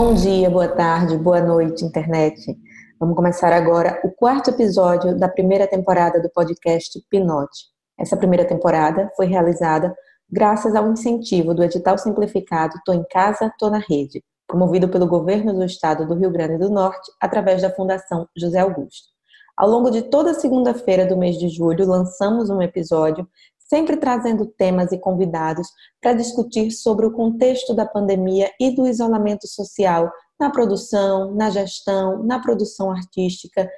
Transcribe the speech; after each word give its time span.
Bom 0.00 0.14
dia, 0.14 0.48
boa 0.48 0.68
tarde, 0.68 1.18
boa 1.18 1.40
noite, 1.40 1.84
internet. 1.84 2.56
Vamos 3.00 3.16
começar 3.16 3.52
agora 3.52 4.00
o 4.04 4.12
quarto 4.12 4.50
episódio 4.50 5.18
da 5.18 5.28
primeira 5.28 5.66
temporada 5.66 6.22
do 6.22 6.30
podcast 6.30 7.04
Pinote. 7.10 7.64
Essa 7.98 8.16
primeira 8.16 8.44
temporada 8.44 9.10
foi 9.16 9.26
realizada 9.26 9.92
graças 10.30 10.76
ao 10.76 10.88
incentivo 10.88 11.52
do 11.52 11.64
edital 11.64 11.98
simplificado 11.98 12.78
Tô 12.86 12.92
em 12.92 13.02
Casa, 13.10 13.52
Tô 13.58 13.68
na 13.68 13.78
Rede, 13.78 14.22
promovido 14.46 14.88
pelo 14.88 15.04
governo 15.04 15.52
do 15.52 15.64
estado 15.64 16.06
do 16.06 16.14
Rio 16.14 16.30
Grande 16.30 16.58
do 16.58 16.70
Norte 16.70 17.10
através 17.20 17.60
da 17.60 17.74
Fundação 17.74 18.28
José 18.36 18.60
Augusto. 18.60 19.08
Ao 19.56 19.68
longo 19.68 19.90
de 19.90 20.02
toda 20.02 20.32
segunda-feira 20.32 21.06
do 21.06 21.16
mês 21.16 21.36
de 21.36 21.48
julho, 21.48 21.84
lançamos 21.84 22.50
um 22.50 22.62
episódio 22.62 23.26
sempre 23.68 23.96
trazendo 23.96 24.46
temas 24.46 24.92
e 24.92 24.98
convidados 24.98 25.68
para 26.00 26.14
discutir 26.14 26.70
sobre 26.70 27.06
o 27.06 27.12
contexto 27.12 27.74
da 27.74 27.86
pandemia 27.86 28.50
e 28.58 28.70
do 28.70 28.86
isolamento 28.86 29.46
social 29.46 30.10
na 30.40 30.50
produção, 30.50 31.34
na 31.34 31.50
gestão, 31.50 32.22
na 32.22 32.40
produção 32.40 32.90
artística. 32.90 33.68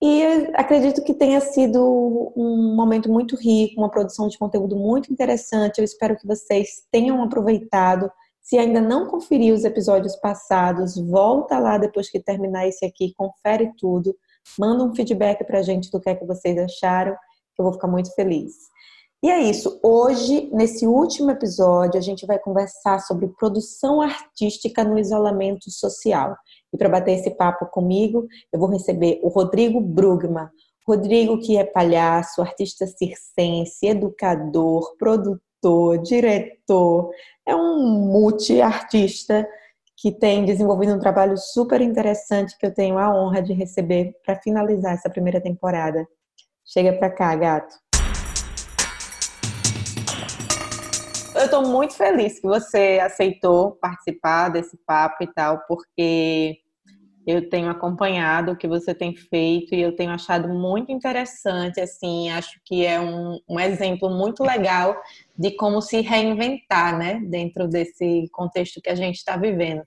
E 0.00 0.22
acredito 0.54 1.02
que 1.02 1.12
tenha 1.12 1.40
sido 1.40 2.32
um 2.36 2.74
momento 2.76 3.10
muito 3.10 3.34
rico, 3.34 3.80
uma 3.80 3.90
produção 3.90 4.28
de 4.28 4.38
conteúdo 4.38 4.76
muito 4.76 5.12
interessante. 5.12 5.78
Eu 5.78 5.84
espero 5.84 6.16
que 6.16 6.26
vocês 6.26 6.84
tenham 6.92 7.20
aproveitado. 7.22 8.08
Se 8.40 8.56
ainda 8.56 8.80
não 8.80 9.08
conferiu 9.08 9.54
os 9.54 9.64
episódios 9.64 10.14
passados, 10.16 10.96
volta 10.96 11.58
lá 11.58 11.76
depois 11.76 12.08
que 12.08 12.20
terminar 12.20 12.68
esse 12.68 12.84
aqui, 12.84 13.12
confere 13.16 13.72
tudo, 13.76 14.14
manda 14.58 14.84
um 14.84 14.94
feedback 14.94 15.44
para 15.44 15.58
a 15.58 15.62
gente 15.62 15.90
do 15.90 16.00
que 16.00 16.08
é 16.08 16.14
que 16.14 16.24
vocês 16.24 16.56
acharam, 16.56 17.14
que 17.54 17.60
eu 17.60 17.64
vou 17.64 17.72
ficar 17.72 17.88
muito 17.88 18.14
feliz. 18.14 18.54
E 19.20 19.28
é 19.28 19.40
isso. 19.40 19.80
Hoje, 19.82 20.48
nesse 20.52 20.86
último 20.86 21.32
episódio, 21.32 21.98
a 21.98 22.00
gente 22.00 22.24
vai 22.24 22.38
conversar 22.38 23.00
sobre 23.00 23.26
produção 23.26 24.00
artística 24.00 24.84
no 24.84 24.96
isolamento 24.96 25.70
social. 25.72 26.36
E 26.72 26.78
para 26.78 26.88
bater 26.88 27.18
esse 27.18 27.30
papo 27.30 27.66
comigo, 27.66 28.28
eu 28.52 28.60
vou 28.60 28.68
receber 28.68 29.18
o 29.22 29.28
Rodrigo 29.28 29.80
Brugman. 29.80 30.48
Rodrigo, 30.86 31.40
que 31.40 31.56
é 31.56 31.64
palhaço, 31.64 32.40
artista 32.40 32.86
circense, 32.86 33.86
educador, 33.86 34.96
produtor, 34.96 35.98
diretor, 35.98 37.10
é 37.44 37.56
um 37.56 37.88
multi-artista 37.88 39.46
que 39.96 40.12
tem 40.12 40.44
desenvolvido 40.44 40.94
um 40.94 41.00
trabalho 41.00 41.36
super 41.36 41.80
interessante 41.80 42.56
que 42.56 42.64
eu 42.64 42.72
tenho 42.72 42.96
a 42.96 43.12
honra 43.12 43.42
de 43.42 43.52
receber 43.52 44.14
para 44.24 44.36
finalizar 44.36 44.94
essa 44.94 45.10
primeira 45.10 45.40
temporada. 45.40 46.06
Chega 46.64 46.92
para 46.92 47.10
cá, 47.10 47.34
gato. 47.34 47.87
Eu 51.38 51.44
estou 51.44 51.62
muito 51.66 51.94
feliz 51.94 52.40
que 52.40 52.46
você 52.46 52.98
aceitou 53.02 53.72
participar 53.80 54.48
desse 54.48 54.76
papo 54.86 55.22
e 55.22 55.26
tal, 55.32 55.60
porque 55.66 56.58
eu 57.26 57.48
tenho 57.48 57.68
acompanhado 57.68 58.52
o 58.52 58.56
que 58.56 58.66
você 58.66 58.94
tem 58.94 59.14
feito 59.14 59.74
e 59.74 59.82
eu 59.82 59.94
tenho 59.94 60.10
achado 60.10 60.48
muito 60.48 60.90
interessante, 60.90 61.78
assim, 61.78 62.30
acho 62.30 62.58
que 62.64 62.86
é 62.86 62.98
um, 62.98 63.38
um 63.46 63.60
exemplo 63.60 64.08
muito 64.08 64.42
legal 64.42 64.96
de 65.36 65.50
como 65.50 65.82
se 65.82 66.00
reinventar, 66.00 66.98
né, 66.98 67.20
dentro 67.26 67.68
desse 67.68 68.28
contexto 68.32 68.80
que 68.80 68.88
a 68.88 68.94
gente 68.94 69.16
está 69.16 69.36
vivendo. 69.36 69.82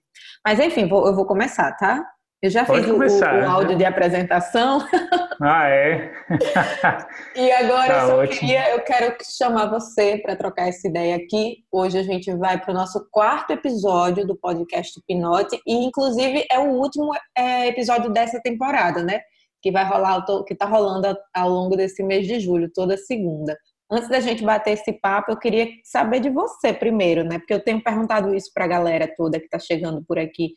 Mas, 0.46 0.60
enfim, 0.60 0.88
vou, 0.88 1.08
eu 1.08 1.16
vou 1.16 1.26
começar, 1.26 1.76
tá? 1.78 2.06
Eu 2.42 2.50
já 2.50 2.66
Pode 2.66 2.86
fiz 2.86 2.92
começar, 2.92 3.36
o, 3.36 3.46
o, 3.46 3.50
áudio 3.52 3.74
né? 3.74 3.76
de 3.76 3.86
apresentação. 3.86 4.80
Ah, 5.44 5.68
é? 5.70 6.14
e 7.36 7.52
agora 7.52 7.88
tá 7.88 8.02
eu 8.02 8.08
só 8.08 8.18
ótimo. 8.20 8.40
queria, 8.42 8.70
eu 8.76 8.82
quero 8.82 9.18
chamar 9.24 9.72
você 9.72 10.20
para 10.20 10.36
trocar 10.36 10.68
essa 10.68 10.88
ideia 10.88 11.16
aqui. 11.16 11.64
Hoje 11.72 11.98
a 11.98 12.04
gente 12.04 12.32
vai 12.36 12.62
para 12.62 12.70
o 12.70 12.76
nosso 12.76 13.08
quarto 13.10 13.50
episódio 13.50 14.24
do 14.24 14.38
podcast 14.38 15.02
Pinote 15.08 15.60
e 15.66 15.74
inclusive 15.74 16.46
é 16.52 16.60
o 16.60 16.74
último 16.74 17.10
é, 17.36 17.66
episódio 17.70 18.12
dessa 18.12 18.40
temporada, 18.40 19.02
né? 19.02 19.22
Que 19.64 19.72
vai 19.72 19.84
rolar, 19.84 20.24
que 20.46 20.54
está 20.54 20.68
rolando 20.68 21.08
ao 21.34 21.50
longo 21.50 21.76
desse 21.76 22.04
mês 22.04 22.28
de 22.28 22.40
julho, 22.40 22.70
toda 22.72 22.96
segunda. 22.96 23.58
Antes 23.92 24.10
da 24.10 24.20
gente 24.20 24.44
bater 24.44 24.74
esse 24.74 24.94
papo, 24.94 25.32
eu 25.32 25.40
queria 25.40 25.70
saber 25.84 26.20
de 26.20 26.30
você 26.30 26.72
primeiro, 26.72 27.24
né? 27.24 27.40
Porque 27.40 27.54
eu 27.56 27.64
tenho 27.64 27.84
perguntado 27.84 28.36
isso 28.36 28.52
para 28.54 28.66
a 28.66 28.68
galera 28.68 29.12
toda 29.18 29.40
que 29.40 29.46
está 29.46 29.58
chegando 29.58 30.04
por 30.08 30.20
aqui 30.20 30.54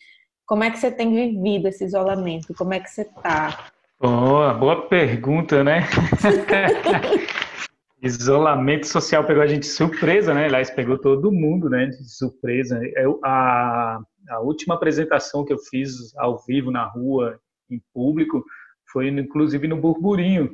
como 0.46 0.64
é 0.64 0.70
que 0.70 0.78
você 0.78 0.90
tem 0.90 1.14
vivido 1.14 1.68
esse 1.68 1.84
isolamento? 1.84 2.54
Como 2.54 2.74
é 2.74 2.80
que 2.80 2.90
você 2.90 3.02
está? 3.02 3.70
Boa, 4.00 4.54
boa 4.54 4.88
pergunta, 4.88 5.64
né? 5.64 5.82
Isolamento 8.02 8.86
social 8.86 9.24
pegou 9.24 9.42
a 9.42 9.46
gente 9.46 9.62
de 9.62 9.68
surpresa, 9.68 10.34
né? 10.34 10.44
Aliás, 10.44 10.70
pegou 10.70 10.98
todo 10.98 11.32
mundo, 11.32 11.70
né? 11.70 11.86
De 11.86 12.10
surpresa. 12.10 12.78
Eu, 12.96 13.18
a, 13.24 13.98
a 14.28 14.40
última 14.40 14.74
apresentação 14.74 15.42
que 15.42 15.54
eu 15.54 15.58
fiz 15.58 16.14
ao 16.18 16.38
vivo 16.44 16.70
na 16.70 16.84
rua, 16.84 17.40
em 17.70 17.80
público, 17.94 18.44
foi 18.92 19.08
inclusive 19.08 19.66
no 19.66 19.80
Burburinho. 19.80 20.50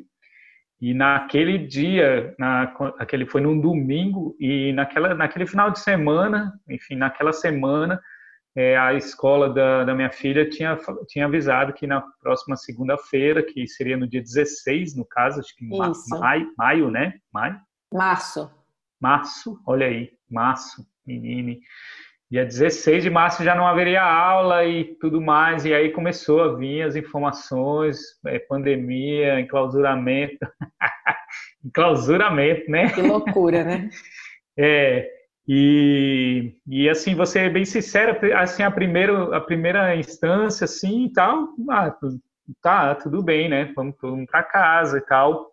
E 0.81 0.95
naquele 0.95 1.59
dia, 1.59 2.35
na, 2.39 2.73
aquele 2.99 3.27
foi 3.27 3.41
num 3.41 3.61
domingo, 3.61 4.37
e 4.39 4.73
naquela, 4.73 5.13
naquele 5.15 5.47
final 5.47 5.73
de 5.73 5.81
semana, 5.81 6.53
enfim, 6.69 6.95
naquela 6.95 7.33
semana, 7.33 8.01
é, 8.57 8.77
a 8.77 8.95
escola 8.95 9.49
da, 9.49 9.85
da, 9.85 9.95
minha 9.95 10.11
filha 10.11 10.49
tinha, 10.49 10.77
tinha 11.07 11.27
avisado 11.27 11.73
que 11.73 11.87
na 11.87 12.03
próxima 12.21 12.57
segunda-feira, 12.57 13.43
que 13.43 13.67
seria 13.69 13.97
no 13.97 14.09
dia 14.09 14.21
16, 14.21 14.97
no 14.97 15.05
caso, 15.05 15.41
acho 15.41 15.55
que 15.57 15.65
ma, 15.67 15.93
maio, 16.09 16.53
maio, 16.59 16.91
né? 16.91 17.15
Maio? 17.33 17.61
Março. 17.93 18.51
Março, 19.01 19.59
olha 19.67 19.87
aí, 19.87 20.11
março, 20.29 20.85
menine. 21.07 21.61
Dia 22.31 22.45
16 22.45 23.03
de 23.03 23.11
março 23.11 23.43
já 23.43 23.57
não 23.57 23.67
haveria 23.67 24.03
aula 24.05 24.65
e 24.65 24.95
tudo 25.01 25.21
mais, 25.21 25.65
e 25.65 25.75
aí 25.75 25.91
começou 25.91 26.43
a 26.43 26.55
vir 26.55 26.83
as 26.83 26.95
informações, 26.95 27.99
é, 28.27 28.39
pandemia, 28.39 29.41
enclausuramento. 29.41 30.39
enclausuramento, 31.65 32.71
né? 32.71 32.91
Que 32.91 33.03
loucura, 33.03 33.65
né? 33.65 33.91
é, 34.57 35.09
e, 35.53 36.55
e 36.65 36.89
assim, 36.89 37.17
você 37.17 37.41
é 37.41 37.51
bem 37.51 37.65
sincera, 37.65 38.17
assim, 38.41 38.63
a 38.63 38.71
primeira, 38.71 39.37
a 39.37 39.41
primeira 39.41 39.97
instância, 39.97 40.65
assim, 40.65 41.07
e 41.07 41.13
tal, 41.13 41.49
ah, 41.69 41.93
tá, 42.63 42.95
tudo 42.95 43.21
bem, 43.21 43.49
né, 43.49 43.73
vamos 43.75 43.97
todo 43.97 44.17
mundo 44.17 44.29
para 44.31 44.45
casa 44.45 44.99
e 44.99 45.01
tal. 45.01 45.51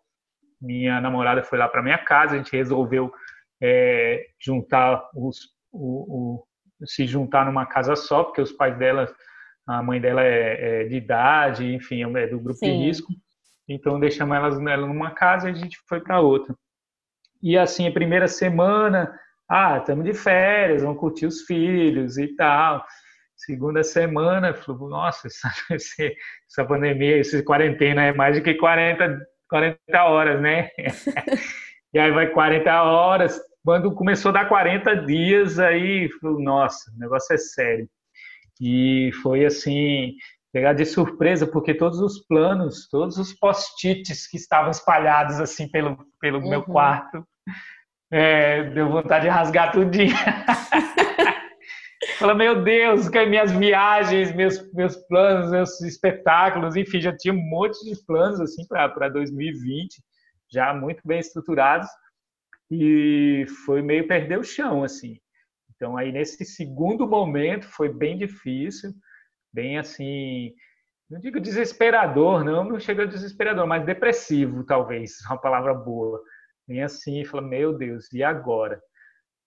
Minha 0.61 1.01
namorada 1.01 1.41
foi 1.41 1.57
lá 1.57 1.67
para 1.67 1.81
minha 1.81 1.97
casa, 1.97 2.35
a 2.35 2.37
gente 2.37 2.55
resolveu 2.55 3.11
é, 3.59 4.23
juntar 4.39 5.03
os, 5.15 5.49
o, 5.71 6.43
o, 6.43 6.85
se 6.85 7.07
juntar 7.07 7.47
numa 7.47 7.65
casa 7.65 7.95
só, 7.95 8.23
porque 8.23 8.41
os 8.41 8.51
pais 8.51 8.77
dela, 8.77 9.11
a 9.65 9.81
mãe 9.81 9.99
dela 9.99 10.21
é, 10.21 10.81
é 10.81 10.83
de 10.83 10.95
idade, 10.95 11.73
enfim, 11.73 12.03
é 12.15 12.27
do 12.27 12.39
grupo 12.39 12.59
Sim. 12.59 12.77
de 12.77 12.85
risco. 12.85 13.11
Então 13.67 13.99
deixamos 13.99 14.37
elas 14.37 14.59
ela 14.59 14.85
numa 14.85 15.09
casa 15.09 15.49
e 15.49 15.53
a 15.53 15.55
gente 15.55 15.79
foi 15.89 16.01
para 16.01 16.21
outra. 16.21 16.55
E 17.41 17.57
assim, 17.57 17.87
a 17.87 17.91
primeira 17.91 18.27
semana, 18.27 19.11
ah, 19.49 19.77
estamos 19.77 20.05
de 20.05 20.13
férias, 20.13 20.81
vamos 20.81 20.99
curtir 20.99 21.25
os 21.25 21.41
filhos 21.41 22.17
e 22.17 22.35
tal. 22.35 22.85
Segunda 23.35 23.83
semana, 23.83 24.53
falou, 24.53 24.89
nossa, 24.89 25.27
essa, 25.27 25.49
essa 26.49 26.65
pandemia, 26.65 27.19
essa 27.19 27.41
quarentena 27.43 28.03
é 28.03 28.13
mais 28.13 28.35
do 28.35 28.43
que 28.43 28.55
40, 28.55 29.19
40 29.49 30.03
horas, 30.03 30.41
né? 30.41 30.69
e 31.93 31.99
aí 31.99 32.11
vai 32.11 32.27
40 32.27 32.83
horas. 32.83 33.39
Quando 33.63 33.93
começou 33.93 34.29
a 34.29 34.33
dar 34.33 34.49
40 34.49 35.05
dias, 35.05 35.59
aí, 35.59 36.09
falou, 36.19 36.41
nossa, 36.41 36.91
o 36.95 36.99
negócio 36.99 37.33
é 37.33 37.37
sério. 37.37 37.87
E 38.59 39.11
foi 39.21 39.45
assim, 39.45 40.13
pegar 40.51 40.73
de 40.73 40.85
surpresa, 40.85 41.45
porque 41.45 41.73
todos 41.73 41.99
os 41.99 42.25
planos, 42.25 42.87
todos 42.89 43.17
os 43.17 43.33
post-its 43.33 44.27
que 44.27 44.37
estavam 44.37 44.71
espalhados 44.71 45.39
assim 45.39 45.69
pelo, 45.69 45.97
pelo 46.19 46.39
uhum. 46.39 46.49
meu 46.49 46.63
quarto, 46.63 47.23
é, 48.11 48.63
deu 48.69 48.89
vontade 48.89 49.25
de 49.25 49.29
rasgar 49.29 49.71
tudinho. 49.71 50.15
Fala, 52.17 52.33
meu 52.33 52.63
Deus, 52.63 53.09
que 53.09 53.25
minhas 53.25 53.51
viagens, 53.51 54.33
meus, 54.33 54.71
meus 54.73 54.95
planos, 55.07 55.51
meus 55.51 55.81
espetáculos, 55.81 56.75
enfim, 56.75 56.99
já 56.99 57.15
tinha 57.15 57.33
um 57.33 57.49
monte 57.49 57.83
de 57.83 57.93
planos 58.05 58.39
assim 58.39 58.65
para 58.67 59.09
2020, 59.09 60.01
já 60.51 60.73
muito 60.73 61.01
bem 61.05 61.19
estruturados, 61.19 61.87
e 62.71 63.45
foi 63.65 63.81
meio 63.81 64.07
perder 64.07 64.39
o 64.39 64.43
chão, 64.43 64.83
assim. 64.83 65.19
Então, 65.75 65.95
aí 65.95 66.11
nesse 66.11 66.43
segundo 66.45 67.07
momento 67.07 67.67
foi 67.67 67.89
bem 67.89 68.17
difícil, 68.17 68.91
bem 69.53 69.77
assim, 69.77 70.53
não 71.09 71.19
digo 71.19 71.39
desesperador, 71.39 72.43
não, 72.43 72.63
não 72.63 72.79
chega 72.79 73.03
a 73.03 73.07
desesperador, 73.07 73.67
mas 73.67 73.85
depressivo, 73.85 74.63
talvez, 74.63 75.17
uma 75.29 75.39
palavra 75.39 75.73
boa 75.73 76.21
vem 76.67 76.83
assim 76.83 77.23
fala, 77.25 77.41
meu 77.41 77.77
Deus, 77.77 78.11
e 78.11 78.23
agora? 78.23 78.81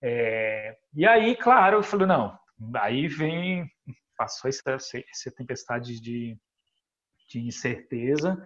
É, 0.02 0.76
e 0.94 1.06
aí, 1.06 1.37
claro, 1.37 1.78
eu 1.78 1.82
falei, 1.82 2.06
não, 2.06 2.38
aí 2.76 3.06
vem, 3.06 3.70
passou 4.17 4.49
essa, 4.49 4.72
essa 4.72 5.31
tempestade 5.37 6.00
de, 6.00 6.37
de 7.28 7.40
incerteza, 7.40 8.43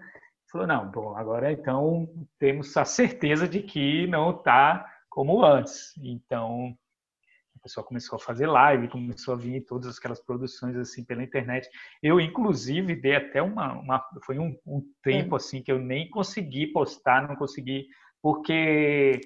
falou, 0.50 0.66
não, 0.66 0.90
bom, 0.90 1.16
agora 1.16 1.52
então 1.52 2.08
temos 2.38 2.76
a 2.76 2.84
certeza 2.84 3.48
de 3.48 3.62
que 3.62 4.06
não 4.06 4.30
está 4.30 4.84
como 5.08 5.44
antes. 5.44 5.92
Então, 6.02 6.76
pessoal 7.64 7.86
começou 7.86 8.16
a 8.16 8.20
fazer 8.20 8.46
live, 8.46 8.88
começou 8.88 9.32
a 9.32 9.36
vir 9.38 9.62
todas 9.62 9.96
aquelas 9.96 10.20
produções 10.20 10.76
assim 10.76 11.02
pela 11.02 11.22
internet. 11.22 11.66
Eu, 12.02 12.20
inclusive, 12.20 12.94
dei 12.94 13.16
até 13.16 13.40
uma, 13.40 13.72
uma 13.72 14.04
foi 14.22 14.38
um, 14.38 14.54
um 14.66 14.82
tempo 15.02 15.34
assim 15.34 15.62
que 15.62 15.72
eu 15.72 15.78
nem 15.78 16.10
consegui 16.10 16.66
postar, 16.66 17.26
não 17.26 17.34
consegui, 17.34 17.86
porque 18.24 19.20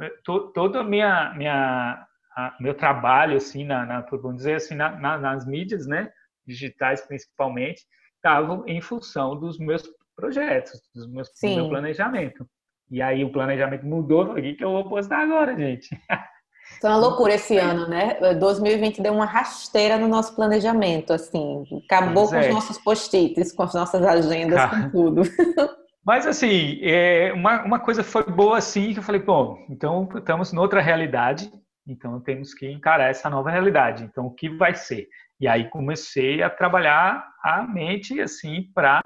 eh, 0.00 0.12
to, 0.22 0.52
toda 0.52 0.82
a 0.82 0.84
minha 0.84 1.34
minha 1.34 2.06
a, 2.36 2.56
meu 2.60 2.72
trabalho 2.72 3.36
assim 3.36 3.64
na, 3.64 3.84
na 3.84 4.00
vamos 4.12 4.36
dizer 4.36 4.54
assim 4.54 4.76
na, 4.76 4.92
na, 4.92 5.18
nas 5.18 5.44
mídias, 5.44 5.88
né, 5.88 6.08
digitais 6.46 7.00
principalmente, 7.00 7.82
estavam 8.14 8.62
em 8.68 8.80
função 8.80 9.36
dos 9.36 9.58
meus 9.58 9.82
projetos, 10.14 10.80
dos 10.94 11.08
meus, 11.08 11.28
do 11.42 11.48
meu 11.48 11.68
planejamento. 11.68 12.46
E 12.88 13.02
aí 13.02 13.24
o 13.24 13.32
planejamento 13.32 13.84
mudou, 13.84 14.30
o 14.30 14.34
que, 14.36 14.54
que 14.54 14.64
eu 14.64 14.70
vou 14.70 14.88
postar 14.88 15.18
agora, 15.18 15.56
gente? 15.56 15.88
Foi 16.80 16.90
uma 16.90 16.98
loucura 16.98 17.34
esse 17.34 17.58
ano, 17.58 17.88
né? 17.88 18.34
2020 18.34 19.02
deu 19.02 19.12
uma 19.12 19.26
rasteira 19.26 19.98
no 19.98 20.06
nosso 20.06 20.36
planejamento, 20.36 21.12
assim. 21.12 21.64
Acabou 21.84 22.28
pois 22.28 22.30
com 22.30 22.36
é. 22.36 22.48
os 22.48 22.54
nossos 22.54 22.78
post-its, 22.78 23.52
com 23.52 23.64
as 23.64 23.74
nossas 23.74 24.02
agendas, 24.02 24.70
com 24.70 24.90
tudo. 24.90 25.22
Mas, 26.04 26.26
assim, 26.26 26.80
é, 26.82 27.32
uma, 27.32 27.62
uma 27.62 27.78
coisa 27.78 28.02
foi 28.02 28.24
boa, 28.24 28.58
assim, 28.58 28.92
que 28.92 28.98
eu 28.98 29.02
falei, 29.02 29.20
bom, 29.20 29.64
então 29.70 30.08
estamos 30.16 30.52
noutra 30.52 30.80
realidade, 30.80 31.50
então 31.86 32.20
temos 32.20 32.52
que 32.52 32.68
encarar 32.68 33.08
essa 33.08 33.30
nova 33.30 33.50
realidade. 33.50 34.02
Então, 34.04 34.26
o 34.26 34.34
que 34.34 34.48
vai 34.48 34.74
ser? 34.74 35.08
E 35.38 35.46
aí 35.46 35.70
comecei 35.70 36.42
a 36.42 36.50
trabalhar 36.50 37.24
a 37.42 37.62
mente, 37.62 38.20
assim, 38.20 38.70
para 38.74 39.00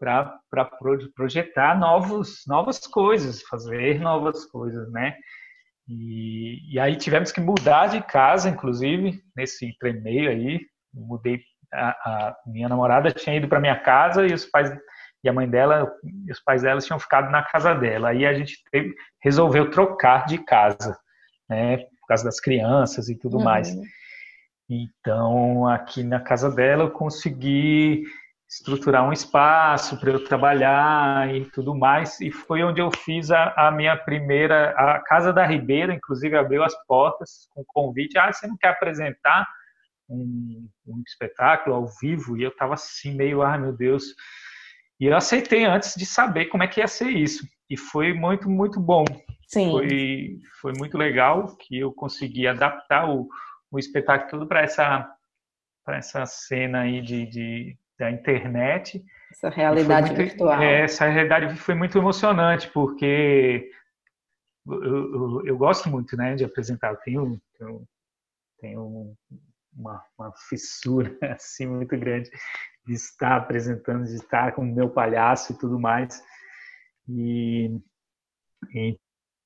para 0.00 0.64
projetar 1.16 1.76
novos, 1.76 2.44
novas 2.46 2.78
coisas, 2.86 3.42
fazer 3.42 3.98
novas 3.98 4.44
coisas, 4.46 4.88
né? 4.92 5.16
E, 5.88 6.72
e 6.72 6.78
aí 6.78 6.94
tivemos 6.94 7.32
que 7.32 7.40
mudar 7.40 7.88
de 7.88 8.00
casa, 8.02 8.48
inclusive, 8.48 9.20
nesse 9.36 9.66
entremeio 9.66 10.30
aí. 10.30 10.60
Mudei, 10.94 11.40
a, 11.72 11.88
a 11.88 12.36
minha 12.46 12.68
namorada 12.68 13.10
tinha 13.10 13.34
ido 13.34 13.48
para 13.48 13.58
minha 13.58 13.76
casa 13.80 14.24
e 14.24 14.32
os 14.32 14.46
pais 14.46 14.70
e 15.22 15.28
a 15.28 15.32
mãe 15.32 15.48
dela, 15.48 15.90
os 16.30 16.40
pais 16.40 16.62
dela 16.62 16.80
tinham 16.80 16.98
ficado 16.98 17.30
na 17.30 17.42
casa 17.42 17.74
dela. 17.74 18.10
Aí 18.10 18.24
a 18.24 18.32
gente 18.32 18.62
teve, 18.70 18.94
resolveu 19.20 19.70
trocar 19.70 20.26
de 20.26 20.38
casa, 20.38 20.96
né? 21.48 21.78
Por 21.78 22.06
causa 22.08 22.24
das 22.24 22.40
crianças 22.40 23.08
e 23.08 23.16
tudo 23.16 23.38
uhum. 23.38 23.44
mais. 23.44 23.74
Então, 24.70 25.66
aqui 25.66 26.02
na 26.02 26.20
casa 26.20 26.50
dela 26.50 26.84
eu 26.84 26.90
consegui 26.90 28.04
estruturar 28.48 29.06
um 29.06 29.12
espaço 29.12 29.98
para 30.00 30.10
eu 30.10 30.24
trabalhar 30.24 31.34
e 31.34 31.44
tudo 31.50 31.74
mais. 31.74 32.20
E 32.20 32.30
foi 32.30 32.62
onde 32.62 32.80
eu 32.80 32.90
fiz 32.90 33.30
a, 33.30 33.52
a, 33.56 33.70
minha 33.70 33.96
primeira. 33.96 34.70
A 34.70 35.00
Casa 35.00 35.32
da 35.32 35.44
Ribeira, 35.44 35.92
inclusive, 35.92 36.36
abriu 36.36 36.64
as 36.64 36.74
portas 36.86 37.46
com 37.50 37.62
convite. 37.66 38.16
Ah, 38.16 38.32
você 38.32 38.46
não 38.46 38.56
quer 38.56 38.68
apresentar 38.68 39.46
um, 40.08 40.66
um 40.86 41.02
espetáculo 41.06 41.76
ao 41.76 41.86
vivo? 42.00 42.38
E 42.38 42.42
eu 42.42 42.50
estava 42.50 42.74
assim, 42.74 43.14
meio, 43.14 43.42
ah, 43.42 43.58
meu 43.58 43.72
Deus. 43.72 44.14
E 45.00 45.06
eu 45.06 45.16
aceitei 45.16 45.64
antes 45.64 45.94
de 45.94 46.04
saber 46.04 46.46
como 46.46 46.62
é 46.62 46.68
que 46.68 46.80
ia 46.80 46.88
ser 46.88 47.08
isso. 47.08 47.46
E 47.70 47.76
foi 47.76 48.12
muito, 48.12 48.48
muito 48.50 48.80
bom. 48.80 49.04
Sim. 49.46 49.70
Foi, 49.70 50.38
foi 50.60 50.72
muito 50.76 50.98
legal 50.98 51.56
que 51.56 51.78
eu 51.78 51.92
consegui 51.92 52.46
adaptar 52.46 53.08
o, 53.08 53.28
o 53.70 53.78
espetáculo 53.78 54.46
para 54.46 54.62
essa, 54.62 55.08
essa 55.88 56.26
cena 56.26 56.80
aí 56.80 57.00
de, 57.00 57.26
de 57.26 57.78
da 57.98 58.10
internet. 58.10 59.04
Essa 59.30 59.48
realidade 59.48 60.08
muito, 60.08 60.18
virtual. 60.18 60.62
É, 60.62 60.82
essa 60.82 61.06
realidade 61.06 61.56
foi 61.56 61.74
muito 61.74 61.98
emocionante, 61.98 62.70
porque 62.70 63.70
eu, 64.66 64.84
eu, 64.84 65.46
eu, 65.46 65.58
gosto 65.58 65.88
muito 65.88 66.16
né, 66.16 66.34
de 66.34 66.44
apresentar. 66.44 66.92
Eu 66.92 66.96
tenho, 66.96 67.40
tenho, 67.58 67.82
tenho 68.60 69.16
uma, 69.76 70.02
uma, 70.16 70.32
fissura 70.48 71.16
assim 71.34 71.66
muito 71.66 71.96
grande 71.98 72.30
de 72.88 72.94
estar 72.94 73.36
apresentando, 73.36 74.04
de 74.04 74.14
estar 74.14 74.52
com 74.52 74.62
o 74.62 74.74
meu 74.74 74.88
palhaço 74.88 75.52
e 75.52 75.58
tudo 75.58 75.78
mais. 75.78 76.22
E, 77.06 77.78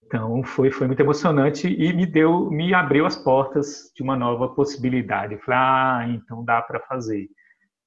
então 0.04 0.44
foi 0.44 0.70
foi 0.70 0.86
muito 0.86 1.00
emocionante 1.00 1.66
e 1.66 1.92
me 1.92 2.06
deu 2.06 2.48
me 2.50 2.72
abriu 2.72 3.04
as 3.04 3.16
portas 3.16 3.92
de 3.96 4.02
uma 4.02 4.16
nova 4.16 4.54
possibilidade. 4.54 5.34
Eu 5.34 5.40
falei, 5.40 5.58
ah, 5.60 6.06
então 6.08 6.44
dá 6.44 6.62
para 6.62 6.78
fazer. 6.80 7.28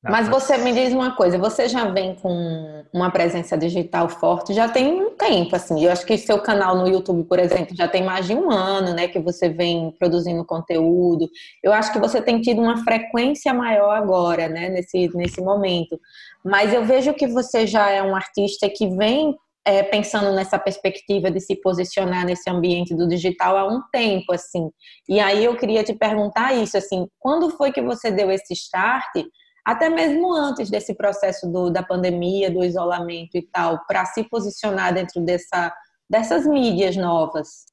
Mas 0.09 0.29
você 0.29 0.57
me 0.57 0.71
diz 0.71 0.93
uma 0.93 1.15
coisa, 1.15 1.37
você 1.37 1.67
já 1.67 1.85
vem 1.85 2.15
com 2.15 2.83
uma 2.93 3.09
presença 3.09 3.57
digital 3.57 4.07
forte, 4.07 4.53
já 4.53 4.69
tem 4.69 5.01
um 5.01 5.11
tempo, 5.11 5.55
assim. 5.55 5.83
Eu 5.83 5.91
acho 5.91 6.05
que 6.05 6.17
seu 6.17 6.39
canal 6.39 6.75
no 6.75 6.87
YouTube, 6.87 7.23
por 7.23 7.39
exemplo, 7.39 7.75
já 7.75 7.87
tem 7.87 8.03
mais 8.03 8.27
de 8.27 8.35
um 8.35 8.51
ano, 8.51 8.93
né, 8.93 9.07
que 9.07 9.19
você 9.19 9.49
vem 9.49 9.91
produzindo 9.97 10.45
conteúdo. 10.45 11.27
Eu 11.63 11.73
acho 11.73 11.91
que 11.91 11.99
você 11.99 12.21
tem 12.21 12.39
tido 12.39 12.61
uma 12.61 12.77
frequência 12.83 13.53
maior 13.53 13.91
agora, 13.91 14.47
né, 14.47 14.69
nesse, 14.69 15.09
nesse 15.15 15.41
momento. 15.41 15.99
Mas 16.43 16.73
eu 16.73 16.85
vejo 16.85 17.13
que 17.13 17.25
você 17.25 17.65
já 17.65 17.89
é 17.89 18.03
um 18.03 18.15
artista 18.15 18.69
que 18.69 18.87
vem 18.87 19.35
é, 19.65 19.81
pensando 19.81 20.31
nessa 20.31 20.59
perspectiva 20.59 21.31
de 21.31 21.39
se 21.39 21.55
posicionar 21.55 22.23
nesse 22.23 22.47
ambiente 22.47 22.95
do 22.95 23.07
digital 23.07 23.57
há 23.57 23.67
um 23.67 23.81
tempo, 23.91 24.31
assim. 24.31 24.69
E 25.09 25.19
aí 25.19 25.43
eu 25.43 25.57
queria 25.57 25.83
te 25.83 25.93
perguntar 25.93 26.53
isso, 26.53 26.77
assim, 26.77 27.07
quando 27.19 27.49
foi 27.49 27.71
que 27.71 27.81
você 27.81 28.11
deu 28.11 28.29
esse 28.31 28.53
start? 28.53 29.25
Até 29.65 29.89
mesmo 29.89 30.31
antes 30.31 30.69
desse 30.69 30.93
processo 30.93 31.51
do, 31.51 31.71
da 31.71 31.81
pandemia, 31.81 32.51
do 32.51 32.63
isolamento 32.63 33.35
e 33.35 33.41
tal, 33.41 33.83
para 33.87 34.05
se 34.05 34.23
posicionar 34.23 34.93
dentro 34.93 35.21
dessa, 35.25 35.73
dessas 36.09 36.45
mídias 36.45 36.95
novas? 36.95 37.65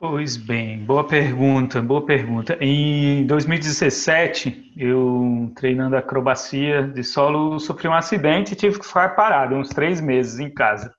Pois 0.00 0.36
bem, 0.36 0.84
boa 0.84 1.04
pergunta, 1.04 1.82
boa 1.82 2.04
pergunta. 2.04 2.56
Em 2.60 3.26
2017, 3.26 4.74
eu 4.76 5.50
treinando 5.56 5.96
acrobacia 5.96 6.82
de 6.82 7.02
solo, 7.02 7.58
sofri 7.58 7.88
um 7.88 7.94
acidente 7.94 8.52
e 8.52 8.56
tive 8.56 8.78
que 8.78 8.86
ficar 8.86 9.16
parado 9.16 9.56
uns 9.56 9.70
três 9.70 10.00
meses 10.00 10.38
em 10.38 10.52
casa. 10.54 10.94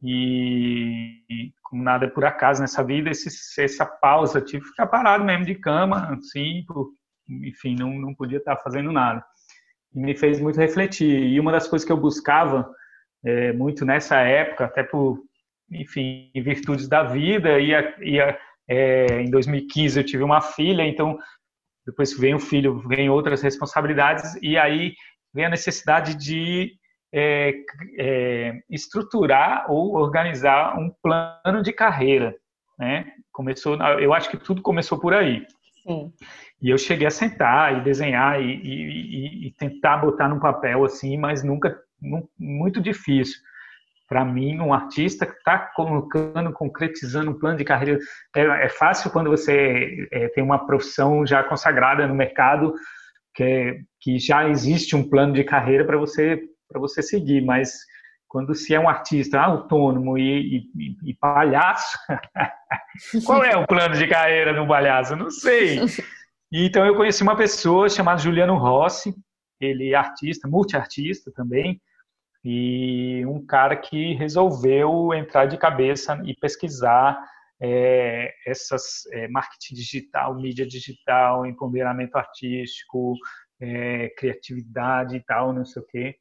E, 0.00 1.50
como 1.64 1.82
nada 1.82 2.06
é 2.06 2.08
por 2.08 2.24
acaso 2.24 2.60
nessa 2.60 2.84
vida, 2.84 3.10
esse, 3.10 3.28
essa 3.60 3.84
pausa, 3.84 4.40
tive 4.40 4.62
que 4.62 4.68
ficar 4.68 4.86
parado 4.86 5.24
mesmo 5.24 5.44
de 5.44 5.56
cama, 5.56 6.12
assim, 6.14 6.62
por 6.64 6.90
enfim, 7.28 7.76
não, 7.78 7.90
não 7.98 8.14
podia 8.14 8.38
estar 8.38 8.56
fazendo 8.58 8.92
nada. 8.92 9.24
E 9.94 10.00
me 10.00 10.16
fez 10.16 10.40
muito 10.40 10.58
refletir. 10.58 11.24
E 11.24 11.40
uma 11.40 11.52
das 11.52 11.66
coisas 11.66 11.86
que 11.86 11.92
eu 11.92 11.96
buscava 11.96 12.70
é, 13.24 13.52
muito 13.52 13.84
nessa 13.84 14.20
época, 14.20 14.64
até 14.64 14.82
por, 14.82 15.20
enfim, 15.70 16.30
virtudes 16.34 16.88
da 16.88 17.02
vida, 17.02 17.58
e, 17.58 17.74
a, 17.74 17.94
e 18.00 18.20
a, 18.20 18.38
é, 18.68 19.22
em 19.22 19.30
2015 19.30 19.98
eu 19.98 20.04
tive 20.04 20.22
uma 20.22 20.40
filha, 20.40 20.82
então 20.82 21.18
depois 21.86 22.18
vem 22.18 22.34
o 22.34 22.40
filho, 22.40 22.80
vem 22.88 23.08
outras 23.08 23.42
responsabilidades, 23.42 24.36
e 24.42 24.58
aí 24.58 24.94
vem 25.32 25.44
a 25.44 25.50
necessidade 25.50 26.16
de 26.16 26.72
é, 27.14 27.54
é, 27.98 28.60
estruturar 28.68 29.70
ou 29.70 29.94
organizar 29.94 30.76
um 30.78 30.90
plano 31.02 31.62
de 31.62 31.72
carreira, 31.72 32.34
né? 32.78 33.12
Começou, 33.32 33.76
eu 34.00 34.12
acho 34.12 34.30
que 34.30 34.36
tudo 34.36 34.62
começou 34.62 34.98
por 34.98 35.14
aí. 35.14 35.46
Sim. 35.82 36.12
E 36.60 36.70
eu 36.70 36.78
cheguei 36.78 37.06
a 37.06 37.10
sentar 37.10 37.76
e 37.76 37.84
desenhar 37.84 38.40
e, 38.40 38.46
e, 38.46 39.46
e 39.48 39.50
tentar 39.52 39.98
botar 39.98 40.28
no 40.28 40.40
papel 40.40 40.84
assim, 40.84 41.18
mas 41.18 41.42
nunca, 41.42 41.78
muito 42.38 42.80
difícil. 42.80 43.36
Para 44.08 44.24
mim, 44.24 44.60
um 44.60 44.72
artista 44.72 45.26
que 45.26 45.36
está 45.36 45.58
colocando, 45.58 46.52
concretizando 46.52 47.30
um 47.30 47.38
plano 47.38 47.58
de 47.58 47.64
carreira, 47.64 47.98
é, 48.34 48.66
é 48.66 48.68
fácil 48.68 49.10
quando 49.10 49.30
você 49.30 50.08
é, 50.12 50.28
tem 50.28 50.42
uma 50.42 50.64
profissão 50.64 51.26
já 51.26 51.42
consagrada 51.42 52.06
no 52.06 52.14
mercado, 52.14 52.72
que, 53.34 53.42
é, 53.42 53.78
que 54.00 54.18
já 54.18 54.48
existe 54.48 54.94
um 54.96 55.08
plano 55.08 55.34
de 55.34 55.44
carreira 55.44 55.84
para 55.84 55.98
você 55.98 56.40
você 56.74 57.00
seguir, 57.00 57.42
mas 57.42 57.78
quando 58.28 58.54
se 58.54 58.74
é 58.74 58.80
um 58.80 58.88
artista 58.88 59.40
autônomo 59.40 60.18
e, 60.18 60.58
e, 60.76 61.10
e 61.10 61.14
palhaço, 61.14 61.96
qual 63.24 63.44
é 63.44 63.56
o 63.56 63.66
plano 63.66 63.94
de 63.94 64.06
carreira 64.06 64.52
de 64.52 64.60
um 64.60 64.66
palhaço? 64.66 65.14
Não 65.14 65.30
sei. 65.30 65.80
Então 66.52 66.86
eu 66.86 66.96
conheci 66.96 67.22
uma 67.22 67.36
pessoa 67.36 67.88
chamada 67.88 68.18
Juliano 68.18 68.56
Rossi, 68.56 69.14
ele 69.60 69.92
é 69.92 69.94
artista, 69.94 70.48
multiartista 70.48 71.32
também, 71.32 71.80
e 72.44 73.24
um 73.26 73.44
cara 73.44 73.76
que 73.76 74.14
resolveu 74.14 75.12
entrar 75.12 75.46
de 75.46 75.58
cabeça 75.58 76.20
e 76.24 76.34
pesquisar 76.34 77.18
é, 77.60 78.32
essas 78.46 79.06
é, 79.12 79.26
marketing 79.28 79.74
digital, 79.74 80.34
mídia 80.36 80.66
digital, 80.66 81.46
empoderamento 81.46 82.16
artístico, 82.16 83.14
é, 83.60 84.10
criatividade 84.10 85.16
e 85.16 85.20
tal, 85.20 85.52
não 85.52 85.64
sei 85.64 85.82
o 85.82 85.86
quê. 85.86 86.16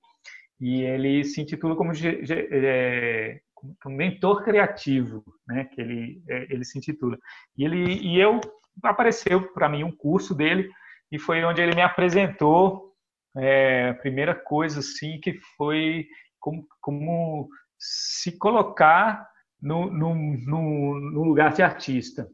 E 0.59 0.81
ele 0.83 1.23
se 1.23 1.41
intitula 1.41 1.75
como, 1.75 1.91
é, 1.93 3.39
como 3.81 3.95
mentor 3.95 4.43
criativo, 4.43 5.23
né? 5.47 5.65
Que 5.65 5.81
ele 5.81 6.23
é, 6.29 6.53
ele 6.53 6.63
se 6.63 6.77
intitula. 6.77 7.17
E 7.57 7.65
ele 7.65 7.99
e 8.01 8.19
eu 8.19 8.39
apareceu 8.83 9.51
para 9.53 9.69
mim 9.69 9.83
um 9.83 9.95
curso 9.95 10.33
dele 10.33 10.69
e 11.11 11.19
foi 11.19 11.43
onde 11.43 11.61
ele 11.61 11.75
me 11.75 11.81
apresentou 11.81 12.93
é, 13.37 13.89
a 13.89 13.93
primeira 13.95 14.33
coisa 14.33 14.79
assim 14.79 15.19
que 15.19 15.39
foi 15.57 16.07
como, 16.39 16.67
como 16.81 17.49
se 17.77 18.37
colocar 18.37 19.27
no, 19.61 19.91
no, 19.91 20.15
no, 20.15 20.99
no 20.99 21.23
lugar 21.23 21.53
de 21.53 21.61
artista. 21.61 22.29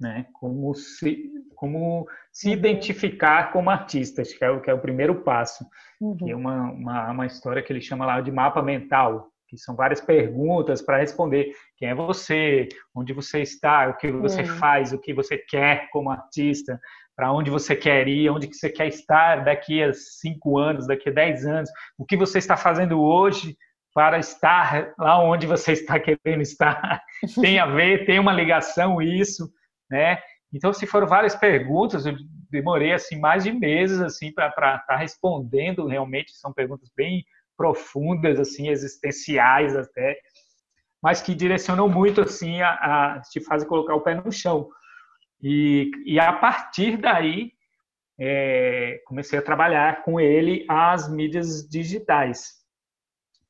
né? 0.00 0.26
Como 0.32 0.74
se, 0.74 1.30
como 1.54 2.06
se 2.32 2.50
identificar 2.50 3.52
como 3.52 3.70
artista, 3.70 4.22
que 4.22 4.44
é 4.44 4.50
o, 4.50 4.60
que 4.60 4.70
é 4.70 4.74
o 4.74 4.80
primeiro 4.80 5.22
passo. 5.22 5.66
Uhum. 6.00 6.28
É 6.28 6.34
uma, 6.34 6.70
uma, 6.70 7.10
uma 7.10 7.26
história 7.26 7.62
que 7.62 7.72
ele 7.72 7.80
chama 7.80 8.06
lá 8.06 8.20
de 8.20 8.30
mapa 8.30 8.62
mental, 8.62 9.32
que 9.48 9.56
são 9.56 9.74
várias 9.74 10.00
perguntas 10.00 10.82
para 10.82 10.98
responder. 10.98 11.52
Quem 11.76 11.88
é 11.88 11.94
você, 11.94 12.68
onde 12.94 13.12
você 13.12 13.40
está, 13.40 13.88
o 13.88 13.96
que 13.96 14.10
você 14.10 14.44
faz, 14.44 14.92
o 14.92 14.98
que 14.98 15.14
você 15.14 15.38
quer 15.38 15.88
como 15.90 16.10
artista, 16.10 16.78
para 17.16 17.32
onde 17.32 17.50
você 17.50 17.74
quer 17.74 18.06
ir, 18.06 18.30
onde 18.30 18.46
você 18.46 18.68
quer 18.68 18.88
estar 18.88 19.44
daqui 19.44 19.82
a 19.82 19.92
cinco 19.92 20.58
anos, 20.58 20.86
daqui 20.86 21.08
a 21.08 21.12
dez 21.12 21.46
anos, 21.46 21.70
o 21.96 22.04
que 22.04 22.16
você 22.16 22.38
está 22.38 22.56
fazendo 22.56 23.00
hoje 23.00 23.56
para 23.94 24.18
estar 24.18 24.92
lá 24.98 25.20
onde 25.20 25.46
você 25.46 25.72
está 25.72 25.98
querendo 25.98 26.42
estar. 26.42 27.02
tem 27.40 27.58
a 27.58 27.66
ver, 27.66 28.04
tem 28.04 28.18
uma 28.18 28.32
ligação 28.32 29.02
isso 29.02 29.50
né? 29.90 30.18
Então, 30.52 30.72
se 30.72 30.86
foram 30.86 31.06
várias 31.06 31.34
perguntas, 31.34 32.06
eu 32.06 32.14
demorei 32.50 32.92
assim 32.92 33.18
mais 33.18 33.44
de 33.44 33.52
meses 33.52 34.00
assim 34.00 34.32
para 34.32 34.48
estar 34.48 34.78
tá 34.80 34.96
respondendo. 34.96 35.86
Realmente. 35.86 36.32
São 36.32 36.52
perguntas 36.52 36.90
bem 36.96 37.24
profundas, 37.58 38.38
assim, 38.38 38.68
existenciais 38.68 39.76
até, 39.76 40.16
mas 41.02 41.20
que 41.20 41.34
direcionam 41.34 41.88
muito 41.88 42.20
assim 42.20 42.62
a, 42.62 43.16
a 43.16 43.20
te 43.20 43.40
fazem 43.40 43.68
colocar 43.68 43.96
o 43.96 44.00
pé 44.00 44.14
no 44.14 44.30
chão. 44.30 44.70
E, 45.42 45.90
e 46.06 46.18
a 46.18 46.32
partir 46.32 46.96
daí 46.96 47.52
é, 48.18 49.00
comecei 49.04 49.38
a 49.38 49.42
trabalhar 49.42 50.02
com 50.04 50.20
ele 50.20 50.64
as 50.68 51.10
mídias 51.10 51.68
digitais, 51.68 52.54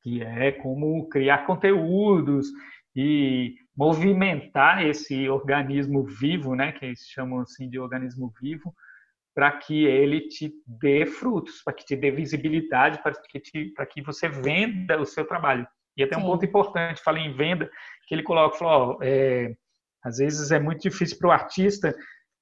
que 0.03 0.23
é 0.23 0.53
como 0.53 1.09
criar 1.09 1.47
conteúdos 1.47 2.49
e 2.97 3.55
movimentar 3.77 4.85
esse 4.85 5.29
organismo 5.29 6.05
vivo, 6.05 6.55
né, 6.55 6.73
que 6.73 6.85
eles 6.85 7.01
chamam 7.09 7.41
assim 7.41 7.69
de 7.69 7.79
organismo 7.79 8.33
vivo, 8.41 8.75
para 9.39 9.53
que 9.53 9.85
ele 9.85 10.23
te 10.23 10.53
dê 10.67 11.07
frutos, 11.07 11.63
para 11.63 11.73
que 11.73 11.85
te 11.85 11.95
dê 11.95 12.11
visibilidade, 12.11 13.01
para 13.01 13.13
que, 13.13 13.39
te, 13.39 13.67
para 13.67 13.87
que 13.87 14.03
você 14.03 14.29
venda 14.29 15.01
o 15.01 15.07
seu 15.07 15.25
trabalho. 15.25 15.65
E 15.97 16.03
até 16.03 16.17
um 16.17 16.23
ponto 16.23 16.45
importante, 16.45 17.01
falei 17.01 17.23
em 17.23 17.33
venda, 17.33 17.71
que 18.09 18.17
ele 18.17 18.25
coloca, 18.25 18.59
falou, 18.59 18.97
ó, 18.97 18.99
é, 19.01 19.55
às 20.03 20.19
vezes 20.19 20.51
é 20.51 20.59
muito 20.59 20.81
difícil 20.81 21.17
para 21.19 21.29
o 21.29 21.31
artista 21.31 21.95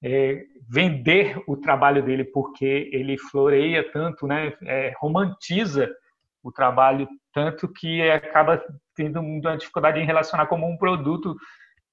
é, 0.03 0.43
vender 0.67 1.39
o 1.47 1.55
trabalho 1.55 2.03
dele, 2.03 2.25
porque 2.25 2.89
ele 2.91 3.19
floreia 3.19 3.85
tanto, 3.93 4.27
né, 4.27 4.55
é, 4.63 4.95
romantiza 4.99 5.95
o 6.43 6.51
trabalho 6.51 7.07
tanto 7.31 7.69
que 7.69 8.01
acaba 8.11 8.65
tendo 8.95 9.21
uma 9.21 9.59
dificuldade 9.59 10.01
em 10.01 10.07
relacionar 10.07 10.47
como 10.47 10.67
um 10.67 10.79
produto 10.79 11.37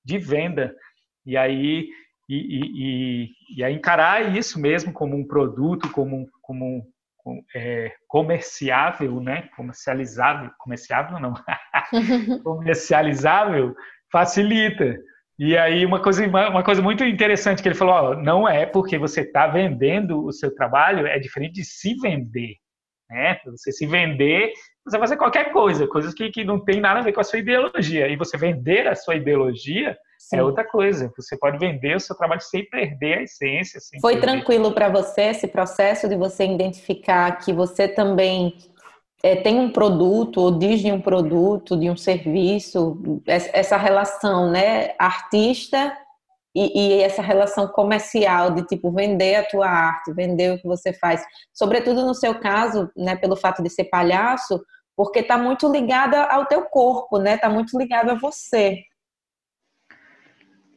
de 0.01 0.17
venda. 0.17 0.73
E 1.25 1.35
aí, 1.35 1.89
e, 2.29 2.35
e, 2.35 3.59
e, 3.59 3.63
e 3.63 3.71
encarar 3.71 4.35
isso 4.35 4.59
mesmo 4.59 4.93
como 4.93 5.15
um 5.15 5.27
produto, 5.27 5.89
como, 5.89 6.27
como, 6.41 6.85
como 7.17 7.43
é, 7.55 7.93
comerciável, 8.07 9.19
né? 9.19 9.49
comercializável, 9.55 10.51
comerciável 10.57 11.19
não, 11.19 11.33
comercializável, 12.43 13.75
facilita. 14.11 14.97
E 15.37 15.57
aí 15.57 15.85
uma 15.85 16.01
coisa, 16.01 16.25
uma 16.27 16.63
coisa 16.63 16.81
muito 16.81 17.03
interessante 17.03 17.61
que 17.61 17.67
ele 17.67 17.75
falou, 17.75 17.93
ó, 17.93 18.15
não 18.15 18.47
é 18.47 18.65
porque 18.65 18.97
você 18.97 19.21
está 19.21 19.47
vendendo 19.47 20.23
o 20.23 20.31
seu 20.31 20.53
trabalho, 20.53 21.07
é 21.07 21.19
diferente 21.19 21.53
de 21.53 21.65
se 21.65 21.95
vender. 21.95 22.55
Né? 23.09 23.37
Você 23.45 23.71
se 23.71 23.85
vender, 23.85 24.51
você 24.85 24.97
fazer 24.97 25.17
qualquer 25.17 25.51
coisa, 25.51 25.87
coisas 25.87 26.13
que, 26.13 26.29
que 26.29 26.43
não 26.43 26.59
tem 26.59 26.79
nada 26.79 26.99
a 26.99 27.03
ver 27.03 27.13
com 27.13 27.21
a 27.21 27.23
sua 27.23 27.39
ideologia. 27.39 28.07
E 28.07 28.15
você 28.15 28.37
vender 28.37 28.87
a 28.87 28.95
sua 28.95 29.15
ideologia 29.15 29.89
é 29.89 29.97
Sim. 30.17 30.37
é 30.37 30.43
outra 30.43 30.63
coisa. 30.63 31.11
Você 31.17 31.37
pode 31.37 31.57
vender 31.57 31.95
o 31.95 31.99
seu 31.99 32.15
trabalho 32.15 32.41
sem 32.41 32.67
perder 32.69 33.19
a 33.19 33.23
essência. 33.23 33.79
Foi 34.01 34.13
perder. 34.13 34.27
tranquilo 34.27 34.73
para 34.73 34.89
você 34.89 35.23
esse 35.23 35.47
processo 35.47 36.07
de 36.07 36.15
você 36.15 36.45
identificar 36.45 37.31
que 37.39 37.51
você 37.51 37.87
também 37.87 38.55
é, 39.21 39.35
tem 39.35 39.57
um 39.57 39.71
produto 39.71 40.41
ou 40.41 40.57
diz 40.57 40.81
de 40.81 40.91
um 40.91 40.99
produto, 40.99 41.77
de 41.77 41.89
um 41.89 41.95
serviço, 41.95 43.21
essa 43.25 43.77
relação, 43.77 44.51
né, 44.51 44.93
artista 44.99 45.97
e, 46.55 46.97
e, 46.97 47.01
essa 47.01 47.21
relação 47.21 47.67
comercial 47.67 48.51
de 48.51 48.65
tipo 48.65 48.91
vender 48.91 49.35
a 49.35 49.43
tua 49.43 49.67
arte, 49.67 50.13
vender 50.13 50.53
o 50.53 50.57
que 50.59 50.67
você 50.67 50.93
faz, 50.93 51.25
sobretudo 51.53 52.05
no 52.05 52.13
seu 52.13 52.39
caso, 52.39 52.91
né, 52.95 53.15
pelo 53.15 53.35
fato 53.35 53.63
de 53.63 53.69
ser 53.69 53.85
palhaço, 53.85 54.63
porque 54.95 55.19
está 55.19 55.37
muito 55.37 55.71
ligada 55.71 56.23
ao 56.25 56.45
teu 56.45 56.63
corpo, 56.65 57.17
né? 57.17 57.35
Está 57.35 57.49
muito 57.49 57.77
ligado 57.77 58.11
a 58.11 58.15
você. 58.15 58.83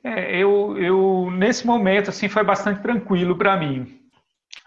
É, 0.02 0.36
eu, 0.36 0.78
eu 0.78 1.30
nesse 1.32 1.66
momento 1.66 2.10
assim 2.10 2.28
foi 2.28 2.44
bastante 2.44 2.80
tranquilo 2.80 3.36
para 3.36 3.56
mim. 3.56 4.00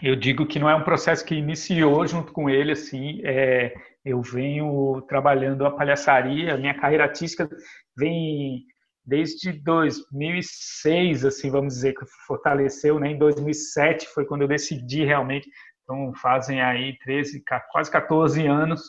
Eu 0.02 0.16
digo 0.16 0.46
que 0.46 0.60
não 0.60 0.70
é 0.70 0.76
um 0.76 0.84
processo 0.84 1.26
que 1.26 1.36
iniciou 1.36 2.06
junto 2.06 2.32
com 2.32 2.50
ele 2.50 2.74
assim. 2.74 3.22
É, 3.24 3.74
eu 4.04 4.22
venho 4.22 5.02
trabalhando 5.08 5.66
a 5.66 5.72
palhaçaria, 5.72 6.58
minha 6.58 6.74
carreira 6.74 7.06
artística 7.06 7.50
vem 7.98 8.66
desde 9.10 9.52
2006, 9.52 11.26
assim, 11.26 11.50
vamos 11.50 11.74
dizer, 11.74 11.96
que 11.96 12.06
fortaleceu, 12.28 13.00
né? 13.00 13.10
Em 13.10 13.18
2007 13.18 14.08
foi 14.14 14.24
quando 14.24 14.44
eu 14.44 14.48
decidi 14.48 15.04
realmente, 15.04 15.50
então 15.84 16.14
fazem 16.14 16.62
aí 16.62 16.96
13, 17.00 17.44
quase 17.72 17.90
14 17.90 18.46
anos, 18.46 18.82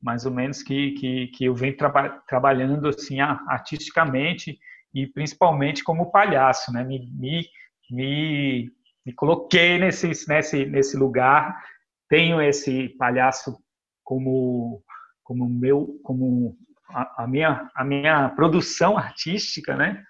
mais 0.00 0.24
ou 0.24 0.30
menos, 0.32 0.62
que, 0.62 0.92
que, 0.92 1.26
que 1.34 1.44
eu 1.46 1.54
venho 1.54 1.76
traba, 1.76 2.22
trabalhando, 2.28 2.88
assim, 2.88 3.18
artisticamente 3.20 4.56
e 4.94 5.06
principalmente 5.08 5.82
como 5.82 6.12
palhaço, 6.12 6.72
né? 6.72 6.84
Me, 6.84 7.10
me, 7.12 7.44
me, 7.90 8.70
me 9.04 9.12
coloquei 9.12 9.78
nesse, 9.78 10.12
nesse, 10.28 10.64
nesse 10.64 10.96
lugar, 10.96 11.60
tenho 12.08 12.40
esse 12.40 12.88
palhaço 12.90 13.58
como 14.04 14.82
como 15.24 15.48
meu 15.48 16.00
como 16.02 16.56
a, 16.92 17.24
a, 17.24 17.26
minha, 17.26 17.70
a 17.74 17.84
minha 17.84 18.28
produção 18.30 18.96
artística, 18.96 19.76
né? 19.76 20.02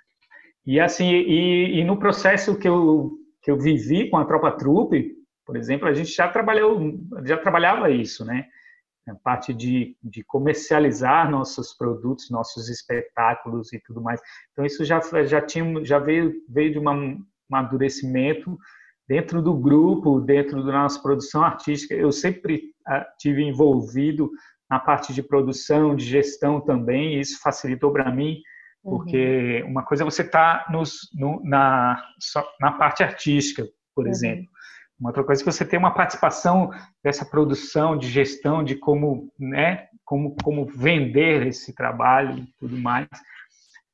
E 0.66 0.78
assim, 0.78 1.10
e, 1.10 1.80
e, 1.80 1.84
no 1.84 1.98
processo 1.98 2.58
que 2.58 2.68
eu, 2.68 3.12
que 3.42 3.50
eu 3.50 3.58
vivi 3.58 4.10
com 4.10 4.18
a 4.18 4.24
Tropa 4.24 4.52
Trupe, 4.52 5.14
por 5.46 5.56
exemplo, 5.56 5.88
a 5.88 5.94
gente 5.94 6.10
já 6.10 6.28
trabalhou, 6.28 7.00
já 7.24 7.36
trabalhava 7.36 7.90
isso, 7.90 8.24
né? 8.24 8.46
A 9.08 9.14
parte 9.14 9.52
de, 9.52 9.96
de 10.02 10.22
comercializar 10.22 11.30
nossos 11.30 11.72
produtos, 11.72 12.30
nossos 12.30 12.68
espetáculos 12.68 13.72
e 13.72 13.80
tudo 13.80 14.00
mais. 14.00 14.20
Então 14.52 14.64
isso 14.64 14.84
já 14.84 15.00
já 15.24 15.40
tinha, 15.40 15.84
já 15.84 15.98
veio 15.98 16.34
veio 16.48 16.72
de 16.72 16.78
um 16.78 17.18
amadurecimento 17.50 18.56
dentro 19.08 19.42
do 19.42 19.56
grupo, 19.56 20.20
dentro 20.20 20.64
da 20.64 20.72
nossa 20.72 21.02
produção 21.02 21.42
artística. 21.42 21.94
Eu 21.94 22.12
sempre 22.12 22.62
ah, 22.86 23.04
tive 23.18 23.42
envolvido 23.42 24.30
na 24.70 24.78
parte 24.78 25.12
de 25.12 25.22
produção, 25.22 25.96
de 25.96 26.04
gestão 26.04 26.60
também, 26.60 27.14
e 27.16 27.20
isso 27.20 27.40
facilitou 27.42 27.92
para 27.92 28.10
mim, 28.12 28.40
porque 28.82 29.62
uhum. 29.64 29.70
uma 29.70 29.84
coisa 29.84 30.04
é 30.04 30.04
você 30.04 30.22
estar 30.22 30.64
tá 30.64 30.72
no, 30.72 31.42
na, 31.44 32.02
na 32.60 32.72
parte 32.72 33.02
artística, 33.02 33.66
por 33.94 34.04
uhum. 34.04 34.10
exemplo. 34.10 34.46
Uma 34.98 35.10
outra 35.10 35.24
coisa 35.24 35.42
é 35.42 35.44
que 35.44 35.50
você 35.50 35.64
tem 35.64 35.78
uma 35.78 35.94
participação 35.94 36.70
dessa 37.02 37.24
produção, 37.24 37.96
de 37.96 38.08
gestão, 38.08 38.62
de 38.62 38.76
como, 38.76 39.32
né, 39.38 39.88
como, 40.04 40.36
como 40.42 40.66
vender 40.66 41.46
esse 41.46 41.74
trabalho 41.74 42.38
e 42.38 42.46
tudo 42.58 42.76
mais. 42.76 43.08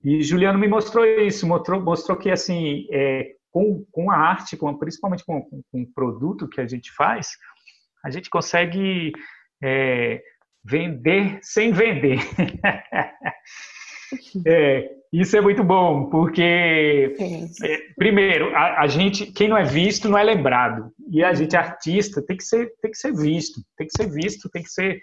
E 0.04 0.23
Juliano 0.23 0.59
me 0.59 0.68
mostrou 0.68 1.04
isso, 1.04 1.47
mostrou, 1.47 1.80
mostrou 1.80 2.18
que 2.18 2.30
assim, 2.30 2.87
é, 2.90 3.35
com, 3.50 3.85
com 3.92 4.11
a 4.11 4.16
arte, 4.16 4.56
com, 4.56 4.76
principalmente 4.76 5.25
com, 5.25 5.40
com, 5.42 5.62
com 5.71 5.83
o 5.83 5.92
produto 5.95 6.49
que 6.49 6.61
a 6.61 6.66
gente 6.66 6.92
faz, 6.92 7.30
a 8.04 8.11
gente 8.11 8.28
consegue 8.28 9.12
é, 9.62 10.23
vender 10.66 11.38
sem 11.42 11.73
vender. 11.73 12.18
é, 14.44 14.90
isso 15.12 15.37
é 15.37 15.40
muito 15.40 15.62
bom, 15.62 16.11
porque, 16.11 17.14
é, 17.62 17.78
primeiro, 17.96 18.54
a, 18.54 18.82
a, 18.82 18.87
gente, 18.88 19.26
quem 19.26 19.49
não 19.49 19.56
é 19.56 19.64
visto 19.64 20.08
não 20.08 20.18
é 20.18 20.25
lembrado. 20.25 20.92
E 21.11 21.23
a 21.23 21.32
gente, 21.32 21.56
artista, 21.56 22.20
tem 22.20 22.37
que 22.37 22.44
ser, 22.44 22.73
tem 22.82 22.90
que 22.90 22.99
ser 22.99 23.14
visto, 23.14 23.61
tem 23.76 23.87
que 23.87 23.96
ser 23.96 24.11
visto, 24.11 24.50
tem 24.50 24.62
que 24.62 24.70
ser. 24.70 25.00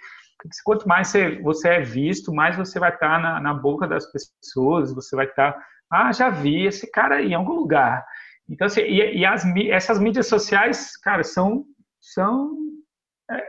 Quanto 0.66 0.88
mais 0.88 1.08
você, 1.08 1.42
você 1.42 1.70
é 1.70 1.82
visto, 1.82 2.34
mais 2.34 2.58
você 2.58 2.78
vai 2.78 2.94
estar 2.94 3.22
na, 3.22 3.40
na 3.40 3.54
boca 3.54 3.88
das 3.88 4.06
pessoas, 4.12 4.94
você 4.94 5.16
vai 5.16 5.26
estar. 5.26 5.58
Ah, 5.90 6.12
já 6.12 6.30
vi 6.30 6.66
esse 6.66 6.92
cara 6.92 7.16
aí 7.16 7.30
em 7.30 7.36
algum 7.36 7.54
lugar. 7.54 8.06
Então, 8.50 8.68
assim, 8.68 8.82
e, 8.82 9.20
e 9.20 9.26
as, 9.26 9.46
essas 9.70 10.00
mídias 10.00 10.28
sociais, 10.28 10.98
cara, 10.98 11.24
são, 11.24 11.64
são 12.02 12.58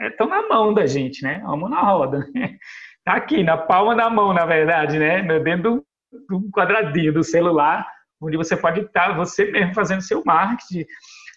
estão 0.00 0.32
é, 0.32 0.38
é 0.38 0.42
na 0.42 0.48
mão 0.48 0.72
da 0.72 0.86
gente, 0.86 1.22
né? 1.22 1.42
A 1.44 1.56
mão 1.56 1.68
na 1.68 1.80
roda. 1.80 2.26
Tá 3.04 3.16
aqui, 3.16 3.42
na 3.42 3.58
palma 3.58 3.94
da 3.94 4.08
mão, 4.08 4.32
na 4.32 4.46
verdade, 4.46 4.98
né? 4.98 5.20
Dentro 5.40 5.84
do, 6.10 6.40
do 6.40 6.50
quadradinho 6.50 7.12
do 7.12 7.22
celular, 7.22 7.86
onde 8.18 8.34
você 8.34 8.56
pode 8.56 8.80
estar 8.80 9.14
você 9.14 9.44
mesmo 9.50 9.74
fazendo 9.74 10.00
seu 10.00 10.22
marketing. 10.24 10.86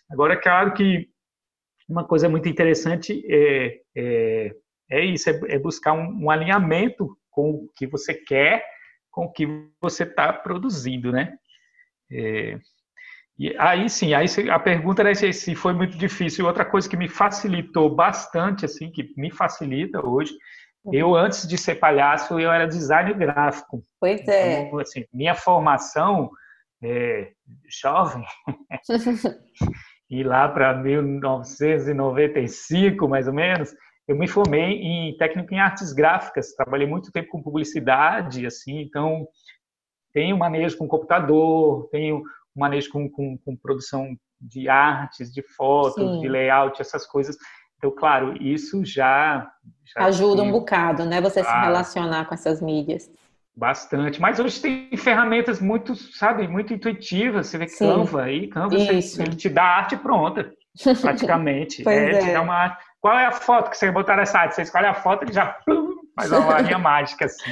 Agora, 0.10 0.38
claro 0.38 0.74
que 0.74 1.10
uma 1.89 2.06
coisa 2.06 2.29
muito 2.29 2.48
interessante 2.48 3.22
é, 3.29 3.82
é, 3.98 4.56
é 4.89 5.06
isso, 5.06 5.29
é, 5.29 5.39
é 5.50 5.60
buscar 5.60 5.91
um, 5.91 6.24
um, 6.24 6.29
alinhamento 6.29 7.17
com 7.29 7.50
o 7.51 7.70
que 7.75 7.86
você 7.86 8.13
quer, 8.13 8.65
com 9.12 9.25
o 9.25 9.32
que 9.32 9.46
você 9.82 10.03
está 10.03 10.32
produzindo, 10.32 11.12
né? 11.12 11.34
É, 12.10 12.58
E 13.39 13.56
aí 13.60 13.88
sim, 13.89 14.15
aí 14.15 14.25
a 14.50 14.58
pergunta 14.58 15.03
era 15.03 15.13
se 15.13 15.53
foi 15.53 15.72
muito 15.74 15.96
difícil. 15.98 16.48
Outra 16.48 16.65
coisa 16.65 16.89
que 16.89 16.98
me 16.98 17.08
facilitou 17.08 17.94
bastante, 17.94 18.65
assim, 18.65 18.89
que 18.89 19.13
me 19.15 19.29
facilita 19.29 20.03
hoje, 20.03 20.34
uhum. 20.84 20.91
eu 20.94 21.15
antes 21.15 21.48
de 21.48 21.56
ser 21.58 21.75
palhaço, 21.75 22.39
eu 22.39 22.51
era 22.51 22.67
designer 22.67 23.15
gráfico. 23.15 23.84
Pois 24.00 24.27
é. 24.27 24.62
Então, 24.62 24.79
assim, 24.79 25.06
minha 25.13 25.36
formação 25.36 26.32
é, 26.84 27.29
jovem, 27.82 28.25
e 30.10 30.24
lá 30.24 30.48
para 30.48 30.74
1995, 30.74 33.08
mais 33.08 33.27
ou 33.27 33.34
menos, 33.34 33.72
eu 34.08 34.15
me 34.15 34.27
formei 34.27 34.82
em 34.82 35.15
técnico 35.17 35.53
em 35.53 35.60
artes 35.60 35.94
gráficas. 35.94 36.56
Trabalhei 36.56 36.88
muito 36.88 37.12
tempo 37.12 37.29
com 37.29 37.44
publicidade, 37.44 38.48
assim, 38.48 38.79
então 38.79 39.27
tenho 40.13 40.38
manejo 40.38 40.77
com 40.77 40.88
computador, 40.88 41.89
tenho 41.91 42.24
manejo 42.59 42.89
com, 42.91 43.09
com, 43.09 43.37
com 43.37 43.55
produção 43.55 44.15
de 44.39 44.69
artes, 44.69 45.33
de 45.33 45.41
fotos, 45.41 46.03
Sim. 46.03 46.19
de 46.21 46.27
layout, 46.27 46.81
essas 46.81 47.05
coisas. 47.05 47.37
Então, 47.77 47.91
claro, 47.91 48.35
isso 48.41 48.83
já, 48.83 49.47
já 49.85 50.05
ajuda 50.05 50.41
um 50.41 50.51
bocado, 50.51 51.05
né? 51.05 51.21
Você 51.21 51.41
ah, 51.41 51.43
se 51.43 51.59
relacionar 51.65 52.25
com 52.25 52.33
essas 52.33 52.61
mídias. 52.61 53.09
Bastante. 53.55 54.21
Mas 54.21 54.39
hoje 54.39 54.59
tem 54.61 54.95
ferramentas 54.97 55.59
muito, 55.59 55.95
sabe, 55.95 56.47
muito 56.47 56.73
intuitivas. 56.73 57.47
Você 57.47 57.57
vê 57.57 57.67
Sim. 57.67 57.87
Canva 57.87 58.23
aí, 58.23 58.47
Canva 58.47 58.77
você, 58.77 59.21
ele 59.21 59.35
te 59.35 59.49
dá 59.49 59.63
arte 59.63 59.97
pronta, 59.97 60.53
praticamente. 61.01 61.81
é, 61.89 62.11
é. 62.11 62.19
Te 62.19 62.33
dá 62.33 62.41
uma 62.41 62.77
Qual 63.01 63.17
é 63.17 63.25
a 63.25 63.31
foto 63.31 63.69
que 63.69 63.77
você 63.77 63.91
botar 63.91 64.15
nessa 64.15 64.39
arte? 64.39 64.55
Você 64.55 64.63
escolhe 64.63 64.85
a 64.85 64.93
foto 64.93 65.25
e 65.29 65.33
já 65.33 65.45
plum, 65.45 65.87
faz 66.17 66.31
uma 66.31 66.59
linha 66.62 66.79
mágica, 66.79 67.25
assim. 67.25 67.51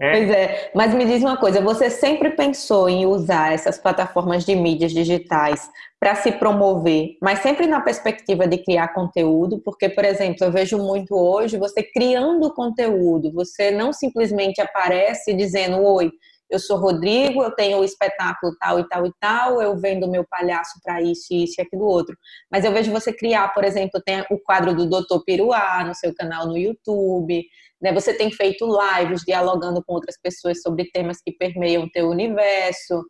É. 0.00 0.10
Pois 0.12 0.30
é, 0.30 0.70
mas 0.74 0.94
me 0.94 1.04
diz 1.04 1.22
uma 1.22 1.36
coisa, 1.36 1.60
você 1.60 1.90
sempre 1.90 2.30
pensou 2.30 2.88
em 2.88 3.06
usar 3.06 3.52
essas 3.52 3.78
plataformas 3.78 4.44
de 4.44 4.56
mídias 4.56 4.92
digitais 4.92 5.70
para 6.00 6.14
se 6.14 6.32
promover, 6.32 7.16
mas 7.22 7.40
sempre 7.40 7.66
na 7.66 7.80
perspectiva 7.80 8.46
de 8.46 8.58
criar 8.58 8.88
conteúdo, 8.88 9.60
porque, 9.64 9.88
por 9.88 10.04
exemplo, 10.04 10.44
eu 10.44 10.52
vejo 10.52 10.78
muito 10.78 11.14
hoje 11.14 11.56
você 11.56 11.82
criando 11.82 12.52
conteúdo, 12.52 13.32
você 13.32 13.70
não 13.70 13.92
simplesmente 13.92 14.60
aparece 14.60 15.32
dizendo, 15.32 15.82
oi, 15.82 16.10
eu 16.48 16.58
sou 16.58 16.78
Rodrigo, 16.78 17.42
eu 17.42 17.50
tenho 17.50 17.78
o 17.78 17.84
espetáculo 17.84 18.54
tal 18.60 18.78
e 18.78 18.88
tal 18.88 19.06
e 19.06 19.12
tal, 19.20 19.60
eu 19.60 19.76
vendo 19.76 20.08
meu 20.08 20.24
palhaço 20.28 20.78
para 20.82 21.02
isso, 21.02 21.34
isso 21.34 21.54
e 21.58 21.62
aquilo 21.62 21.84
outro. 21.84 22.16
Mas 22.50 22.64
eu 22.64 22.72
vejo 22.72 22.92
você 22.92 23.12
criar, 23.12 23.52
por 23.52 23.64
exemplo, 23.64 24.00
tem 24.04 24.24
o 24.30 24.38
quadro 24.38 24.74
do 24.74 24.88
Doutor 24.88 25.24
Piruá 25.24 25.84
no 25.84 25.94
seu 25.94 26.14
canal 26.14 26.46
no 26.46 26.56
YouTube, 26.56 27.44
né? 27.80 27.92
Você 27.92 28.14
tem 28.14 28.30
feito 28.30 28.66
lives 28.66 29.22
dialogando 29.22 29.82
com 29.84 29.94
outras 29.94 30.18
pessoas 30.20 30.62
sobre 30.62 30.90
temas 30.90 31.18
que 31.24 31.32
permeiam 31.32 31.84
o 31.84 31.90
teu 31.90 32.08
universo. 32.08 33.04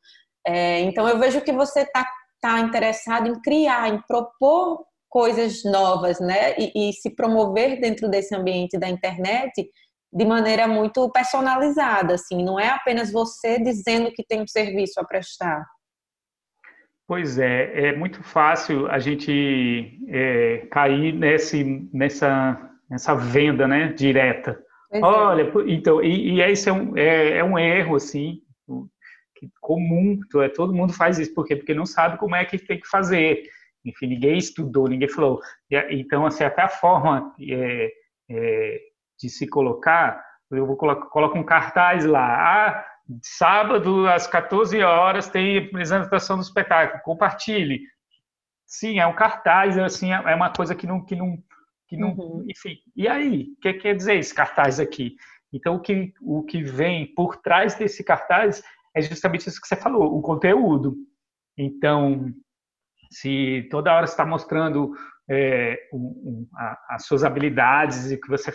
É, 0.47 0.81
então 0.81 1.09
eu 1.09 1.19
vejo 1.19 1.41
que 1.41 1.53
você 1.53 1.81
está 1.81 2.07
tá 2.41 2.61
interessado 2.61 3.29
em 3.29 3.41
criar, 3.41 3.89
em 3.89 4.01
propor 4.03 4.85
coisas 5.09 5.65
novas, 5.65 6.21
né? 6.21 6.55
E, 6.59 6.91
e 6.91 6.93
se 6.93 7.15
promover 7.15 7.81
dentro 7.81 8.09
desse 8.09 8.35
ambiente 8.35 8.79
da 8.79 8.89
internet 8.89 9.69
de 10.13 10.25
maneira 10.25 10.67
muito 10.67 11.11
personalizada, 11.11 12.15
assim, 12.15 12.43
não 12.45 12.59
é 12.59 12.69
apenas 12.69 13.13
você 13.13 13.59
dizendo 13.59 14.11
que 14.13 14.25
tem 14.25 14.43
um 14.43 14.47
serviço 14.47 14.99
a 15.01 15.05
prestar. 15.05 15.65
Pois 17.07 17.39
é, 17.39 17.89
é 17.89 17.97
muito 17.97 18.23
fácil 18.23 18.89
a 18.89 18.99
gente 18.99 20.01
é, 20.09 20.67
cair 20.73 21.13
nesse, 21.13 21.89
nessa, 21.93 22.59
nessa 22.89 23.15
venda, 23.15 23.67
né, 23.67 23.93
direta. 23.93 24.59
Pois 24.91 25.03
é. 25.03 25.07
Olha, 25.07 25.43
é. 25.43 25.73
então, 25.73 26.03
e, 26.03 26.35
e 26.35 26.41
esse 26.41 26.69
é 26.69 26.73
um, 26.73 26.97
é, 26.97 27.39
é 27.39 27.45
um 27.45 27.59
erro, 27.59 27.97
assim, 27.97 28.41
comum, 29.61 30.19
é, 30.37 30.49
todo 30.49 30.75
mundo 30.75 30.93
faz 30.93 31.19
isso, 31.19 31.35
por 31.35 31.47
quê? 31.47 31.57
Porque 31.57 31.75
não 31.75 31.87
sabe 31.87 32.19
como 32.19 32.35
é 32.35 32.45
que 32.45 32.59
tem 32.59 32.81
que 32.81 32.89
fazer. 32.89 33.43
Enfim, 33.85 34.07
ninguém 34.07 34.37
estudou, 34.37 34.89
ninguém 34.89 35.09
falou. 35.09 35.41
Então, 35.91 36.27
assim, 36.27 36.45
até 36.45 36.63
a 36.63 36.69
forma 36.69 37.35
é, 37.41 37.93
é, 38.31 38.81
de 39.21 39.29
se 39.29 39.47
colocar, 39.47 40.25
eu 40.51 40.67
vou 40.67 40.77
colocar 40.77 41.07
coloco 41.07 41.39
um 41.39 41.45
cartaz 41.45 42.05
lá, 42.05 42.25
ah, 42.25 42.87
sábado 43.23 44.09
às 44.09 44.27
14 44.27 44.83
horas 44.83 45.29
tem 45.29 45.59
apresentação 45.59 46.37
do 46.37 46.43
espetáculo, 46.43 47.03
compartilhe. 47.03 47.81
Sim, 48.67 48.99
é 48.99 49.07
um 49.07 49.15
cartaz, 49.15 49.79
assim, 49.79 50.13
é 50.13 50.35
uma 50.35 50.53
coisa 50.53 50.75
que 50.75 50.87
não, 50.87 51.05
que 51.05 51.15
não, 51.15 51.39
que 51.89 51.97
não, 51.97 52.11
uhum. 52.15 52.45
enfim. 52.49 52.77
E 52.95 53.07
aí, 53.09 53.53
o 53.57 53.61
que 53.61 53.75
quer 53.75 53.95
dizer 53.95 54.17
esse 54.17 54.35
cartaz 54.35 54.81
aqui? 54.81 55.17
Então, 55.53 55.77
o 55.77 55.81
que, 55.81 56.13
o 56.21 56.43
que 56.43 56.63
vem 56.63 57.15
por 57.15 57.37
trás 57.37 57.75
desse 57.75 58.03
cartaz 58.03 58.63
é 58.95 59.01
justamente 59.01 59.49
isso 59.49 59.61
que 59.61 59.69
você 59.69 59.77
falou, 59.77 60.17
o 60.17 60.23
conteúdo. 60.23 60.97
Então, 61.57 62.33
se 63.11 63.67
toda 63.71 63.95
hora 63.95 64.05
está 64.05 64.27
mostrando 64.27 64.93
é, 65.31 65.89
um, 65.93 65.99
um, 65.99 66.49
a, 66.55 66.95
as 66.97 67.07
suas 67.07 67.25
habilidades 67.25 68.11
e 68.11 68.21
que 68.21 68.29
você 68.29 68.53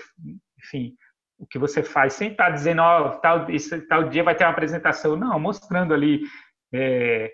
enfim, 0.63 0.95
o 1.37 1.45
que 1.45 1.57
você 1.57 1.81
faz, 1.81 2.13
sem 2.13 2.31
estar 2.31 2.45
tá 2.45 2.51
dizendo, 2.51 2.81
ó, 2.81 3.07
oh, 3.07 3.19
tal, 3.19 3.49
esse, 3.49 3.81
tal 3.87 4.09
dia 4.09 4.23
vai 4.23 4.35
ter 4.35 4.43
uma 4.43 4.51
apresentação, 4.51 5.15
não, 5.15 5.39
mostrando 5.39 5.93
ali 5.93 6.21
é, 6.73 7.31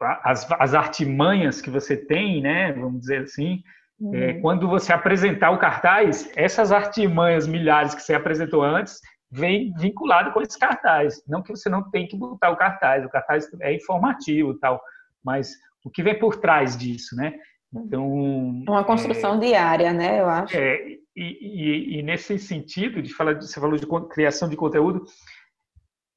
as, 0.00 0.50
as 0.52 0.74
artimanhas 0.74 1.60
que 1.60 1.70
você 1.70 1.96
tem, 1.96 2.40
né, 2.40 2.72
vamos 2.72 3.00
dizer 3.00 3.22
assim, 3.22 3.62
uhum. 4.00 4.14
é, 4.14 4.34
quando 4.40 4.68
você 4.68 4.92
apresentar 4.92 5.50
o 5.50 5.58
cartaz, 5.58 6.30
essas 6.36 6.72
artimanhas 6.72 7.46
milhares 7.46 7.94
que 7.94 8.02
você 8.02 8.14
apresentou 8.14 8.62
antes, 8.62 9.00
vem 9.30 9.72
vinculado 9.74 10.32
com 10.32 10.40
esse 10.40 10.58
cartaz. 10.58 11.22
Não 11.26 11.42
que 11.42 11.50
você 11.50 11.68
não 11.68 11.90
tem 11.90 12.06
que 12.06 12.16
botar 12.16 12.50
o 12.50 12.56
cartaz, 12.56 13.04
o 13.04 13.08
cartaz 13.08 13.48
é 13.60 13.74
informativo 13.74 14.58
tal, 14.58 14.80
mas 15.24 15.52
o 15.84 15.90
que 15.90 16.02
vem 16.02 16.18
por 16.18 16.36
trás 16.36 16.76
disso, 16.76 17.16
né? 17.16 17.34
Então, 17.74 18.08
uma 18.08 18.84
construção 18.84 19.34
é, 19.34 19.38
diária, 19.38 19.92
né? 19.92 20.20
Eu 20.20 20.28
acho. 20.28 20.56
É, 20.56 20.76
e, 20.86 20.98
e, 21.16 21.98
e, 21.98 22.02
nesse 22.02 22.38
sentido 22.38 23.02
de 23.02 23.12
falar, 23.12 23.34
você 23.34 23.58
falou 23.60 23.76
de 23.76 23.86
criação 24.08 24.48
de 24.48 24.56
conteúdo, 24.56 25.04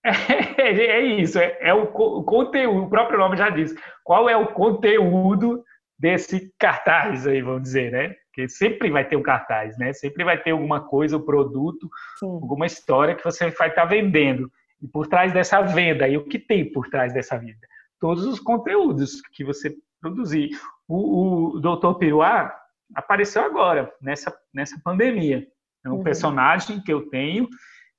é, 0.06 0.70
é 0.70 1.02
isso, 1.02 1.40
é, 1.40 1.58
é 1.60 1.74
o, 1.74 1.84
o, 1.84 2.24
conteúdo, 2.24 2.84
o 2.84 2.90
próprio 2.90 3.18
nome 3.18 3.36
já 3.36 3.50
diz. 3.50 3.74
Qual 4.04 4.30
é 4.30 4.38
o 4.38 4.54
conteúdo 4.54 5.64
desse 5.98 6.54
cartaz 6.60 7.26
aí, 7.26 7.42
vamos 7.42 7.64
dizer, 7.64 7.92
né? 7.92 8.16
Porque 8.28 8.48
sempre 8.50 8.92
vai 8.92 9.08
ter 9.08 9.16
um 9.16 9.24
cartaz, 9.24 9.78
né? 9.78 9.94
Sempre 9.94 10.24
vai 10.24 10.42
ter 10.42 10.52
alguma 10.52 10.82
coisa, 10.82 11.18
um 11.18 11.26
produto, 11.26 11.90
Sim. 12.20 12.28
alguma 12.28 12.66
história 12.66 13.16
que 13.16 13.24
você 13.24 13.50
vai 13.52 13.70
estar 13.70 13.86
vendendo. 13.86 14.52
E 14.82 14.88
por 14.88 15.08
trás 15.08 15.34
dessa 15.34 15.62
venda, 15.62 16.08
e 16.08 16.18
o 16.18 16.26
que 16.26 16.38
tem 16.38 16.72
por 16.72 16.88
trás 16.90 17.14
dessa 17.14 17.38
venda? 17.38 17.68
Todos 18.00 18.26
os 18.26 18.40
conteúdos 18.40 19.22
que 19.34 19.44
você 19.44 19.76
produzir. 20.00 20.52
O, 20.88 21.56
o 21.56 21.60
Dr. 21.60 21.98
Piruá, 21.98 22.56
apareceu 22.96 23.44
agora, 23.44 23.92
nessa, 24.02 24.36
nessa 24.54 24.80
pandemia. 24.84 25.46
É 25.86 25.90
um 25.90 25.96
uhum. 25.96 26.04
personagem 26.04 26.82
que 26.82 26.92
eu 26.92 27.10
tenho 27.10 27.48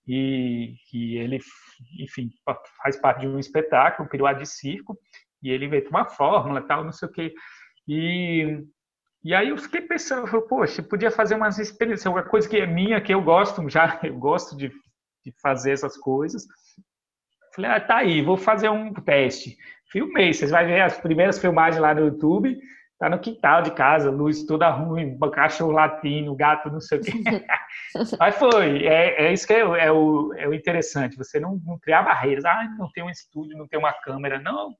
e 0.06 0.74
que 0.88 1.16
ele, 1.16 1.38
enfim, 2.00 2.30
faz 2.82 2.96
parte 2.96 3.20
de 3.20 3.28
um 3.28 3.38
espetáculo, 3.38 4.06
um 4.06 4.10
piruá 4.10 4.32
de 4.32 4.46
circo, 4.46 4.98
e 5.42 5.50
ele 5.50 5.66
inventa 5.66 5.90
uma 5.90 6.06
fórmula, 6.06 6.62
tal, 6.62 6.82
não 6.82 6.92
sei 6.92 7.08
o 7.08 7.12
quê. 7.12 7.34
E, 7.88 8.62
e 9.24 9.34
aí 9.34 9.48
eu 9.48 9.56
fiquei 9.56 9.80
pensando, 9.80 10.22
eu 10.22 10.26
falei, 10.26 10.46
poxa, 10.46 10.82
podia 10.82 11.10
fazer 11.10 11.34
umas 11.34 11.58
experiências, 11.58 12.06
uma 12.06 12.22
coisa 12.22 12.48
que 12.48 12.58
é 12.58 12.66
minha, 12.66 13.00
que 13.00 13.14
eu 13.14 13.22
gosto 13.22 13.66
já, 13.68 13.98
eu 14.04 14.18
gosto 14.18 14.56
de, 14.56 14.68
de 15.24 15.32
fazer 15.40 15.72
essas 15.72 15.96
coisas. 15.96 16.46
Falei, 17.54 17.70
ah, 17.70 17.80
tá 17.80 17.96
aí, 17.96 18.22
vou 18.22 18.36
fazer 18.36 18.68
um 18.68 18.92
teste. 18.92 19.56
Filmei, 19.90 20.34
vocês 20.34 20.50
vão 20.50 20.64
ver 20.66 20.82
as 20.82 20.98
primeiras 20.98 21.38
filmagens 21.38 21.80
lá 21.80 21.94
no 21.94 22.02
YouTube, 22.02 22.60
tá 22.98 23.08
no 23.08 23.18
quintal 23.18 23.62
de 23.62 23.70
casa, 23.70 24.10
luz 24.10 24.44
toda 24.44 24.68
ruim, 24.68 25.18
cachorro 25.32 25.72
latino, 25.72 26.36
gato, 26.36 26.70
não 26.70 26.80
sei 26.80 26.98
o 26.98 27.00
quê. 27.00 27.12
Mas 28.18 28.36
foi, 28.36 28.86
é, 28.86 29.28
é 29.28 29.32
isso 29.32 29.46
que 29.46 29.54
é, 29.54 29.60
é, 29.60 29.90
o, 29.90 30.34
é 30.34 30.46
o 30.46 30.52
interessante, 30.52 31.16
você 31.16 31.40
não, 31.40 31.58
não 31.64 31.78
criar 31.78 32.02
barreiras. 32.02 32.44
Ah, 32.44 32.68
não 32.78 32.90
tem 32.92 33.02
um 33.02 33.10
estúdio, 33.10 33.56
não 33.56 33.66
tem 33.66 33.78
uma 33.78 33.94
câmera. 33.94 34.38
Não, 34.40 34.74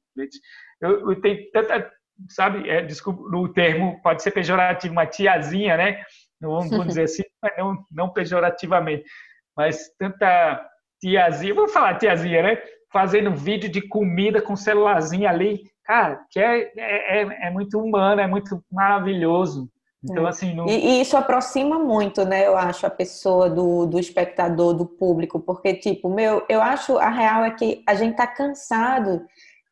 eu, 0.81 1.11
eu 1.11 1.21
tenho 1.21 1.51
tanta, 1.53 1.91
sabe, 2.29 2.69
é, 2.69 2.83
desculpa, 2.83 3.23
o 3.23 3.49
termo 3.49 4.01
pode 4.03 4.23
ser 4.23 4.31
pejorativo, 4.31 4.93
uma 4.93 5.07
tiazinha, 5.07 5.77
né? 5.77 6.03
Não 6.41 6.51
vamos 6.69 6.87
dizer 6.87 7.03
assim, 7.03 7.23
mas 7.43 7.53
não, 7.59 7.85
não 7.91 8.09
pejorativamente. 8.11 9.05
Mas 9.57 9.91
tanta 9.99 10.65
tiazinha, 11.01 11.55
vou 11.55 11.69
falar 11.69 11.99
tiazinha, 11.99 12.43
né? 12.43 12.63
Fazendo 12.93 13.35
vídeo 13.35 13.71
de 13.71 13.83
comida 13.83 14.41
com 14.41 14.57
celularzinho 14.57 15.29
ali, 15.29 15.63
cara, 15.85 16.21
que 16.31 16.41
é, 16.41 16.73
é, 16.77 17.23
é, 17.23 17.49
é 17.49 17.51
muito 17.51 17.79
humano, 17.79 18.21
é 18.21 18.27
muito 18.27 18.63
maravilhoso. 18.71 19.69
Então, 20.03 20.27
é. 20.27 20.31
assim. 20.31 20.57
E, 20.69 20.73
e, 20.73 21.01
isso 21.01 21.17
aproxima 21.17 21.79
muito, 21.79 22.25
né? 22.25 22.47
Eu 22.47 22.57
acho, 22.57 22.87
a 22.87 22.91
pessoa 22.91 23.51
do, 23.51 23.87
do 23.87 23.99
espectador, 23.99 24.75
do 24.75 24.87
público, 24.87 25.41
porque, 25.41 25.75
tipo, 25.75 26.09
meu, 26.09 26.45
eu 26.49 26.63
acho 26.63 26.97
a 26.99 27.11
real 27.11 27.45
é 27.45 27.51
que 27.51 27.83
a 27.87 27.95
gente 27.95 28.17
tá 28.17 28.27
cansado 28.27 29.27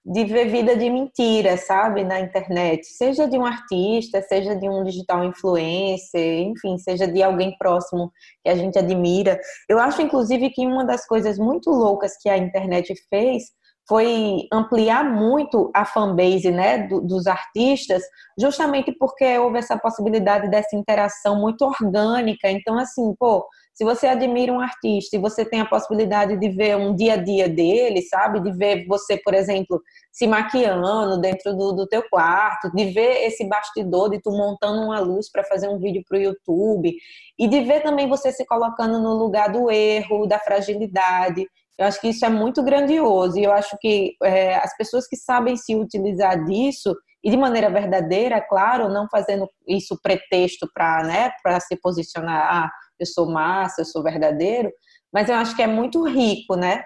de 0.09 0.25
ver 0.25 0.49
vida 0.49 0.77
de 0.77 0.89
mentira, 0.89 1.57
sabe, 1.57 2.05
na 2.05 2.21
internet, 2.21 2.87
seja 2.87 3.29
de 3.29 3.37
um 3.37 3.45
artista, 3.45 4.23
seja 4.23 4.55
de 4.55 4.69
um 4.69 4.85
digital 4.85 5.25
influencer, 5.25 6.43
enfim, 6.43 6.79
seja 6.79 7.09
de 7.09 7.21
alguém 7.25 7.57
próximo 7.59 8.13
que 8.45 8.49
a 8.49 8.55
gente 8.55 8.79
admira. 8.79 9.37
Eu 9.69 9.81
acho, 9.81 10.01
inclusive, 10.01 10.51
que 10.51 10.65
uma 10.65 10.85
das 10.85 11.05
coisas 11.07 11.39
muito 11.39 11.71
loucas 11.71 12.17
que 12.23 12.29
a 12.29 12.39
internet 12.39 12.95
fez 13.11 13.47
foi 13.89 14.47
ampliar 14.53 15.05
muito 15.05 15.71
a 15.75 15.85
fanbase 15.85 16.51
né, 16.53 16.87
do, 16.87 17.01
dos 17.01 17.27
artistas, 17.27 18.03
justamente 18.39 18.93
porque 18.93 19.39
houve 19.39 19.59
essa 19.59 19.77
possibilidade 19.77 20.49
dessa 20.51 20.77
interação 20.77 21.41
muito 21.41 21.63
orgânica. 21.63 22.49
Então, 22.49 22.79
assim, 22.79 23.15
pô, 23.19 23.45
se 23.77 23.85
você 23.85 24.07
admira 24.07 24.51
um 24.51 24.59
artista 24.59 25.17
e 25.17 25.19
você 25.19 25.45
tem 25.45 25.61
a 25.61 25.67
possibilidade 25.67 26.35
de 26.39 26.49
ver 26.49 26.79
um 26.79 26.97
dia 26.97 27.13
a 27.13 27.17
dia 27.19 27.47
dele, 27.47 28.01
sabe? 28.01 28.41
De 28.41 28.51
ver 28.51 28.87
você, 28.87 29.19
por 29.19 29.35
exemplo, 29.35 29.83
se 30.11 30.27
maquiando 30.27 31.21
dentro 31.21 31.55
do, 31.55 31.73
do 31.73 31.87
teu 31.87 32.03
quarto, 32.09 32.75
de 32.75 32.87
ver 32.87 33.27
esse 33.27 33.47
bastidor 33.47 34.09
de 34.09 34.19
tu 34.19 34.31
montando 34.31 34.81
uma 34.81 34.99
luz 34.99 35.31
para 35.31 35.45
fazer 35.45 35.69
um 35.69 35.79
vídeo 35.79 36.03
para 36.09 36.17
o 36.17 36.23
YouTube 36.23 36.91
e 37.39 37.47
de 37.47 37.61
ver 37.65 37.83
também 37.83 38.09
você 38.09 38.33
se 38.33 38.47
colocando 38.47 38.99
no 38.99 39.13
lugar 39.13 39.53
do 39.53 39.71
erro, 39.71 40.27
da 40.27 40.39
fragilidade. 40.39 41.47
Eu 41.79 41.85
acho 41.85 42.01
que 42.01 42.09
isso 42.09 42.25
é 42.25 42.31
muito 42.31 42.63
grandioso 42.63 43.39
e 43.39 43.45
eu 43.45 43.53
acho 43.53 43.77
que 43.79 44.17
é, 44.23 44.55
as 44.55 44.75
pessoas 44.75 45.07
que 45.07 45.17
sabem 45.17 45.55
se 45.55 45.77
utilizar 45.77 46.43
disso 46.47 46.97
e 47.23 47.31
de 47.31 47.37
maneira 47.37 47.69
verdadeira, 47.69 48.41
claro, 48.41 48.89
não 48.89 49.07
fazendo 49.11 49.47
isso 49.69 49.99
pretexto 50.03 50.67
para 50.73 51.03
né, 51.03 51.31
se 51.61 51.77
posicionar, 51.77 52.65
ah, 52.65 52.71
eu 52.99 53.07
sou 53.07 53.31
massa, 53.31 53.83
eu 53.83 53.85
sou 53.85 54.03
verdadeiro, 54.03 54.71
mas 55.13 55.29
eu 55.29 55.35
acho 55.37 55.55
que 55.55 55.63
é 55.63 55.67
muito 55.67 56.07
rico, 56.07 56.57
né? 56.57 56.83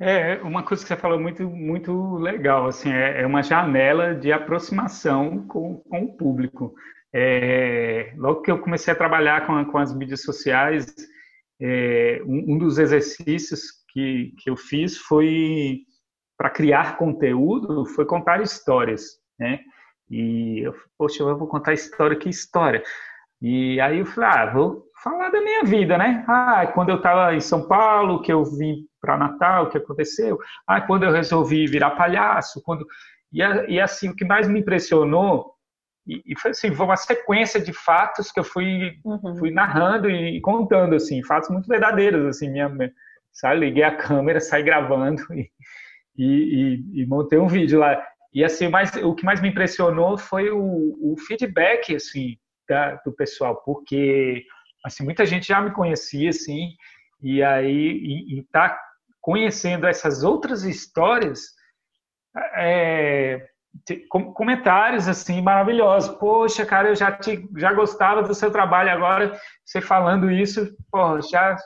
É, 0.00 0.42
uma 0.42 0.64
coisa 0.64 0.82
que 0.82 0.88
você 0.88 0.96
falou 0.96 1.20
muito, 1.20 1.48
muito 1.48 2.16
legal, 2.16 2.66
assim, 2.66 2.92
é, 2.92 3.22
é 3.22 3.26
uma 3.26 3.42
janela 3.42 4.14
de 4.14 4.32
aproximação 4.32 5.46
com, 5.46 5.76
com 5.88 6.02
o 6.02 6.16
público. 6.16 6.74
É, 7.14 8.12
logo 8.16 8.42
que 8.42 8.50
eu 8.50 8.58
comecei 8.58 8.92
a 8.92 8.96
trabalhar 8.96 9.46
com, 9.46 9.64
com 9.66 9.78
as 9.78 9.94
mídias 9.94 10.22
sociais, 10.22 10.92
é, 11.60 12.20
um, 12.26 12.54
um, 12.54 12.58
dos 12.58 12.78
exercícios 12.78 13.62
que, 13.92 14.34
que 14.38 14.50
eu 14.50 14.56
fiz 14.56 14.98
foi 14.98 15.82
para 16.36 16.50
criar 16.50 16.98
conteúdo, 16.98 17.86
foi 17.86 18.04
contar 18.04 18.42
histórias, 18.42 19.20
né? 19.38 19.60
E 20.10 20.60
eu, 20.66 20.74
poxa, 20.98 21.22
eu 21.22 21.38
vou 21.38 21.46
contar 21.46 21.72
história, 21.72 22.16
que 22.16 22.28
história? 22.28 22.82
E 23.40 23.80
aí 23.80 23.98
eu 23.98 24.06
falei, 24.06 24.30
ah, 24.30 24.52
vou 24.52 24.84
falar 25.02 25.30
da 25.30 25.40
minha 25.40 25.64
vida, 25.64 25.98
né? 25.98 26.24
Ah, 26.26 26.66
quando 26.66 26.90
eu 26.90 26.96
estava 26.96 27.34
em 27.34 27.40
São 27.40 27.68
Paulo, 27.68 28.22
que 28.22 28.32
eu 28.32 28.44
vim 28.44 28.86
para 29.00 29.18
Natal, 29.18 29.64
o 29.64 29.68
que 29.70 29.78
aconteceu? 29.78 30.38
Ah, 30.66 30.80
quando 30.80 31.04
eu 31.04 31.12
resolvi 31.12 31.66
virar 31.66 31.90
palhaço, 31.90 32.62
quando 32.62 32.86
e, 33.32 33.40
e 33.68 33.80
assim 33.80 34.08
o 34.08 34.16
que 34.16 34.24
mais 34.24 34.48
me 34.48 34.60
impressionou 34.60 35.54
e, 36.06 36.22
e, 36.26 36.38
foi 36.38 36.50
assim, 36.50 36.74
foi 36.74 36.86
uma 36.86 36.96
sequência 36.96 37.60
de 37.60 37.72
fatos 37.72 38.30
que 38.30 38.38
eu 38.38 38.44
fui, 38.44 38.98
uhum. 39.04 39.36
fui 39.36 39.50
narrando 39.50 40.10
e 40.10 40.40
contando, 40.40 40.94
assim, 40.94 41.22
fatos 41.24 41.48
muito 41.48 41.66
verdadeiros, 41.66 42.26
assim, 42.26 42.50
minha, 42.50 42.70
sabe, 43.32 43.60
liguei 43.60 43.82
a 43.82 43.96
câmera, 43.96 44.38
saí 44.38 44.62
gravando 44.62 45.22
e, 45.32 45.50
e, 46.16 47.02
e, 47.02 47.06
montei 47.06 47.38
um 47.38 47.48
vídeo 47.48 47.78
lá. 47.80 48.02
E 48.34 48.44
assim, 48.44 48.68
mais, 48.68 48.94
o 48.96 49.14
que 49.14 49.24
mais 49.24 49.40
me 49.40 49.48
impressionou 49.48 50.18
foi 50.18 50.50
o, 50.50 50.60
o 50.60 51.16
feedback, 51.26 51.94
assim, 51.94 52.36
da, 52.68 52.96
do 53.04 53.12
pessoal, 53.12 53.62
porque, 53.64 54.44
assim, 54.84 55.04
muita 55.04 55.24
gente 55.26 55.48
já 55.48 55.60
me 55.60 55.72
conhecia, 55.72 56.30
assim, 56.30 56.70
e 57.22 57.42
aí, 57.42 58.38
e, 58.38 58.42
tá 58.52 58.78
conhecendo 59.20 59.86
essas 59.86 60.22
outras 60.22 60.64
histórias, 60.64 61.40
é, 62.56 63.46
comentários 64.34 65.08
assim 65.08 65.40
maravilhosos. 65.40 66.16
Poxa, 66.18 66.64
cara, 66.64 66.88
eu 66.88 66.94
já 66.94 67.10
te, 67.12 67.48
já 67.56 67.72
gostava 67.72 68.22
do 68.22 68.34
seu 68.34 68.50
trabalho 68.50 68.90
agora 68.90 69.38
você 69.64 69.80
falando 69.80 70.30
isso, 70.30 70.76
pô, 70.90 71.20
já 71.22 71.56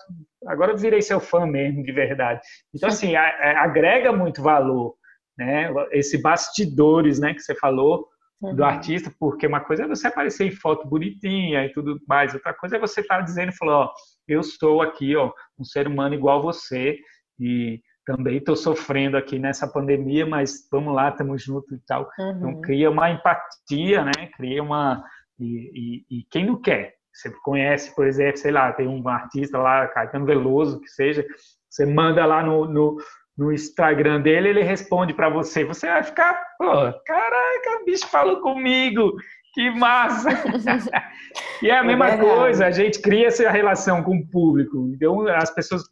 agora 0.47 0.73
eu 0.73 0.77
virei 0.77 1.03
seu 1.03 1.21
fã 1.21 1.47
mesmo 1.47 1.83
de 1.83 1.93
verdade. 1.93 2.41
Então 2.75 2.89
assim, 2.89 3.15
a, 3.17 3.23
a, 3.23 3.65
agrega 3.65 4.13
muito 4.13 4.43
valor, 4.43 4.95
né? 5.37 5.71
Esse 5.93 6.21
bastidores, 6.21 7.19
né, 7.19 7.35
que 7.35 7.41
você 7.41 7.55
falou 7.55 8.07
do 8.41 8.63
uhum. 8.63 8.65
artista, 8.65 9.13
porque 9.19 9.47
uma 9.47 9.61
coisa 9.61 9.85
é 9.85 9.89
você 9.89 10.07
aparecer 10.07 10.47
em 10.47 10.51
foto 10.51 10.87
bonitinha 10.87 11.65
e 11.65 11.73
tudo 11.73 12.01
mais, 12.07 12.35
outra 12.35 12.55
coisa 12.55 12.77
é 12.77 12.81
você 12.81 13.01
estar 13.01 13.19
tá 13.19 13.23
dizendo, 13.23 13.53
falou, 13.53 13.75
ó, 13.75 13.93
eu 14.29 14.43
sou 14.43 14.81
aqui, 14.81 15.17
ó, 15.17 15.33
um 15.59 15.65
ser 15.65 15.89
humano 15.89 16.15
igual 16.15 16.41
você 16.41 16.99
e 17.39 17.81
também 18.05 18.39
estou 18.39 18.57
sofrendo 18.57 19.17
aqui 19.17 19.39
nessa 19.39 19.67
pandemia, 19.67 20.25
mas 20.25 20.67
vamos 20.73 20.95
lá, 20.95 21.11
estamos 21.11 21.43
juntos 21.43 21.71
e 21.73 21.81
tal. 21.87 22.09
Então, 22.15 22.27
uhum. 22.27 22.37
Então 22.37 22.61
cria 22.63 22.91
uma 22.91 23.11
empatia, 23.11 24.05
né? 24.05 24.29
Cria 24.35 24.63
uma 24.63 25.05
e, 25.39 26.05
e, 26.11 26.19
e, 26.19 26.25
quem 26.31 26.47
não 26.47 26.61
quer? 26.61 26.95
Você 27.13 27.31
conhece, 27.43 27.95
por 27.95 28.07
exemplo, 28.07 28.39
sei 28.39 28.51
lá, 28.51 28.73
tem 28.73 28.89
um 28.89 29.07
artista 29.09 29.59
lá, 29.59 29.87
Caetano 29.89 30.25
Veloso, 30.25 30.81
que 30.81 30.89
seja, 30.89 31.25
você 31.69 31.85
manda 31.85 32.25
lá 32.25 32.43
no, 32.43 32.67
no, 32.67 32.97
no 33.39 33.53
Instagram 33.53 34.21
dele, 34.21 34.49
ele 34.49 34.63
responde 34.63 35.15
para 35.15 35.29
você, 35.29 35.65
você 35.65 35.87
vai 35.87 36.03
ficar, 36.03 36.35
pô, 36.59 36.93
caraca, 37.07 37.81
o 37.81 37.85
bicho 37.85 38.09
falou 38.09 38.41
comigo, 38.41 39.13
que 39.55 39.71
massa! 39.71 40.31
e 41.63 41.71
é 41.71 41.75
a 41.75 41.79
é 41.79 41.83
mesma 41.85 42.19
coisa, 42.19 42.67
a 42.67 42.71
gente 42.73 43.01
cria 43.01 43.29
essa 43.29 43.49
relação 43.49 44.03
com 44.03 44.17
o 44.17 44.27
público. 44.29 44.91
Então, 44.93 45.29
as 45.29 45.55
pessoas 45.55 45.85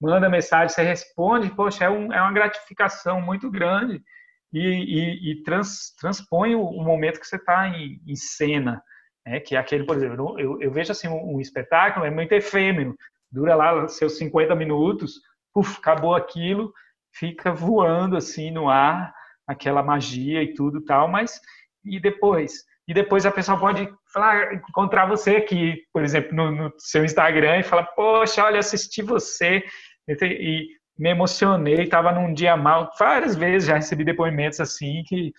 manda 0.00 0.30
mensagem, 0.30 0.70
você 0.70 0.82
responde, 0.82 1.54
poxa, 1.54 1.84
é, 1.84 1.90
um, 1.90 2.10
é 2.10 2.20
uma 2.22 2.32
gratificação 2.32 3.20
muito 3.20 3.50
grande 3.50 4.02
e, 4.50 4.58
e, 4.58 5.30
e 5.32 5.42
trans, 5.42 5.94
transpõe 6.00 6.54
o, 6.54 6.62
o, 6.62 6.82
momento 6.82 7.20
que 7.20 7.26
você 7.26 7.36
está 7.36 7.68
em, 7.68 8.00
em, 8.06 8.16
cena, 8.16 8.82
né? 9.26 9.40
que 9.40 9.54
é 9.54 9.58
aquele, 9.58 9.84
por 9.84 9.96
exemplo, 9.96 10.40
eu, 10.40 10.60
eu 10.60 10.72
vejo 10.72 10.90
assim 10.90 11.06
um, 11.06 11.36
um, 11.36 11.40
espetáculo, 11.40 12.06
é 12.06 12.10
muito 12.10 12.32
efêmero, 12.32 12.96
dura 13.30 13.54
lá 13.54 13.86
seus 13.88 14.16
50 14.18 14.54
minutos, 14.54 15.20
puf, 15.52 15.78
acabou 15.78 16.14
aquilo, 16.14 16.72
fica 17.12 17.52
voando 17.52 18.16
assim 18.16 18.50
no 18.50 18.68
ar, 18.68 19.12
aquela 19.46 19.82
magia 19.82 20.42
e 20.42 20.54
tudo 20.54 20.84
tal, 20.84 21.08
mas 21.08 21.40
e 21.84 22.00
depois? 22.00 22.64
E 22.86 22.94
depois 22.94 23.24
a 23.24 23.30
pessoa 23.30 23.58
pode 23.58 23.88
falar, 24.12 24.54
encontrar 24.54 25.06
você 25.06 25.36
aqui, 25.36 25.82
por 25.92 26.02
exemplo, 26.02 26.34
no, 26.34 26.50
no 26.50 26.72
seu 26.78 27.04
Instagram 27.04 27.58
e 27.58 27.62
falar, 27.62 27.84
poxa, 27.94 28.44
olha, 28.44 28.58
assisti 28.58 29.02
você, 29.02 29.62
e 30.08 30.68
me 30.98 31.10
emocionei, 31.10 31.82
estava 31.82 32.12
num 32.12 32.34
dia 32.34 32.56
mal. 32.56 32.90
Várias 32.98 33.36
vezes 33.36 33.68
já 33.68 33.76
recebi 33.76 34.04
depoimentos 34.04 34.60
assim 34.60 35.02
que 35.06 35.32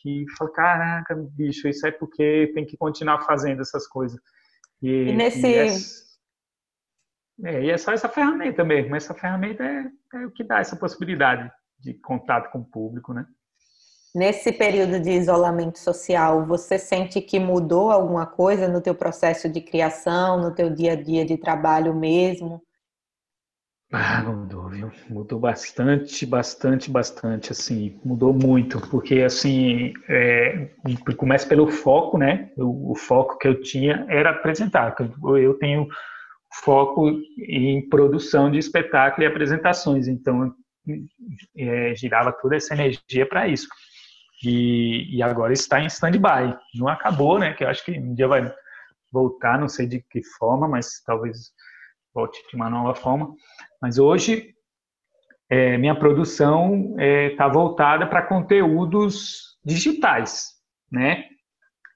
que 0.00 0.24
falei, 0.36 0.52
caraca, 0.54 1.14
bicho, 1.36 1.68
isso 1.68 1.86
é 1.86 1.90
porque 1.90 2.52
tem 2.54 2.64
que 2.64 2.76
continuar 2.76 3.22
fazendo 3.22 3.60
essas 3.60 3.86
coisas. 3.86 4.18
E, 4.80 5.08
e 5.08 5.12
nesse 5.12 5.46
e 5.46 5.54
é, 5.54 5.66
é, 7.44 7.64
e 7.64 7.70
é 7.70 7.78
só 7.78 7.92
essa 7.92 8.08
ferramenta 8.08 8.64
mesmo. 8.64 8.96
Essa 8.96 9.14
ferramenta 9.14 9.64
é, 9.64 9.86
é 10.14 10.26
o 10.26 10.30
que 10.30 10.44
dá 10.44 10.58
essa 10.58 10.76
possibilidade 10.76 11.50
de 11.78 11.94
contato 11.94 12.50
com 12.50 12.58
o 12.60 12.64
público, 12.64 13.12
né? 13.12 13.24
Nesse 14.14 14.50
período 14.52 14.98
de 14.98 15.10
isolamento 15.10 15.78
social, 15.78 16.46
você 16.46 16.78
sente 16.78 17.20
que 17.20 17.38
mudou 17.38 17.90
alguma 17.90 18.26
coisa 18.26 18.66
no 18.66 18.80
teu 18.80 18.94
processo 18.94 19.48
de 19.48 19.60
criação, 19.60 20.40
no 20.40 20.54
teu 20.54 20.70
dia 20.70 20.92
a 20.92 20.96
dia 20.96 21.24
de 21.24 21.36
trabalho 21.36 21.94
mesmo? 21.94 22.62
Ah, 23.92 24.22
mudou, 24.22 24.68
viu? 24.68 24.90
Mudou 25.08 25.38
bastante, 25.38 26.26
bastante, 26.26 26.90
bastante, 26.90 27.52
assim, 27.52 27.98
mudou 28.04 28.34
muito, 28.34 28.80
porque, 28.90 29.22
assim, 29.22 29.94
é, 30.08 30.70
começa 31.16 31.46
pelo 31.46 31.68
foco, 31.68 32.18
né? 32.18 32.50
O, 32.56 32.92
o, 32.92 32.94
foco 32.94 33.38
que 33.38 33.48
eu 33.48 33.60
tinha 33.62 34.04
era 34.08 34.30
apresentar, 34.30 34.94
eu 35.40 35.54
tenho 35.54 35.88
foco 36.52 37.10
em 37.38 37.88
produção 37.88 38.50
de 38.50 38.58
espetáculo 38.58 39.24
e 39.24 39.26
apresentações, 39.26 40.08
então 40.08 40.54
é, 41.56 41.94
girava 41.94 42.32
toda 42.32 42.56
essa 42.56 42.74
energia 42.74 43.26
para 43.26 43.46
isso. 43.48 43.68
E, 44.44 45.16
e, 45.16 45.22
agora 45.22 45.52
está 45.52 45.80
em 45.80 45.86
stand-by, 45.86 46.56
não 46.74 46.88
acabou, 46.88 47.38
né? 47.38 47.54
Que 47.54 47.64
eu 47.64 47.68
acho 47.68 47.84
que 47.84 47.98
um 47.98 48.14
dia 48.14 48.28
vai 48.28 48.52
voltar, 49.10 49.58
não 49.58 49.68
sei 49.68 49.86
de 49.86 50.00
que 50.00 50.22
forma, 50.38 50.68
mas 50.68 51.02
talvez 51.04 51.52
volte 52.14 52.40
de 52.48 52.56
uma 52.56 52.70
nova 52.70 52.94
forma. 52.94 53.34
Mas 53.82 53.98
hoje, 53.98 54.54
é, 55.50 55.76
minha 55.76 55.94
produção 55.94 56.92
está 56.92 57.02
é, 57.02 57.30
tá 57.30 57.48
voltada 57.48 58.06
para 58.06 58.26
conteúdos 58.26 59.58
digitais, 59.64 60.52
né? 60.90 61.24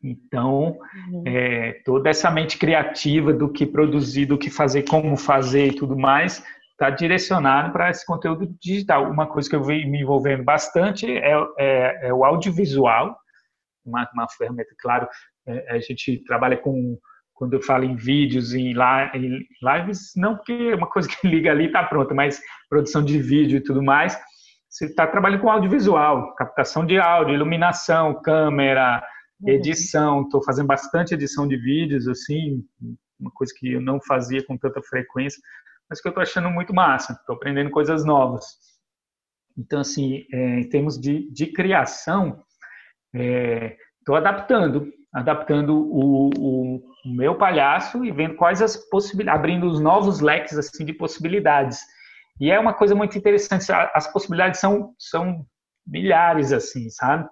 Então, 0.03 0.79
uhum. 1.11 1.23
é, 1.27 1.81
toda 1.85 2.11
essa 2.11 2.31
mente 2.31 2.59
criativa 2.59 3.33
do 3.33 3.49
que 3.49 3.65
produzir, 3.65 4.27
do 4.27 4.37
que 4.37 4.51
fazer, 4.51 4.83
como 4.83 5.17
fazer 5.17 5.69
e 5.69 5.77
tudo 5.77 5.97
mais, 5.97 6.45
está 6.73 6.91
direcionado 6.91 7.73
para 7.73 7.91
esse 7.91 8.05
conteúdo 8.05 8.53
digital. 8.61 9.09
Uma 9.09 9.27
coisa 9.27 9.49
que 9.49 9.55
eu 9.55 9.63
venho 9.63 9.89
me 9.91 10.03
envolvendo 10.03 10.43
bastante 10.43 11.07
é, 11.07 11.35
é, 11.59 12.09
é 12.09 12.15
o 12.15 12.25
audiovisual, 12.25 13.17
uma, 13.85 14.09
uma 14.13 14.29
ferramenta, 14.29 14.75
claro, 14.81 15.09
é, 15.47 15.77
a 15.77 15.81
gente 15.81 16.23
trabalha 16.25 16.57
com 16.57 16.99
quando 17.35 17.55
eu 17.55 17.63
falo 17.63 17.83
em 17.83 17.97
vídeos, 17.97 18.55
em 18.55 18.73
lives, 18.73 20.13
não 20.15 20.37
porque 20.37 20.53
é 20.53 20.75
uma 20.77 20.87
coisa 20.87 21.09
que 21.11 21.27
liga 21.27 21.51
ali 21.51 21.67
está 21.67 21.83
pronta, 21.83 22.15
mas 22.15 22.41
produção 22.69 23.03
de 23.03 23.19
vídeo 23.21 23.57
e 23.57 23.61
tudo 23.61 23.83
mais, 23.83 24.17
você 24.69 24.87
está 24.87 25.07
trabalhando 25.07 25.41
com 25.41 25.51
audiovisual, 25.51 26.35
captação 26.37 26.87
de 26.87 26.99
áudio, 26.99 27.35
iluminação, 27.35 28.21
câmera. 28.23 29.05
Edição. 29.47 30.23
Estou 30.23 30.43
fazendo 30.43 30.67
bastante 30.67 31.15
edição 31.15 31.47
de 31.47 31.57
vídeos, 31.57 32.09
assim, 32.09 32.65
uma 33.19 33.31
coisa 33.33 33.53
que 33.57 33.73
eu 33.73 33.81
não 33.81 34.01
fazia 34.01 34.45
com 34.45 34.57
tanta 34.57 34.83
frequência, 34.83 35.41
mas 35.89 36.01
que 36.01 36.09
eu 36.09 36.11
estou 36.11 36.23
achando 36.23 36.51
muito 36.51 36.75
massa. 36.75 37.13
Estou 37.13 37.37
aprendendo 37.37 37.71
coisas 37.71 38.05
novas. 38.05 38.45
Então, 39.57 39.81
assim, 39.81 40.25
é, 40.33 40.61
em 40.61 40.69
termos 40.69 40.99
de, 40.99 41.31
de 41.31 41.47
criação, 41.47 42.43
estou 43.13 44.17
é, 44.17 44.19
adaptando, 44.19 44.91
adaptando 45.13 45.77
o, 45.77 46.31
o, 46.39 46.77
o, 46.77 47.15
meu 47.15 47.37
palhaço 47.37 48.05
e 48.05 48.11
vendo 48.11 48.37
quais 48.37 48.63
as 48.63 48.77
possibilidades, 48.77 49.39
abrindo 49.39 49.67
os 49.67 49.81
novos 49.81 50.21
leques 50.21 50.57
assim 50.57 50.85
de 50.85 50.95
possibilidades. 50.95 51.81
E 52.41 52.51
é 52.51 52.59
uma 52.59 52.73
coisa 52.73 52.95
muito 52.95 53.17
interessante, 53.19 53.71
as 53.95 54.11
possibilidades 54.11 54.59
são, 54.59 54.95
são 54.99 55.45
milhares, 55.87 56.53
assim, 56.53 56.89
sabe? 56.89 57.29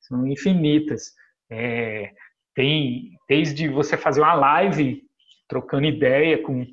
São 0.00 0.26
infinitas. 0.26 1.12
É, 1.50 2.12
tem 2.54 3.18
desde 3.28 3.68
você 3.68 3.96
fazer 3.96 4.20
uma 4.20 4.34
live 4.34 5.02
trocando 5.48 5.86
ideia 5.86 6.42
com, 6.42 6.66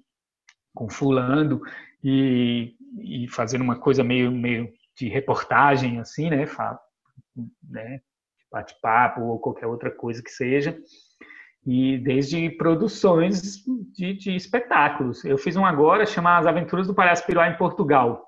com 0.73 0.89
fulano 0.89 1.61
e, 2.03 2.75
e 2.99 3.27
fazendo 3.27 3.63
uma 3.63 3.77
coisa 3.77 4.03
meio, 4.03 4.31
meio 4.31 4.71
de 4.95 5.07
reportagem, 5.07 5.99
assim, 5.99 6.29
né? 6.29 6.45
né? 7.63 8.01
Bate-papo 8.51 9.21
ou 9.21 9.39
qualquer 9.39 9.65
outra 9.65 9.89
coisa 9.89 10.21
que 10.21 10.29
seja. 10.29 10.77
E 11.65 11.97
desde 11.99 12.49
produções 12.51 13.63
de, 13.93 14.13
de 14.13 14.35
espetáculos. 14.35 15.23
Eu 15.23 15.37
fiz 15.37 15.55
um 15.55 15.65
agora 15.65 16.05
chamado 16.05 16.41
As 16.41 16.47
Aventuras 16.47 16.87
do 16.87 16.95
Palhaço 16.95 17.25
Piruá 17.25 17.47
em 17.47 17.57
Portugal. 17.57 18.27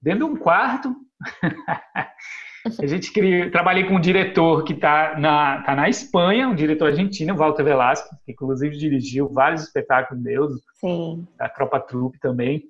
Dentro 0.00 0.26
de 0.26 0.32
um 0.32 0.36
quarto, 0.36 0.94
A 2.78 2.86
gente 2.86 3.50
trabalhei 3.50 3.84
com 3.84 3.94
um 3.94 4.00
diretor 4.00 4.64
que 4.64 4.72
está 4.72 5.18
na, 5.18 5.62
tá 5.62 5.74
na 5.74 5.88
Espanha, 5.88 6.48
um 6.48 6.54
diretor 6.54 6.88
argentino, 6.88 7.36
Walter 7.36 7.64
Velasco, 7.64 8.14
que 8.24 8.32
inclusive 8.32 8.76
dirigiu 8.76 9.28
vários 9.28 9.62
espetáculos 9.62 10.22
meus, 10.22 10.52
Sim. 10.74 11.26
da 11.38 11.48
Tropa 11.48 11.80
Trupe 11.80 12.18
também. 12.18 12.62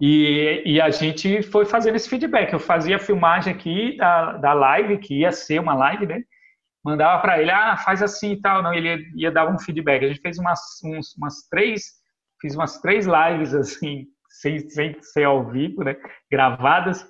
E, 0.00 0.62
e, 0.64 0.80
a 0.80 0.90
gente 0.90 1.42
foi 1.42 1.66
fazendo 1.66 1.96
esse 1.96 2.08
feedback. 2.08 2.52
Eu 2.52 2.58
fazia 2.58 2.96
a 2.96 3.00
filmagem 3.00 3.52
aqui 3.52 3.96
da, 3.98 4.38
da 4.38 4.52
live, 4.54 4.98
que 4.98 5.20
ia 5.20 5.32
ser 5.32 5.60
uma 5.60 5.74
live, 5.74 6.06
né? 6.06 6.22
Mandava 6.82 7.20
para 7.20 7.40
ele, 7.40 7.50
ah, 7.50 7.76
faz 7.76 8.02
assim 8.02 8.32
e 8.32 8.40
tal. 8.40 8.62
Não, 8.62 8.72
ele 8.72 8.88
ia, 8.88 8.98
ia 9.16 9.30
dar 9.30 9.52
um 9.52 9.58
feedback. 9.58 10.04
A 10.04 10.08
gente 10.08 10.20
fez 10.20 10.38
umas, 10.38 10.60
uns, 10.82 11.14
umas 11.16 11.46
três, 11.48 11.84
fiz 12.40 12.54
umas 12.54 12.80
três 12.80 13.06
lives 13.06 13.54
assim, 13.54 14.06
sem, 14.28 14.68
sem 14.70 14.96
ser 15.02 15.24
ao 15.24 15.44
vivo, 15.44 15.84
né? 15.84 15.94
Gravadas. 16.30 17.06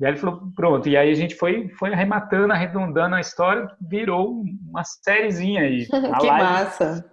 E 0.00 0.06
aí 0.06 0.12
ele 0.12 0.18
falou, 0.18 0.50
pronto. 0.56 0.88
E 0.88 0.96
aí 0.96 1.10
a 1.10 1.14
gente 1.14 1.34
foi, 1.34 1.68
foi 1.78 1.92
arrematando, 1.92 2.52
arredondando 2.54 3.14
a 3.14 3.20
história, 3.20 3.70
virou 3.80 4.42
uma 4.66 4.82
sériezinha 4.82 5.60
aí. 5.60 5.86
que 5.86 6.26
live, 6.26 6.26
massa! 6.26 7.10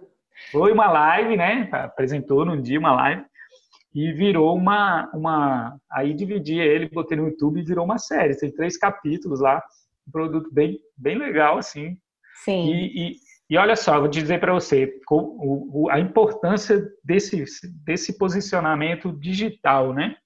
Foi 0.50 0.72
uma 0.72 0.90
live, 0.90 1.36
né? 1.36 1.68
Apresentou 1.70 2.46
num 2.46 2.60
dia 2.60 2.78
uma 2.78 2.94
live 2.94 3.24
e 3.94 4.12
virou 4.12 4.56
uma, 4.56 5.10
uma. 5.12 5.76
Aí 5.90 6.14
dividi 6.14 6.58
ele, 6.58 6.88
botei 6.88 7.16
no 7.16 7.28
YouTube 7.28 7.60
e 7.60 7.64
virou 7.64 7.84
uma 7.84 7.98
série. 7.98 8.36
Tem 8.36 8.50
três 8.50 8.78
capítulos 8.78 9.40
lá, 9.40 9.62
um 10.06 10.10
produto 10.10 10.48
bem, 10.50 10.78
bem 10.96 11.18
legal, 11.18 11.58
assim. 11.58 11.98
Sim. 12.44 12.72
E, 12.72 13.10
e, 13.10 13.16
e 13.50 13.58
olha 13.58 13.76
só, 13.76 13.98
vou 13.98 14.08
dizer 14.08 14.40
para 14.40 14.54
você 14.54 14.94
a 15.90 16.00
importância 16.00 16.82
desse, 17.04 17.44
desse 17.84 18.16
posicionamento 18.16 19.12
digital, 19.12 19.92
né? 19.92 20.16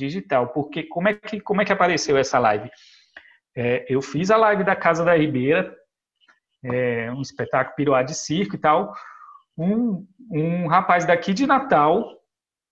Digital. 0.00 0.48
Porque 0.48 0.82
como 0.84 1.08
é 1.08 1.14
que, 1.14 1.40
como 1.40 1.60
é 1.60 1.64
que 1.64 1.72
apareceu 1.72 2.16
essa 2.16 2.38
live? 2.38 2.70
É, 3.56 3.84
eu 3.88 4.00
fiz 4.00 4.30
a 4.30 4.36
live 4.36 4.64
da 4.64 4.74
Casa 4.74 5.04
da 5.04 5.16
Ribeira, 5.16 5.76
é, 6.64 7.10
um 7.12 7.20
espetáculo 7.20 7.76
piruá 7.76 8.02
de 8.02 8.14
circo 8.14 8.56
e 8.56 8.58
tal. 8.58 8.92
Um, 9.56 10.06
um 10.30 10.66
rapaz 10.66 11.04
daqui 11.04 11.34
de 11.34 11.46
Natal, 11.46 12.04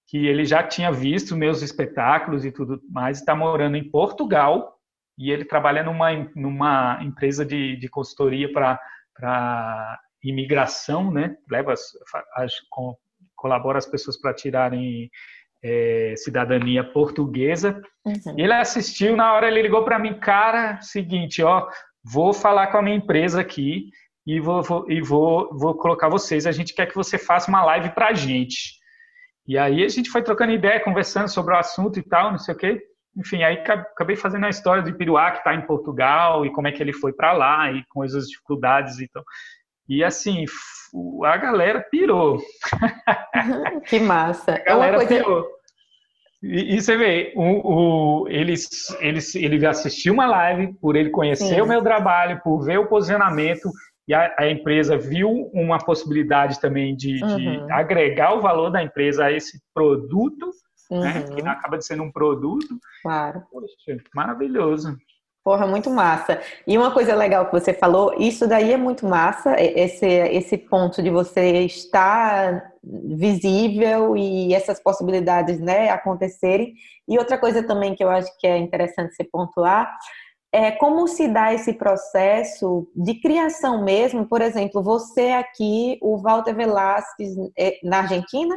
que 0.07 0.27
ele 0.27 0.45
já 0.45 0.62
tinha 0.62 0.91
visto 0.91 1.37
meus 1.37 1.62
espetáculos 1.62 2.45
e 2.45 2.51
tudo 2.51 2.81
mais, 2.91 3.19
está 3.19 3.35
morando 3.35 3.77
em 3.77 3.91
Portugal 3.91 4.79
e 5.19 5.31
ele 5.31 5.45
trabalha 5.45 5.83
numa, 5.83 6.11
numa 6.35 6.99
empresa 7.03 7.45
de, 7.45 7.77
de 7.77 7.88
consultoria 7.88 8.51
para 8.53 10.01
imigração, 10.23 11.11
né? 11.11 11.37
Leva 11.51 11.73
as, 11.73 11.83
as, 12.37 12.53
colabora 13.35 13.79
as 13.79 13.87
pessoas 13.87 14.19
para 14.21 14.35
tirarem 14.35 15.11
é, 15.62 16.14
cidadania 16.16 16.85
portuguesa. 16.85 17.81
Uhum. 18.05 18.35
Ele 18.37 18.53
assistiu, 18.53 19.16
na 19.16 19.33
hora 19.33 19.49
ele 19.49 19.62
ligou 19.62 19.85
para 19.85 19.99
mim, 19.99 20.14
cara, 20.18 20.81
seguinte, 20.81 21.42
ó, 21.42 21.68
vou 22.03 22.33
falar 22.33 22.68
com 22.68 22.79
a 22.79 22.83
minha 22.83 22.97
empresa 22.97 23.40
aqui 23.40 23.90
e 24.27 24.40
vou, 24.40 24.62
vou, 24.62 24.90
e 24.90 25.01
vou, 25.01 25.49
vou 25.57 25.75
colocar 25.75 26.09
vocês. 26.09 26.47
A 26.47 26.53
gente 26.53 26.75
quer 26.75 26.87
que 26.87 26.94
você 26.94 27.18
faça 27.18 27.51
uma 27.51 27.64
live 27.64 27.90
para 27.90 28.09
a 28.09 28.14
gente. 28.14 28.79
E 29.47 29.57
aí 29.57 29.83
a 29.83 29.88
gente 29.88 30.11
foi 30.11 30.23
trocando 30.23 30.53
ideia, 30.53 30.81
conversando 30.81 31.29
sobre 31.29 31.55
o 31.55 31.57
assunto 31.57 31.99
e 31.99 32.03
tal, 32.03 32.31
não 32.31 32.38
sei 32.38 32.55
o 32.55 32.59
quê. 32.59 32.83
Enfim, 33.16 33.42
aí 33.42 33.57
acabei 33.57 34.14
fazendo 34.14 34.44
a 34.44 34.51
história 34.51 34.83
de 34.83 34.92
Piruá, 34.92 35.31
que 35.31 35.38
está 35.38 35.55
em 35.55 35.66
Portugal, 35.66 36.44
e 36.44 36.53
como 36.53 36.68
é 36.68 36.73
que 36.73 36.83
ele 36.83 36.92
foi 36.92 37.12
para 37.12 37.33
lá, 37.33 37.73
e 37.73 37.83
com 37.88 38.03
as 38.03 38.12
dificuldades 38.12 39.01
e 39.01 39.09
tal. 39.09 39.25
E 39.88 40.05
assim, 40.05 40.44
a 41.24 41.37
galera 41.37 41.81
pirou. 41.90 42.38
que 43.88 44.01
massa. 44.01 44.55
A 44.55 44.59
galera 44.59 44.96
coisa... 44.96 45.14
pirou. 45.14 45.48
E, 46.42 46.77
e, 46.77 46.81
você 46.81 46.96
vê, 46.96 47.33
o, 47.35 48.22
o, 48.22 48.29
ele, 48.29 48.55
ele, 49.01 49.18
ele 49.35 49.66
assistiu 49.66 50.14
uma 50.14 50.27
live, 50.27 50.72
por 50.74 50.94
ele 50.94 51.11
conhecer 51.11 51.57
Sim. 51.57 51.61
o 51.61 51.66
meu 51.66 51.83
trabalho, 51.83 52.40
por 52.44 52.61
ver 52.61 52.79
o 52.79 52.87
posicionamento, 52.87 53.68
e 54.07 54.14
a, 54.14 54.35
a 54.38 54.48
empresa 54.48 54.96
viu 54.96 55.51
uma 55.53 55.79
possibilidade 55.79 56.61
também 56.61 56.96
de, 56.96 57.22
uhum. 57.22 57.37
de, 57.37 57.72
agregar 57.72 58.35
o 58.35 58.40
valor 58.40 58.70
da 58.70 58.83
empresa 58.83 59.27
a 59.27 59.33
esse 59.33 59.61
produto, 59.74 60.51
uhum. 60.90 61.01
né, 61.01 61.22
que 61.24 61.42
uhum. 61.42 61.51
acaba 61.51 61.77
de 61.77 61.85
sendo 61.85 62.05
um 62.05 62.12
produto. 62.12 62.79
Claro. 63.03 63.42
Poxa, 63.51 64.03
maravilhoso. 64.14 64.96
Porra, 65.49 65.67
muito 65.67 65.89
massa. 65.89 66.43
E 66.67 66.77
uma 66.77 66.91
coisa 66.91 67.15
legal 67.15 67.47
que 67.47 67.53
você 67.53 67.73
falou, 67.73 68.15
isso 68.19 68.47
daí 68.47 68.71
é 68.71 68.77
muito 68.77 69.07
massa, 69.07 69.57
esse, 69.59 70.05
esse 70.05 70.59
ponto 70.59 71.03
de 71.03 71.09
você 71.09 71.63
estar 71.65 72.71
visível 72.85 74.15
e 74.15 74.53
essas 74.53 74.79
possibilidades 74.79 75.59
né, 75.59 75.89
acontecerem. 75.89 76.75
E 77.09 77.19
outra 77.19 77.39
coisa 77.39 77.63
também 77.63 77.95
que 77.95 78.05
eu 78.05 78.11
acho 78.11 78.31
que 78.39 78.47
é 78.47 78.59
interessante 78.59 79.15
se 79.15 79.25
pontuar 79.25 79.91
é 80.53 80.71
como 80.71 81.09
se 81.09 81.27
dá 81.29 81.55
esse 81.55 81.73
processo 81.73 82.87
de 82.95 83.15
criação 83.15 83.83
mesmo. 83.83 84.29
Por 84.29 84.43
exemplo, 84.43 84.83
você 84.83 85.31
aqui, 85.31 85.99
o 86.03 86.19
Walter 86.19 86.55
Velasquez, 86.55 87.31
é, 87.59 87.79
na 87.83 88.01
Argentina? 88.01 88.55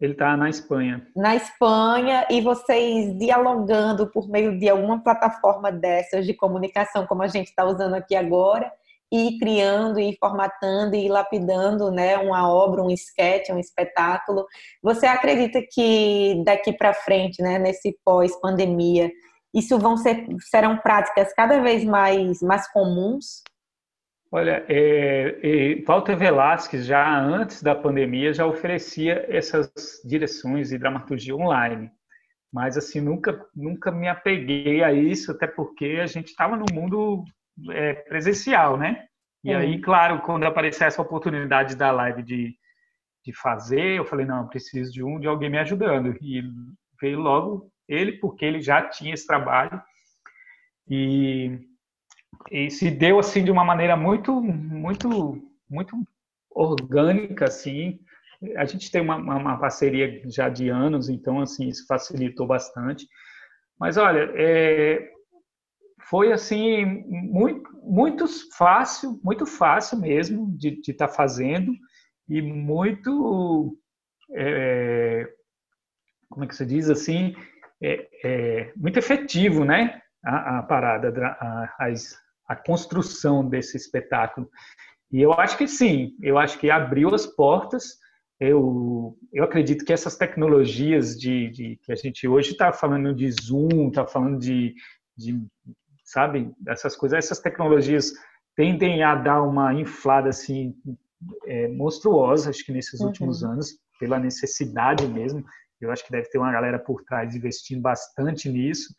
Ele 0.00 0.12
está 0.12 0.36
na 0.36 0.48
Espanha. 0.48 1.06
Na 1.16 1.34
Espanha, 1.34 2.26
e 2.30 2.40
vocês 2.40 3.18
dialogando 3.18 4.06
por 4.06 4.28
meio 4.28 4.58
de 4.58 4.68
alguma 4.68 5.02
plataforma 5.02 5.72
dessas 5.72 6.24
de 6.24 6.34
comunicação, 6.34 7.06
como 7.06 7.22
a 7.22 7.28
gente 7.28 7.48
está 7.48 7.64
usando 7.64 7.94
aqui 7.94 8.14
agora, 8.14 8.72
e 9.10 9.38
criando, 9.38 9.98
e 9.98 10.16
formatando, 10.20 10.94
e 10.94 11.08
lapidando 11.08 11.90
né, 11.90 12.16
uma 12.18 12.48
obra, 12.48 12.82
um 12.82 12.90
sketch, 12.90 13.48
um 13.50 13.58
espetáculo. 13.58 14.46
Você 14.82 15.06
acredita 15.06 15.60
que 15.62 16.42
daqui 16.44 16.72
para 16.72 16.94
frente, 16.94 17.42
né, 17.42 17.58
nesse 17.58 17.98
pós-pandemia, 18.04 19.10
isso 19.52 19.78
vão 19.78 19.96
ser, 19.96 20.26
serão 20.48 20.76
práticas 20.76 21.32
cada 21.34 21.60
vez 21.60 21.82
mais, 21.84 22.40
mais 22.42 22.70
comuns? 22.70 23.42
Olha, 24.30 24.64
é, 24.68 25.38
é, 25.42 25.82
Walter 25.86 26.14
Velasquez, 26.16 26.84
já 26.84 27.18
antes 27.18 27.62
da 27.62 27.74
pandemia, 27.74 28.32
já 28.34 28.46
oferecia 28.46 29.24
essas 29.28 29.72
direções 30.04 30.68
de 30.68 30.78
dramaturgia 30.78 31.34
online. 31.34 31.90
Mas, 32.52 32.76
assim, 32.76 33.00
nunca, 33.00 33.46
nunca 33.54 33.90
me 33.90 34.08
apeguei 34.08 34.82
a 34.82 34.92
isso, 34.92 35.32
até 35.32 35.46
porque 35.46 35.98
a 36.02 36.06
gente 36.06 36.28
estava 36.28 36.56
no 36.56 36.66
mundo 36.72 37.24
é, 37.70 37.94
presencial, 37.94 38.76
né? 38.76 39.06
E 39.44 39.54
aí, 39.54 39.80
claro, 39.80 40.20
quando 40.20 40.44
apareceu 40.44 40.86
essa 40.86 41.00
oportunidade 41.00 41.74
da 41.74 41.90
live 41.90 42.22
de, 42.22 42.54
de 43.24 43.32
fazer, 43.32 43.98
eu 43.98 44.04
falei, 44.04 44.26
não, 44.26 44.48
preciso 44.48 44.92
de 44.92 45.02
um, 45.02 45.18
de 45.18 45.26
alguém 45.26 45.48
me 45.48 45.58
ajudando. 45.58 46.14
E 46.20 46.42
veio 47.00 47.18
logo 47.18 47.70
ele, 47.88 48.12
porque 48.12 48.44
ele 48.44 48.60
já 48.60 48.82
tinha 48.88 49.14
esse 49.14 49.26
trabalho. 49.26 49.80
E 50.88 51.58
e 52.50 52.70
se 52.70 52.90
deu 52.90 53.18
assim 53.18 53.44
de 53.44 53.50
uma 53.50 53.64
maneira 53.64 53.96
muito 53.96 54.40
muito 54.40 55.42
muito 55.68 55.96
orgânica 56.50 57.46
assim. 57.46 57.98
A 58.56 58.64
gente 58.64 58.90
tem 58.90 59.00
uma, 59.00 59.16
uma 59.16 59.58
parceria 59.58 60.22
já 60.26 60.48
de 60.48 60.68
anos 60.68 61.08
então 61.08 61.40
assim 61.40 61.68
isso 61.68 61.86
facilitou 61.86 62.46
bastante. 62.46 63.06
Mas 63.78 63.96
olha 63.96 64.30
é, 64.34 65.10
foi 66.08 66.32
assim 66.32 66.84
muito 66.84 67.68
muito 67.82 68.26
fácil 68.56 69.20
muito 69.22 69.46
fácil 69.46 69.98
mesmo 69.98 70.50
de 70.56 70.80
estar 70.80 71.08
tá 71.08 71.12
fazendo 71.12 71.72
e 72.28 72.42
muito 72.42 73.76
é, 74.34 75.28
como 76.30 76.44
é 76.44 76.48
que 76.48 76.54
se 76.56 76.66
diz 76.66 76.90
assim 76.90 77.34
é, 77.82 78.08
é 78.24 78.72
muito 78.76 78.98
efetivo 78.98 79.64
né 79.64 80.02
a, 80.24 80.58
a 80.58 80.62
parada, 80.62 81.12
a, 81.26 81.74
as, 81.78 82.16
a 82.48 82.56
construção 82.56 83.46
desse 83.46 83.76
espetáculo. 83.76 84.48
E 85.12 85.20
eu 85.20 85.32
acho 85.32 85.56
que 85.56 85.68
sim, 85.68 86.16
eu 86.22 86.38
acho 86.38 86.58
que 86.58 86.70
abriu 86.70 87.14
as 87.14 87.26
portas 87.26 87.98
eu, 88.40 89.18
eu 89.32 89.42
acredito 89.42 89.84
que 89.84 89.92
essas 89.92 90.16
tecnologias 90.16 91.18
de, 91.18 91.50
de 91.50 91.76
que 91.82 91.90
a 91.90 91.96
gente 91.96 92.28
hoje 92.28 92.52
está 92.52 92.72
falando 92.72 93.12
de 93.12 93.30
Zoom, 93.32 93.88
está 93.88 94.06
falando 94.06 94.38
de, 94.38 94.74
de, 95.16 95.44
sabe, 96.04 96.52
essas 96.68 96.94
coisas, 96.94 97.18
essas 97.18 97.40
tecnologias 97.40 98.12
tendem 98.54 99.02
a 99.02 99.16
dar 99.16 99.42
uma 99.42 99.74
inflada 99.74 100.28
assim 100.28 100.72
é, 101.46 101.66
monstruosa, 101.68 102.50
acho 102.50 102.64
que 102.64 102.72
nesses 102.72 103.00
uhum. 103.00 103.08
últimos 103.08 103.42
anos, 103.42 103.76
pela 103.98 104.20
necessidade 104.20 105.06
mesmo. 105.08 105.44
Eu 105.80 105.90
acho 105.90 106.04
que 106.04 106.12
deve 106.12 106.28
ter 106.28 106.38
uma 106.38 106.52
galera 106.52 106.78
por 106.78 107.02
trás 107.04 107.34
investindo 107.34 107.80
bastante 107.80 108.48
nisso. 108.48 108.94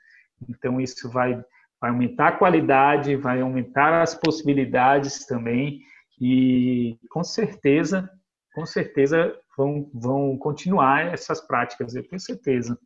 Então 0.50 0.82
isso 0.82 1.10
vai, 1.10 1.42
vai 1.82 1.90
aumentar 1.92 2.28
a 2.30 2.38
qualidade, 2.38 3.16
vai 3.16 3.42
aumentar 3.42 4.02
as 4.02 4.16
possibilidades 4.16 5.26
também 5.26 5.80
e 6.20 6.98
com 7.10 7.24
certeza, 7.24 8.10
com 8.54 8.66
certeza 8.66 9.34
vão, 9.58 9.90
vão 9.94 10.38
continuar 10.38 11.14
essas 11.14 11.40
práticas, 11.46 11.96
eu 11.96 12.08
tenho 12.08 12.20
certeza 12.20 12.78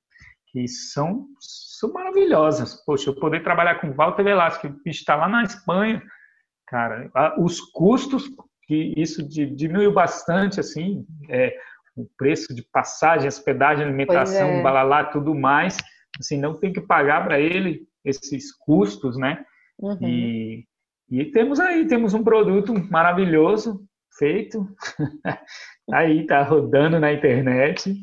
que 0.47 0.67
são, 0.67 1.25
são 1.39 1.91
maravilhosas. 1.91 2.75
Poxa, 2.85 3.09
eu 3.09 3.15
poder 3.15 3.41
trabalhar 3.41 3.81
com 3.81 3.91
Walter 3.91 4.23
Velasco, 4.23 4.71
que 4.83 4.89
está 4.89 5.15
lá 5.15 5.27
na 5.27 5.41
Espanha, 5.41 6.01
cara, 6.67 7.11
os 7.39 7.59
custos 7.59 8.29
que 8.67 8.93
isso 8.95 9.27
diminuiu 9.27 9.91
bastante, 9.91 10.59
assim, 10.59 11.05
é, 11.27 11.55
o 11.95 12.07
preço 12.17 12.53
de 12.53 12.63
passagem, 12.71 13.27
hospedagem, 13.27 13.83
alimentação, 13.83 14.47
é. 14.47 14.61
balalá, 14.61 15.05
tudo 15.05 15.33
mais, 15.33 15.77
assim, 16.19 16.39
não 16.39 16.53
tem 16.53 16.71
que 16.71 16.81
pagar 16.81 17.23
para 17.25 17.39
ele 17.39 17.87
esses 18.03 18.55
custos, 18.55 19.17
né? 19.17 19.45
Uhum. 19.79 19.97
E, 20.01 20.65
e 21.09 21.25
temos 21.25 21.59
aí, 21.59 21.87
temos 21.87 22.13
um 22.13 22.23
produto 22.23 22.73
maravilhoso, 22.89 23.85
feito, 24.17 24.67
aí 25.91 26.25
tá 26.25 26.43
rodando 26.43 26.99
na 26.99 27.13
internet. 27.13 27.95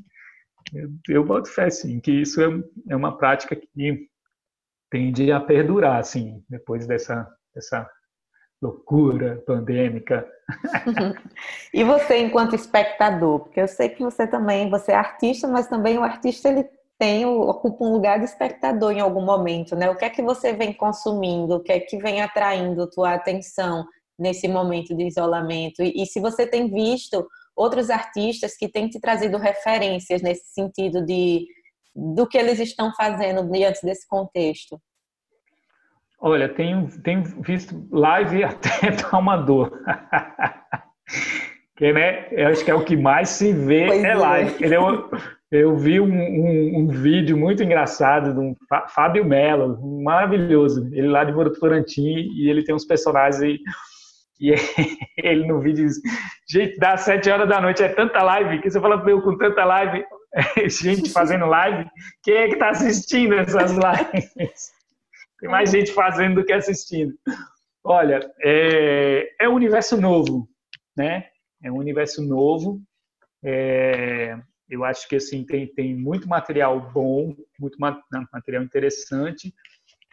Eu, 0.72 0.90
eu 1.08 1.24
boto 1.24 1.48
fé, 1.48 1.70
sim, 1.70 2.00
que 2.00 2.12
isso 2.12 2.40
é, 2.40 2.48
é 2.90 2.96
uma 2.96 3.16
prática 3.16 3.56
que 3.56 4.08
tende 4.90 5.30
a 5.32 5.40
perdurar, 5.40 5.98
assim, 5.98 6.44
depois 6.48 6.86
dessa, 6.86 7.28
dessa 7.54 7.88
loucura 8.60 9.42
pandêmica. 9.46 10.28
e 11.72 11.82
você, 11.82 12.18
enquanto 12.18 12.54
espectador, 12.54 13.40
porque 13.40 13.60
eu 13.60 13.68
sei 13.68 13.88
que 13.88 14.02
você 14.02 14.26
também, 14.26 14.68
você 14.68 14.92
é 14.92 14.96
artista, 14.96 15.48
mas 15.48 15.66
também 15.68 15.98
o 15.98 16.02
artista 16.02 16.48
ele 16.48 16.68
tem, 17.00 17.24
ocupa 17.24 17.82
um 17.82 17.92
lugar 17.92 18.18
de 18.18 18.26
espectador 18.26 18.92
em 18.92 19.00
algum 19.00 19.24
momento, 19.24 19.74
né? 19.74 19.88
O 19.88 19.96
que 19.96 20.04
é 20.04 20.10
que 20.10 20.20
você 20.20 20.52
vem 20.52 20.70
consumindo? 20.74 21.54
O 21.54 21.60
que 21.60 21.72
é 21.72 21.80
que 21.80 21.96
vem 21.96 22.20
atraindo 22.20 22.90
tua 22.90 23.14
atenção 23.14 23.86
nesse 24.18 24.46
momento 24.46 24.94
de 24.94 25.04
isolamento? 25.04 25.82
E, 25.82 26.02
e 26.02 26.04
se 26.04 26.20
você 26.20 26.46
tem 26.46 26.70
visto 26.70 27.26
outros 27.56 27.88
artistas 27.88 28.54
que 28.54 28.68
têm 28.68 28.86
te 28.86 29.00
trazido 29.00 29.38
referências 29.38 30.20
nesse 30.20 30.52
sentido 30.52 31.02
de 31.02 31.46
do 31.96 32.26
que 32.26 32.36
eles 32.36 32.60
estão 32.60 32.92
fazendo 32.94 33.50
diante 33.50 33.82
desse 33.82 34.06
contexto? 34.06 34.78
Olha, 36.20 36.50
tenho, 36.50 36.86
tenho 37.00 37.24
visto 37.40 37.88
live 37.90 38.44
até 38.44 38.90
dar 38.90 39.18
uma 39.18 39.38
dor. 39.38 39.72
que, 41.78 41.94
né, 41.94 42.28
eu 42.30 42.48
acho 42.48 42.62
que 42.62 42.70
é 42.70 42.74
o 42.74 42.84
que 42.84 42.94
mais 42.94 43.30
se 43.30 43.54
vê 43.54 43.86
pois 43.86 44.04
é 44.04 44.14
live. 44.14 44.64
É. 44.64 44.76
Eu, 44.76 45.10
eu 45.50 45.76
vi 45.76 46.00
um, 46.00 46.06
um, 46.06 46.78
um, 46.78 46.86
vídeo 46.86 47.36
muito 47.36 47.62
engraçado 47.62 48.32
de 48.32 48.38
um 48.38 48.54
Fábio 48.88 49.24
Mello, 49.24 49.80
maravilhoso. 50.02 50.88
Ele 50.92 51.08
lá 51.08 51.24
de 51.24 51.32
Votorantim 51.32 52.28
e 52.36 52.48
ele 52.48 52.62
tem 52.62 52.74
uns 52.74 52.84
personagens 52.84 53.42
aí. 53.42 53.58
E 54.40 54.54
ele 55.18 55.46
no 55.46 55.60
vídeo 55.60 55.86
diz: 55.86 55.96
Gente, 56.48 56.78
dá 56.78 56.96
sete 56.96 57.28
horas 57.28 57.48
da 57.48 57.60
noite, 57.60 57.82
é 57.82 57.88
tanta 57.88 58.22
live 58.22 58.60
que 58.60 58.70
você 58.70 58.80
fala 58.80 59.02
eu 59.08 59.20
com 59.22 59.36
tanta 59.36 59.64
live, 59.64 60.04
gente 60.68 61.10
fazendo 61.10 61.46
live, 61.46 61.88
quem 62.22 62.34
é 62.34 62.46
que 62.46 62.54
está 62.54 62.70
assistindo 62.70 63.34
essas 63.34 63.72
lives? 63.72 64.30
Tem 65.40 65.50
mais 65.50 65.70
gente 65.70 65.90
fazendo 65.92 66.36
do 66.36 66.44
que 66.44 66.52
assistindo. 66.52 67.14
Olha, 67.82 68.20
é, 68.42 69.30
é 69.40 69.48
um 69.48 69.54
universo 69.54 70.00
novo, 70.00 70.46
né? 70.96 71.26
É 71.62 71.72
um 71.72 71.76
universo 71.76 72.22
novo. 72.22 72.80
É, 73.42 74.38
eu 74.70 74.84
acho 74.84 75.08
que 75.08 75.16
assim 75.16 75.44
tem, 75.44 75.66
tem 75.66 75.94
muito 75.94 76.28
material 76.28 76.90
bom, 76.92 77.34
muito 77.58 77.76
material 77.78 78.62
interessante 78.62 79.52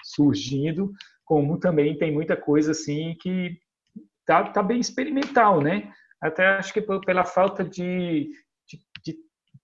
surgindo, 0.04 0.92
como 1.24 1.60
também 1.60 1.98
tem 1.98 2.12
muita 2.12 2.36
coisa 2.36 2.72
assim 2.72 3.16
que 3.22 3.60
tá, 4.26 4.50
tá 4.50 4.64
bem 4.64 4.80
experimental, 4.80 5.62
né? 5.62 5.94
Até 6.20 6.48
acho 6.48 6.74
que 6.74 6.82
pela 6.82 7.24
falta 7.24 7.64
de, 7.64 8.32
de, 8.68 8.80
de 9.04 9.18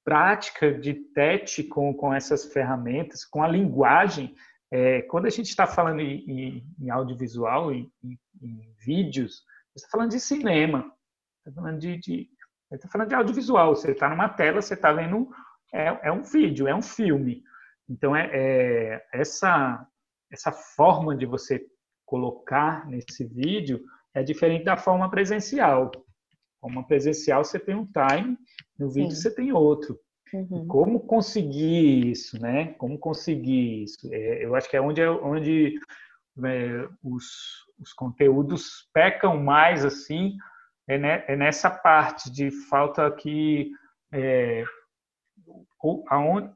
prática, 0.04 0.72
de 0.72 0.94
tete 0.94 1.64
com, 1.64 1.94
com 1.94 2.14
essas 2.14 2.46
ferramentas, 2.52 3.26
com 3.26 3.42
a 3.42 3.48
linguagem, 3.48 4.36
é, 4.72 5.02
quando 5.04 5.26
a 5.26 5.30
gente 5.30 5.50
está 5.50 5.66
falando 5.66 6.02
em, 6.02 6.64
em, 6.80 6.90
audiovisual, 6.90 7.72
em, 7.72 7.92
em, 8.04 8.20
em, 8.42 8.74
vídeos, 8.86 9.44
está 9.76 9.88
falando 9.90 10.12
de 10.12 10.20
cinema, 10.20 10.92
está 11.40 11.52
falando 11.52 11.80
de, 11.80 11.98
de 11.98 12.30
está 12.76 12.88
falando 12.88 13.10
de 13.10 13.16
audiovisual. 13.16 13.76
Você 13.76 13.92
está 13.92 14.10
numa 14.10 14.30
tela, 14.30 14.62
você 14.62 14.74
está 14.74 14.92
vendo 14.92 15.30
é, 15.74 16.08
é, 16.08 16.12
um 16.12 16.24
vídeo, 16.24 16.68
é 16.68 16.76
um 16.76 16.82
filme. 16.82 17.44
Então 17.90 18.16
é, 18.16 18.30
é, 18.32 19.06
essa 19.14 19.86
essa 20.32 20.52
forma 20.52 21.16
de 21.16 21.28
você 21.28 21.64
colocar 22.06 22.88
nesse 22.88 23.24
vídeo 23.24 23.80
é 24.14 24.24
diferente 24.24 24.66
da 24.66 24.76
forma 24.76 25.10
presencial. 25.10 25.92
Forma 26.60 26.86
presencial 26.88 27.44
você 27.44 27.60
tem 27.60 27.76
um 27.76 27.86
time, 27.86 28.38
no 28.80 28.90
vídeo 28.90 29.12
Sim. 29.12 29.22
você 29.22 29.36
tem 29.36 29.52
outro. 29.52 30.00
Uhum. 30.34 30.68
Como 30.68 31.00
conseguir 31.02 32.10
isso, 32.10 32.42
né? 32.42 32.74
Como 32.80 32.98
conseguir 32.98 33.84
isso? 33.84 34.12
É, 34.12 34.44
eu 34.44 34.56
acho 34.56 34.68
que 34.68 34.76
é 34.76 34.82
onde, 34.82 35.02
é 35.02 35.10
onde 35.10 35.80
é, 36.44 36.90
os, 37.04 37.26
os 37.80 37.94
conteúdos 37.94 38.90
pecam 38.92 39.40
mais, 39.40 39.86
assim, 39.86 40.36
é, 40.88 40.98
né, 40.98 41.24
é 41.28 41.36
nessa 41.36 41.70
parte 41.70 42.32
de 42.32 42.52
falta 42.70 43.10
que 43.12 43.72
é, 44.12 44.64
aonde, 46.08 46.50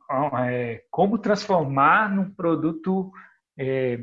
é, 0.48 0.84
como 0.90 1.18
transformar 1.18 2.14
num 2.14 2.30
produto 2.30 3.12
é, 3.58 4.00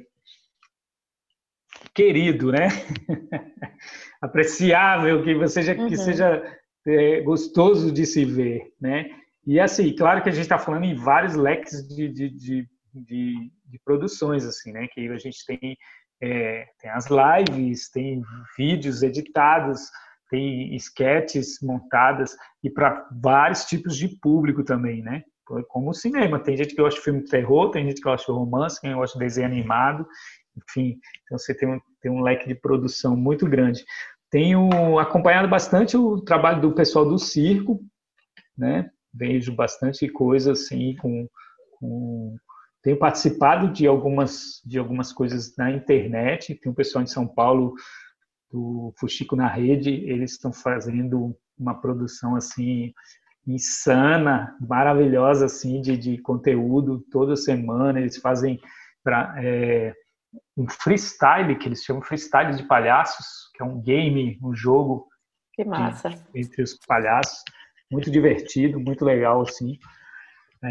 querido, 1.94 2.50
né? 2.50 2.68
Apreciável, 4.20 5.22
que, 5.22 5.34
você 5.34 5.62
já, 5.62 5.74
uhum. 5.74 5.88
que 5.88 5.96
seja 5.96 6.42
é, 6.87 7.20
gostoso 7.20 7.92
de 7.92 8.04
se 8.04 8.24
ver, 8.24 8.72
né? 8.80 9.10
E 9.46 9.60
assim, 9.60 9.94
claro 9.94 10.22
que 10.22 10.28
a 10.28 10.32
gente 10.32 10.42
está 10.42 10.58
falando 10.58 10.84
em 10.84 10.94
vários 10.94 11.34
leques 11.34 11.87
de, 11.87 12.08
de, 12.08 12.30
de, 12.30 12.68
de, 12.94 13.52
de 13.66 13.78
produções, 13.84 14.44
assim, 14.44 14.72
né? 14.72 14.88
Que 14.88 15.08
a 15.08 15.18
gente 15.18 15.44
tem, 15.46 15.76
é, 16.20 16.66
tem 16.80 16.90
as 16.90 17.06
lives, 17.06 17.90
tem 17.90 18.22
vídeos 18.56 19.02
editados, 19.02 19.80
tem 20.35 20.75
sketches 20.75 21.59
montadas 21.62 22.37
e 22.62 22.68
para 22.68 23.09
vários 23.23 23.64
tipos 23.64 23.97
de 23.97 24.09
público 24.09 24.64
também, 24.64 25.01
né? 25.01 25.23
Como 25.68 25.90
o 25.90 25.94
cinema, 25.94 26.40
tem 26.40 26.57
gente 26.57 26.75
que 26.75 26.83
gosta 26.83 26.99
de 26.99 27.05
filme 27.05 27.23
de 27.23 27.31
terror, 27.31 27.70
tem 27.70 27.85
gente 27.85 27.97
que 27.97 28.09
gosta 28.09 28.33
de 28.33 28.37
romance, 28.37 28.81
quem 28.81 28.94
gosta 28.94 29.16
de 29.16 29.25
desenho 29.25 29.47
animado, 29.47 30.07
enfim, 30.57 30.99
então 31.25 31.38
você 31.38 31.55
tem 31.55 31.68
um, 31.68 31.81
tem 32.01 32.11
um 32.11 32.23
leque 32.23 32.49
de 32.49 32.55
produção 32.55 33.16
muito 33.16 33.47
grande. 33.47 33.85
Tenho 34.31 34.99
acompanhado 34.99 35.47
bastante 35.47 35.97
o 35.97 36.20
trabalho 36.20 36.61
do 36.61 36.73
pessoal 36.73 37.07
do 37.09 37.18
circo, 37.18 37.81
né? 38.57 38.90
vejo 39.12 39.55
bastante 39.55 40.09
coisa 40.09 40.53
assim 40.53 40.97
com, 40.97 41.29
com, 41.79 42.35
tenho 42.83 42.99
participado 42.99 43.73
de 43.73 43.87
algumas 43.87 44.61
de 44.64 44.77
algumas 44.79 45.12
coisas 45.12 45.57
na 45.57 45.70
internet 45.70 46.57
tem 46.57 46.73
um 46.73 46.75
pessoal 46.75 47.05
em 47.05 47.07
São 47.07 47.25
Paulo 47.25 47.75
do 48.50 48.92
Fuxico 48.98 49.35
na 49.35 49.48
rede 49.48 49.90
eles 49.90 50.33
estão 50.33 50.53
fazendo 50.53 51.36
uma 51.59 51.80
produção 51.80 52.36
assim 52.36 52.92
insana 53.47 54.57
maravilhosa 54.61 55.47
assim 55.47 55.80
de, 55.80 55.97
de 55.97 56.18
conteúdo 56.18 57.05
toda 57.11 57.36
semana 57.36 58.01
eles 58.01 58.16
fazem 58.16 58.59
para 59.03 59.34
é, 59.42 59.92
um 60.57 60.68
freestyle 60.68 61.57
que 61.57 61.68
eles 61.68 61.82
chamam 61.82 62.03
freestyle 62.03 62.57
de 62.57 62.66
palhaços 62.66 63.51
que 63.55 63.62
é 63.62 63.66
um 63.66 63.80
game 63.80 64.38
um 64.42 64.55
jogo 64.55 65.07
que 65.53 65.64
massa 65.64 66.11
de, 66.11 66.22
entre 66.34 66.62
os 66.62 66.74
palhaços 66.86 67.42
muito 67.90 68.11
divertido, 68.11 68.80
muito 68.80 69.05
legal, 69.05 69.42
assim. 69.42 69.78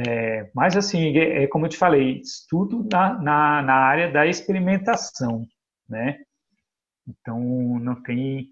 É, 0.07 0.49
mas, 0.53 0.76
assim, 0.76 1.17
é, 1.17 1.43
é, 1.43 1.47
como 1.47 1.65
eu 1.65 1.69
te 1.69 1.78
falei, 1.78 2.21
tudo 2.49 2.88
na, 2.91 3.13
na, 3.21 3.61
na, 3.61 3.76
área 3.76 4.11
da 4.11 4.26
experimentação, 4.26 5.45
né? 5.88 6.17
Então, 7.08 7.39
não 7.80 8.01
tem 8.01 8.49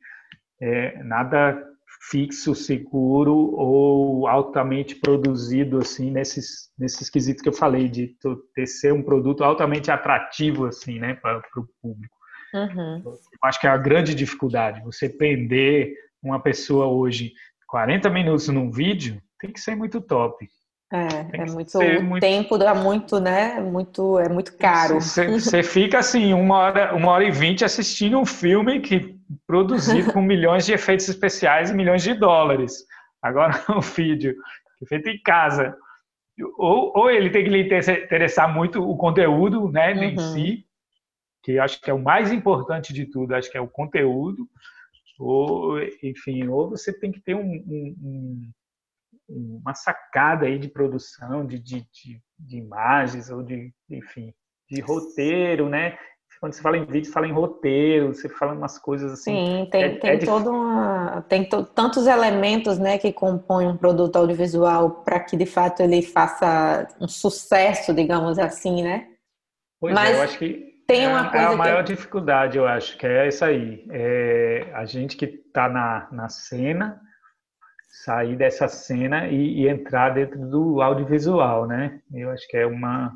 é, 0.61 1.03
nada 1.03 1.67
fixo, 2.09 2.55
seguro 2.55 3.33
ou 3.33 4.27
altamente 4.27 4.95
produzido, 4.95 5.77
assim, 5.77 6.09
nesses, 6.09 6.71
nesses 6.77 7.09
quesitos 7.09 7.41
que 7.41 7.49
eu 7.49 7.53
falei, 7.53 7.87
de 7.87 8.15
ter, 8.55 8.65
ser 8.65 8.93
um 8.93 9.03
produto 9.03 9.43
altamente 9.43 9.91
atrativo, 9.91 10.65
assim, 10.65 10.99
né, 10.99 11.13
para 11.13 11.41
o 11.57 11.67
público. 11.81 12.15
Uhum. 12.53 13.01
Eu 13.05 13.19
acho 13.43 13.59
que 13.59 13.67
é 13.67 13.69
a 13.69 13.77
grande 13.77 14.15
dificuldade, 14.15 14.83
você 14.83 15.07
prender 15.07 15.93
uma 16.21 16.39
pessoa 16.41 16.87
hoje 16.87 17.33
40 17.67 18.09
minutos 18.09 18.47
num 18.49 18.69
vídeo 18.69 19.21
tem 19.39 19.51
que 19.51 19.59
ser 19.59 19.75
muito 19.75 20.01
top. 20.01 20.47
É, 20.93 21.43
é 21.43 21.45
muito, 21.45 21.79
o 21.79 22.03
muito... 22.03 22.21
tempo 22.21 22.57
dá 22.57 22.75
muito, 22.75 23.19
né? 23.19 23.61
Muito, 23.61 24.19
é 24.19 24.27
muito 24.27 24.57
caro. 24.57 24.99
Você 24.99 25.63
fica 25.63 25.99
assim, 25.99 26.33
uma 26.33 26.57
hora, 26.57 26.93
uma 26.93 27.11
hora 27.11 27.23
e 27.23 27.31
vinte 27.31 27.63
assistindo 27.63 28.19
um 28.19 28.25
filme 28.25 28.81
que 28.81 29.17
produzido 29.47 30.11
com 30.11 30.21
milhões 30.21 30.65
de 30.65 30.73
efeitos 30.73 31.07
especiais 31.07 31.69
e 31.69 31.73
milhões 31.73 32.03
de 32.03 32.13
dólares. 32.13 32.85
Agora 33.21 33.53
um 33.71 33.79
vídeo 33.79 34.35
feito 34.87 35.07
em 35.07 35.21
casa. 35.21 35.77
Ou, 36.57 36.91
ou 36.95 37.09
ele 37.09 37.29
tem 37.29 37.43
que 37.43 37.49
lhe 37.49 37.61
interessar 37.61 38.53
muito 38.53 38.81
o 38.81 38.97
conteúdo, 38.97 39.69
né, 39.69 39.93
uhum. 39.93 40.03
em 40.03 40.17
si, 40.17 40.65
que 41.43 41.57
acho 41.59 41.79
que 41.79 41.89
é 41.89 41.93
o 41.93 42.01
mais 42.01 42.31
importante 42.31 42.91
de 42.91 43.05
tudo, 43.05 43.33
acho 43.33 43.49
que 43.49 43.57
é 43.57 43.61
o 43.61 43.67
conteúdo, 43.67 44.47
ou, 45.19 45.79
enfim, 46.03 46.47
ou 46.47 46.69
você 46.69 46.91
tem 46.91 47.11
que 47.11 47.19
ter 47.19 47.35
um, 47.35 47.39
um, 47.39 47.95
um, 48.01 48.51
uma 49.31 49.73
sacada 49.73 50.45
aí 50.45 50.59
de 50.59 50.67
produção, 50.67 51.45
de, 51.45 51.59
de, 51.59 51.81
de, 51.81 52.21
de, 52.39 52.57
imagens, 52.57 53.29
ou 53.29 53.41
de, 53.41 53.73
enfim, 53.89 54.33
de 54.69 54.81
roteiro, 54.81 55.69
né? 55.69 55.97
Quando 56.39 56.53
você 56.53 56.61
fala 56.63 56.75
em 56.75 56.85
vídeo, 56.85 57.11
fala 57.11 57.27
em 57.27 57.31
roteiro, 57.31 58.15
você 58.15 58.27
fala 58.27 58.53
umas 58.53 58.79
coisas 58.79 59.11
assim. 59.11 59.31
Sim, 59.31 59.69
tem, 59.69 59.83
é, 59.83 59.89
tem 59.99 60.09
é 60.09 60.17
todo 60.17 60.49
uma, 60.49 61.23
tem 61.29 61.47
tantos 61.47 62.07
elementos, 62.07 62.79
né, 62.79 62.97
que 62.97 63.13
compõem 63.13 63.67
um 63.67 63.77
produto 63.77 64.15
audiovisual 64.15 65.03
para 65.03 65.19
que 65.19 65.37
de 65.37 65.45
fato 65.45 65.83
ele 65.83 66.01
faça 66.01 66.87
um 66.99 67.07
sucesso, 67.07 67.93
digamos 67.93 68.39
assim, 68.39 68.81
né? 68.81 69.07
Pois 69.79 69.93
Mas... 69.93 70.09
é, 70.09 70.17
eu 70.17 70.21
acho 70.23 70.39
que 70.39 70.71
tem 70.87 71.07
uma 71.07 71.27
é, 71.27 71.29
coisa 71.29 71.45
é 71.45 71.53
a 71.53 71.55
maior 71.55 71.83
que... 71.83 71.93
dificuldade, 71.93 72.57
eu 72.57 72.67
acho, 72.67 72.97
que 72.97 73.05
é 73.05 73.27
isso 73.27 73.45
aí. 73.45 73.85
É 73.91 74.71
a 74.73 74.83
gente 74.83 75.15
que 75.15 75.25
está 75.25 75.69
na, 75.69 76.07
na 76.11 76.27
cena, 76.27 76.99
sair 77.91 78.37
dessa 78.37 78.69
cena 78.69 79.27
e, 79.27 79.63
e, 79.63 79.67
entrar 79.67 80.11
dentro 80.11 80.39
do 80.39 80.81
audiovisual, 80.81 81.67
né? 81.67 81.99
Eu 82.13 82.31
acho 82.31 82.47
que 82.47 82.55
é 82.55 82.65
uma. 82.65 83.11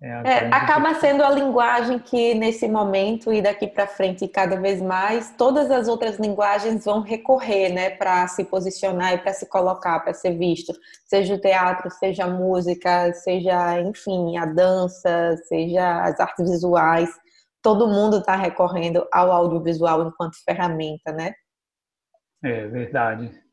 É, 0.00 0.08
é 0.08 0.54
acaba 0.54 0.94
sendo 0.94 1.24
a 1.24 1.30
linguagem 1.30 1.98
que 1.98 2.34
nesse 2.34 2.68
momento 2.68 3.32
e 3.32 3.40
daqui 3.40 3.66
para 3.66 3.86
frente 3.86 4.28
cada 4.28 4.60
vez 4.60 4.80
mais 4.82 5.34
todas 5.36 5.70
as 5.70 5.88
outras 5.88 6.18
linguagens 6.18 6.84
vão 6.84 7.00
recorrer, 7.00 7.72
né, 7.72 7.90
para 7.90 8.26
se 8.28 8.44
posicionar 8.44 9.14
e 9.14 9.18
para 9.18 9.32
se 9.32 9.48
colocar, 9.48 10.00
para 10.00 10.12
ser 10.12 10.36
visto, 10.36 10.72
seja 11.06 11.34
o 11.34 11.40
teatro, 11.40 11.90
seja 11.90 12.24
a 12.24 12.28
música, 12.28 13.12
seja, 13.14 13.80
enfim, 13.80 14.36
a 14.36 14.44
dança, 14.46 15.36
seja 15.48 16.02
as 16.02 16.20
artes 16.20 16.50
visuais, 16.50 17.10
todo 17.62 17.88
mundo 17.88 18.18
está 18.18 18.36
recorrendo 18.36 19.06
ao 19.10 19.32
audiovisual 19.32 20.06
enquanto 20.06 20.36
ferramenta, 20.44 21.12
né? 21.12 21.32
É 22.42 22.66
verdade. 22.66 23.43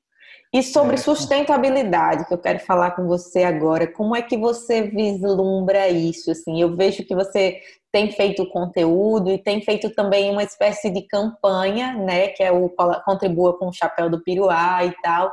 E 0.54 0.62
sobre 0.62 0.95
é. 0.95 0.97
sustentabilidade, 0.97 2.26
que 2.26 2.34
eu 2.34 2.38
quero 2.38 2.60
falar 2.60 2.91
com 2.91 3.08
você 3.08 3.43
agora, 3.43 3.88
como 3.88 4.16
é 4.16 4.22
que 4.22 4.38
você 4.38 4.82
vislumbra 4.82 5.88
isso? 5.88 6.30
Assim, 6.30 6.62
eu 6.62 6.76
vejo 6.76 7.06
que 7.06 7.16
você 7.16 7.62
tem 7.89 8.12
feito 8.12 8.49
conteúdo 8.49 9.32
e 9.32 9.38
tem 9.38 9.62
feito 9.62 9.89
também 9.91 10.30
uma 10.30 10.43
espécie 10.43 10.89
de 10.89 11.04
campanha, 11.04 11.93
né, 11.93 12.30
que 12.30 12.43
é 12.43 12.52
o 12.52 12.70
contribua 13.06 13.58
com 13.58 13.68
o 13.68 13.74
chapéu 13.74 14.10
do 14.10 14.22
Piruá 14.22 14.84
e 14.84 14.93
tal. 15.02 15.32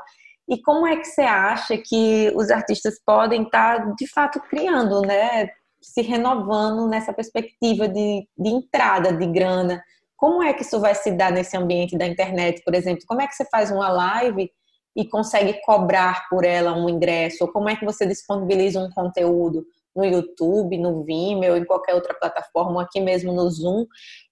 E 0.48 0.60
como 0.62 0.86
é 0.86 0.96
que 0.96 1.04
você 1.04 1.22
acha 1.22 1.76
que 1.76 2.32
os 2.34 2.50
artistas 2.50 2.94
podem 3.04 3.42
estar 3.42 3.94
de 3.96 4.06
fato 4.06 4.40
criando, 4.48 5.02
né, 5.02 5.48
se 5.82 6.00
renovando 6.00 6.88
nessa 6.88 7.12
perspectiva 7.12 7.88
de, 7.88 8.26
de 8.38 8.48
entrada 8.48 9.12
de 9.12 9.26
grana? 9.26 9.82
Como 10.16 10.42
é 10.42 10.52
que 10.52 10.62
isso 10.62 10.80
vai 10.80 10.94
se 10.94 11.10
dar 11.10 11.32
nesse 11.32 11.56
ambiente 11.56 11.98
da 11.98 12.06
internet, 12.06 12.62
por 12.64 12.74
exemplo? 12.74 13.04
Como 13.06 13.20
é 13.20 13.26
que 13.26 13.34
você 13.34 13.44
faz 13.50 13.70
uma 13.70 13.88
live 13.88 14.50
e 14.98 15.06
consegue 15.06 15.60
cobrar 15.62 16.28
por 16.28 16.44
ela 16.44 16.76
um 16.76 16.88
ingresso? 16.88 17.44
Ou 17.44 17.52
como 17.52 17.68
é 17.68 17.76
que 17.76 17.84
você 17.84 18.04
disponibiliza 18.04 18.80
um 18.80 18.90
conteúdo 18.90 19.64
no 19.94 20.04
YouTube, 20.04 20.76
no 20.76 21.04
Vimeo, 21.04 21.56
em 21.56 21.64
qualquer 21.64 21.94
outra 21.94 22.12
plataforma, 22.14 22.82
aqui 22.82 23.00
mesmo 23.00 23.32
no 23.32 23.48
Zoom, 23.48 23.86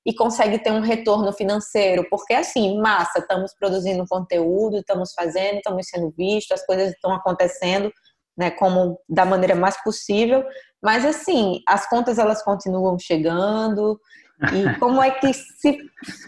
e 0.05 0.13
consegue 0.13 0.59
ter 0.59 0.73
um 0.73 0.81
retorno 0.81 1.33
financeiro? 1.33 2.05
Porque 2.11 2.35
assim, 2.35 2.81
massa, 2.81 3.21
estamos 3.21 3.55
produzindo 3.55 4.05
conteúdo, 4.09 4.79
estamos 4.79 5.13
fazendo, 5.15 5.59
estamos 5.59 5.87
sendo 5.89 6.13
vistos, 6.19 6.59
as 6.59 6.67
coisas 6.67 6.91
estão 6.91 7.15
acontecendo, 7.15 7.93
né, 8.37 8.51
como 8.51 8.99
da 9.09 9.25
maneira 9.25 9.55
mais 9.55 9.81
possível, 9.85 10.45
mas 10.83 11.05
assim, 11.05 11.61
as 11.69 11.89
contas 11.89 12.19
elas 12.19 12.43
continuam 12.43 12.99
chegando. 12.99 14.01
E 14.53 14.75
como 14.81 15.01
é 15.01 15.13
que 15.13 15.33
se 15.33 15.79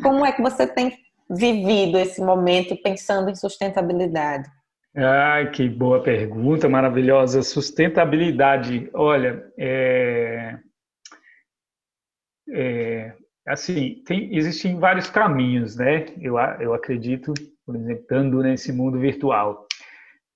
como 0.01 0.24
é 0.24 0.30
que 0.30 0.41
você 0.41 0.64
tem 0.64 0.97
vivido 1.28 1.98
esse 1.98 2.20
momento 2.20 2.76
pensando 2.82 3.30
em 3.30 3.34
sustentabilidade? 3.34 4.48
Ah, 4.96 5.44
que 5.52 5.68
boa 5.68 6.02
pergunta, 6.02 6.68
maravilhosa. 6.68 7.42
Sustentabilidade, 7.42 8.90
olha, 8.94 9.44
é, 9.56 10.58
é, 12.50 13.12
assim, 13.46 14.02
tem, 14.06 14.34
existem 14.34 14.78
vários 14.78 15.08
caminhos, 15.10 15.76
né? 15.76 16.06
Eu, 16.20 16.36
eu 16.60 16.74
acredito, 16.74 17.32
por 17.64 17.76
exemplo, 17.76 18.02
estando 18.02 18.42
nesse 18.42 18.72
mundo 18.72 18.98
virtual. 18.98 19.66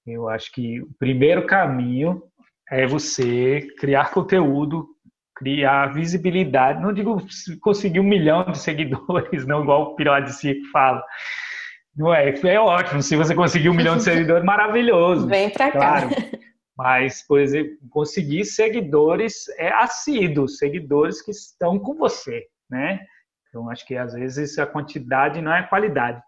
Eu 0.07 0.28
acho 0.28 0.53
que 0.53 0.80
o 0.80 0.90
primeiro 0.99 1.47
caminho 1.47 2.22
é 2.70 2.86
você 2.86 3.66
criar 3.78 4.11
conteúdo 4.12 4.86
criar 5.35 5.93
visibilidade. 5.93 6.80
Não 6.80 6.93
digo 6.93 7.22
conseguir 7.61 8.01
um 8.01 8.05
milhão 8.05 8.45
de 8.45 8.59
seguidores, 8.59 9.45
não 9.47 9.62
igual 9.62 9.83
o 9.83 9.97
Pirola 9.97 10.22
de 10.22 10.33
Circo 10.33 10.66
fala. 10.70 11.03
Não 11.97 12.12
é, 12.12 12.30
é 12.30 12.61
ótimo. 12.61 13.03
Se 13.03 13.16
você 13.16 13.35
conseguir 13.35 13.68
um 13.68 13.74
milhão 13.74 13.97
de 13.97 14.03
seguidores, 14.05 14.45
maravilhoso. 14.45 15.26
Vem 15.26 15.51
para 15.51 15.70
claro. 15.70 16.09
cá. 16.09 16.16
Mas, 16.76 17.22
por 17.26 17.39
exemplo, 17.39 17.76
conseguir 17.91 18.45
seguidores 18.47 19.47
é 19.59 19.70
assíduos, 19.72 20.57
seguidores 20.57 21.20
que 21.20 21.30
estão 21.30 21.78
com 21.78 21.95
você, 21.95 22.47
né? 22.70 22.99
Então, 23.49 23.68
acho 23.68 23.87
que 23.87 23.95
às 23.95 24.14
vezes 24.14 24.59
a 24.59 24.66
quantidade 24.66 25.43
não 25.43 25.53
é 25.53 25.61
a 25.61 25.66
qualidade. 25.66 26.20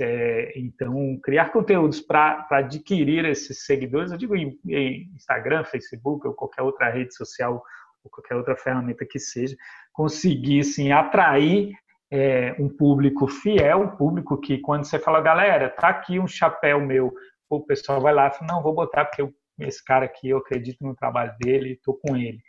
É, 0.00 0.52
então, 0.56 1.18
criar 1.22 1.50
conteúdos 1.50 2.00
para 2.00 2.46
adquirir 2.50 3.24
esses 3.24 3.64
seguidores, 3.64 4.12
eu 4.12 4.18
digo 4.18 4.36
em, 4.36 4.58
em 4.66 5.10
Instagram, 5.14 5.64
Facebook 5.64 6.26
ou 6.26 6.34
qualquer 6.34 6.62
outra 6.62 6.90
rede 6.90 7.14
social 7.14 7.62
ou 8.06 8.10
qualquer 8.10 8.36
outra 8.36 8.56
ferramenta 8.56 9.04
que 9.04 9.18
seja, 9.18 9.56
conseguissem 9.92 10.92
atrair 10.92 11.72
é, 12.10 12.54
um 12.58 12.68
público 12.68 13.26
fiel, 13.26 13.80
um 13.80 13.96
público 13.96 14.40
que 14.40 14.58
quando 14.58 14.84
você 14.84 14.98
fala, 14.98 15.20
galera, 15.20 15.68
tá 15.68 15.88
aqui 15.88 16.18
um 16.18 16.26
chapéu 16.26 16.80
meu, 16.80 17.12
o 17.50 17.60
pessoal 17.60 18.00
vai 18.00 18.14
lá 18.14 18.28
e 18.28 18.30
fala, 18.30 18.54
não, 18.54 18.62
vou 18.62 18.74
botar 18.74 19.04
porque 19.04 19.22
eu, 19.22 19.32
esse 19.58 19.84
cara 19.84 20.04
aqui, 20.04 20.28
eu 20.28 20.38
acredito 20.38 20.84
no 20.84 20.94
trabalho 20.94 21.34
dele, 21.40 21.72
estou 21.72 21.98
com 21.98 22.16
ele. 22.16 22.40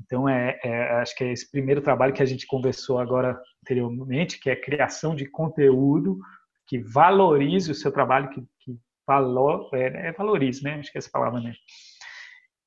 Então, 0.00 0.28
é, 0.28 0.58
é, 0.62 0.92
acho 1.00 1.14
que 1.14 1.24
é 1.24 1.32
esse 1.32 1.50
primeiro 1.50 1.80
trabalho 1.80 2.12
que 2.12 2.22
a 2.22 2.26
gente 2.26 2.46
conversou 2.46 2.98
agora 2.98 3.40
anteriormente, 3.62 4.38
que 4.38 4.50
é 4.50 4.56
criação 4.56 5.14
de 5.14 5.26
conteúdo 5.26 6.18
que 6.66 6.78
valorize 6.78 7.70
o 7.70 7.74
seu 7.74 7.92
trabalho, 7.92 8.30
que, 8.30 8.42
que 8.60 8.76
valor, 9.06 9.70
é, 9.72 10.08
é 10.08 10.12
valorize, 10.12 10.62
né? 10.62 10.74
Acho 10.74 10.90
que 10.90 10.98
é 10.98 11.00
essa 11.00 11.10
palavra, 11.10 11.40
né? 11.40 11.54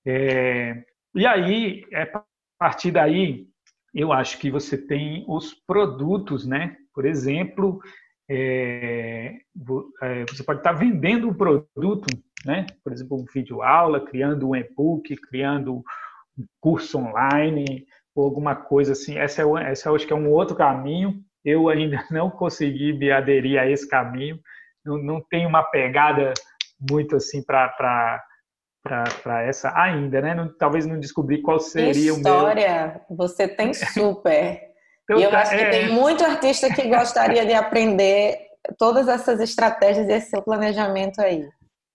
É, 0.06 0.84
e 1.16 1.26
aí, 1.26 1.86
é 1.92 2.04
a 2.04 2.24
partir 2.60 2.92
daí, 2.92 3.48
eu 3.94 4.12
acho 4.14 4.38
que 4.38 4.52
você 4.52 4.78
tem 4.78 5.26
os 5.28 5.54
produtos, 5.54 6.46
né? 6.46 6.76
Por 6.94 7.06
exemplo, 7.06 7.80
é, 8.30 9.38
é, 10.02 10.26
você 10.30 10.44
pode 10.44 10.60
estar 10.60 10.74
vendendo 10.74 11.30
um 11.30 11.34
produto, 11.34 12.08
né? 12.46 12.66
Por 12.84 12.92
exemplo, 12.92 13.18
um 13.18 13.26
vídeo 13.34 13.62
aula, 13.62 14.06
criando 14.06 14.50
um 14.50 14.56
e-book, 14.56 15.16
criando 15.16 15.78
um 16.38 16.46
curso 16.60 16.98
online 16.98 17.86
ou 18.14 18.26
alguma 18.26 18.56
coisa 18.56 18.92
assim. 18.92 19.18
Essa, 19.18 19.44
é, 19.44 19.72
essa 19.72 19.92
acho 19.92 20.06
que 20.06 20.14
é 20.14 20.16
um 20.16 20.30
outro 20.32 20.56
caminho. 20.56 21.22
Eu 21.44 21.70
ainda 21.70 22.04
não 22.12 22.30
consegui 22.30 22.94
me 22.94 23.12
aderir 23.12 23.60
a 23.60 23.70
esse 23.70 23.88
caminho. 23.88 24.40
Não, 24.86 24.98
não 24.98 25.22
tenho 25.30 25.48
uma 25.48 25.64
pegada 25.64 26.34
muito 26.90 27.16
assim 27.16 27.44
para 27.44 28.22
para 28.88 29.44
essa 29.44 29.72
ainda, 29.76 30.22
né? 30.22 30.34
Não, 30.34 30.48
talvez 30.58 30.86
não 30.86 31.00
descobri 31.00 31.42
qual 31.42 31.60
seria 31.60 31.92
História, 31.92 32.14
o 32.14 32.24
meu. 32.24 32.34
História, 32.34 33.02
você 33.10 33.48
tem 33.48 33.74
super. 33.74 34.62
eu, 35.10 35.20
e 35.20 35.24
eu 35.24 35.36
acho 35.36 35.54
é... 35.54 35.58
que 35.58 35.72
tem 35.72 35.90
muito 35.90 36.24
artista 36.24 36.74
que 36.74 36.88
gostaria 36.88 37.46
de 37.46 37.54
aprender 37.54 38.38
todas 38.78 39.08
essas 39.08 39.40
estratégias 39.40 40.08
e 40.08 40.14
esse 40.14 40.30
seu 40.30 40.42
planejamento 40.42 41.20
aí. 41.22 41.48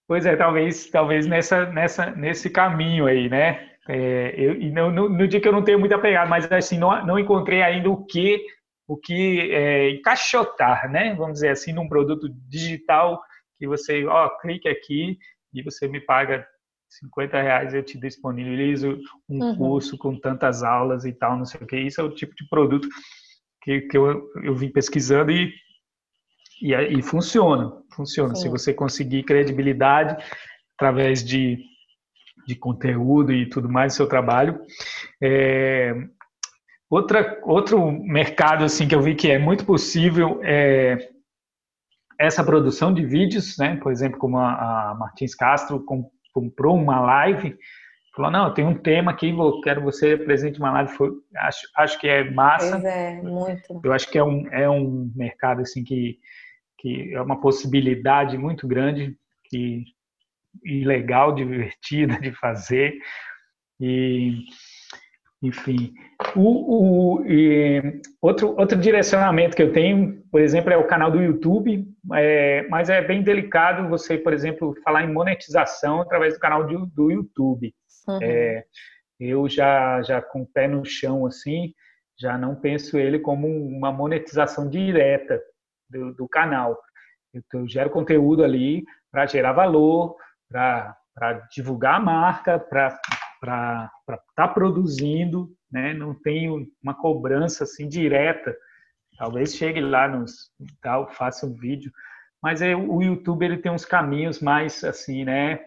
Pois 0.07 0.27
é, 0.27 0.37
talvez, 0.37 0.91
talvez 0.91 1.27
nessa, 1.27 1.67
nessa, 1.67 2.11
nesse 2.11 2.51
caminho 2.51 3.07
aí, 3.07 3.29
né? 3.29 3.69
É, 3.89 4.35
eu, 4.37 4.61
e 4.61 4.71
no, 4.71 5.27
dia 5.27 5.41
que 5.41 5.49
eu 5.49 5.53
não 5.53 5.65
tenho 5.65 5.79
muita 5.79 5.99
pegada, 5.99 6.29
mas 6.29 6.51
assim, 6.53 6.79
não, 6.79 7.05
não 7.05 7.19
encontrei 7.19 7.63
ainda 7.63 7.91
o 7.91 8.05
que, 8.05 8.45
o 8.87 8.97
que 8.97 9.51
é, 9.53 9.91
encaixotar, 9.91 10.91
né? 10.91 11.15
Vamos 11.15 11.35
dizer 11.35 11.49
assim, 11.49 11.73
num 11.73 11.89
produto 11.89 12.29
digital 12.49 13.21
que 13.59 13.67
você, 13.67 14.05
ó, 14.07 14.29
clique 14.41 14.69
aqui 14.69 15.19
e 15.55 15.63
você 15.63 15.89
me 15.89 16.01
paga 16.01 16.47
50 16.99 17.41
reais 17.41 17.75
eu 17.75 17.83
te 17.83 17.99
disponibilizo 17.99 18.99
um 19.29 19.43
uhum. 19.43 19.57
curso 19.57 19.97
com 19.97 20.19
tantas 20.19 20.63
aulas 20.63 21.05
e 21.05 21.13
tal, 21.13 21.37
não 21.37 21.45
sei 21.45 21.61
o 21.63 21.67
que. 21.67 21.77
Isso 21.77 22.01
é 22.01 22.05
o 22.05 22.15
tipo 22.15 22.35
de 22.35 22.47
produto 22.49 22.89
que, 23.63 23.83
que 23.83 23.97
eu, 23.97 24.31
eu 24.43 24.55
vim 24.55 24.71
pesquisando 24.71 25.31
e, 25.31 25.53
E, 26.61 26.75
e 26.75 27.03
funciona, 27.03 27.73
funciona. 27.95 28.35
Sim. 28.35 28.43
Se 28.43 28.49
você 28.49 28.75
conseguir 28.75 29.23
credibilidade 29.23 30.23
através 30.77 31.25
de, 31.25 31.59
de 32.47 32.57
conteúdo 32.57 33.33
e 33.33 33.49
tudo 33.49 33.69
mais 33.69 33.93
do 33.93 33.97
seu 33.97 34.09
trabalho. 34.09 34.61
É, 35.23 35.95
outra, 36.91 37.41
outro 37.45 37.91
mercado 37.91 38.65
assim 38.65 38.89
que 38.89 38.95
eu 38.95 39.01
vi 39.01 39.15
que 39.15 39.31
é 39.31 39.39
muito 39.39 39.65
possível 39.65 40.41
é 40.43 41.09
essa 42.19 42.45
produção 42.45 42.93
de 42.93 43.05
vídeos, 43.05 43.57
né? 43.59 43.77
Por 43.77 43.91
exemplo, 43.91 44.19
como 44.19 44.39
a, 44.39 44.91
a 44.91 44.95
Martins 44.95 45.35
Castro 45.35 45.81
comprou 46.33 46.77
uma 46.77 47.01
live 47.01 47.57
falou, 48.15 48.31
não, 48.31 48.53
tem 48.53 48.65
um 48.65 48.75
tema 48.75 49.11
aqui, 49.11 49.33
vou, 49.33 49.61
quero 49.61 49.83
você 49.83 50.17
presente 50.17 50.59
uma 50.59 50.71
live, 50.73 50.93
foi, 50.93 51.11
acho, 51.37 51.67
acho 51.77 51.99
que 51.99 52.07
é 52.07 52.31
massa. 52.31 52.73
Pois 52.73 52.85
é, 52.85 53.23
muito. 53.23 53.81
Eu 53.83 53.93
acho 53.93 54.11
que 54.11 54.19
é 54.19 54.25
um, 54.25 54.47
é 54.53 54.69
um 54.69 55.11
mercado, 55.17 55.63
assim, 55.63 55.83
que, 55.83 56.19
que 56.79 57.15
é 57.15 57.21
uma 57.21 57.41
possibilidade 57.41 58.37
muito 58.37 58.69
grande 58.69 59.17
que, 59.45 59.85
e 60.63 60.85
legal, 60.85 61.35
divertida 61.35 62.19
de 62.21 62.33
fazer. 62.33 62.95
E, 63.81 64.45
enfim, 65.43 65.93
o, 66.37 67.19
o 67.19 67.27
e, 67.27 68.01
outro, 68.21 68.55
outro 68.57 68.79
direcionamento 68.79 69.57
que 69.57 69.63
eu 69.63 69.73
tenho, 69.73 70.23
por 70.31 70.41
exemplo, 70.41 70.73
é 70.73 70.77
o 70.77 70.87
canal 70.87 71.11
do 71.11 71.21
YouTube, 71.21 71.85
é, 72.15 72.67
mas 72.69 72.89
é 72.89 73.03
bem 73.03 73.23
delicado 73.23 73.89
você, 73.89 74.17
por 74.17 74.33
exemplo, 74.33 74.75
falar 74.85 75.03
em 75.03 75.13
monetização 75.13 76.01
através 76.01 76.35
do 76.35 76.41
canal 76.41 76.65
do, 76.65 76.87
do 76.87 77.11
YouTube. 77.11 77.75
Uhum. 78.07 78.19
É, 78.23 78.65
eu 79.19 79.49
já, 79.49 80.01
já 80.03 80.23
com 80.23 80.43
o 80.43 80.47
pé 80.47 80.69
no 80.69 80.85
chão, 80.85 81.27
assim, 81.27 81.75
já 82.17 82.39
não 82.39 82.55
penso 82.55 82.97
ele 82.97 83.19
como 83.19 83.49
uma 83.49 83.91
monetização 83.91 84.69
direta 84.69 85.41
do, 85.91 86.15
do 86.15 86.29
canal. 86.29 86.79
Eu, 87.35 87.43
eu 87.55 87.69
gero 87.69 87.91
conteúdo 87.91 88.45
ali 88.45 88.85
para 89.11 89.27
gerar 89.27 89.53
valor, 89.53 90.17
para 90.49 90.97
divulgar 91.51 91.97
a 91.97 92.01
marca, 92.01 92.59
para 92.61 92.97
estar 93.51 93.91
tá 94.35 94.49
produzindo, 94.49 95.51
né? 95.71 95.95
não 95.95 96.15
tenho 96.15 96.67
uma 96.83 96.95
cobrança 96.95 97.65
assim 97.65 97.89
direta. 97.89 98.57
Talvez 99.19 99.55
chegue 99.55 99.81
lá 99.81 100.09
nos 100.09 100.51
tal, 100.81 101.13
faça 101.13 101.47
um 101.47 101.55
vídeo, 101.55 101.93
mas 102.43 102.63
é, 102.63 102.75
o 102.75 103.03
YouTube 103.03 103.45
ele 103.45 103.59
tem 103.59 103.71
uns 103.71 103.85
caminhos 103.85 104.41
mais 104.41 104.83
assim, 104.83 105.25
né? 105.25 105.61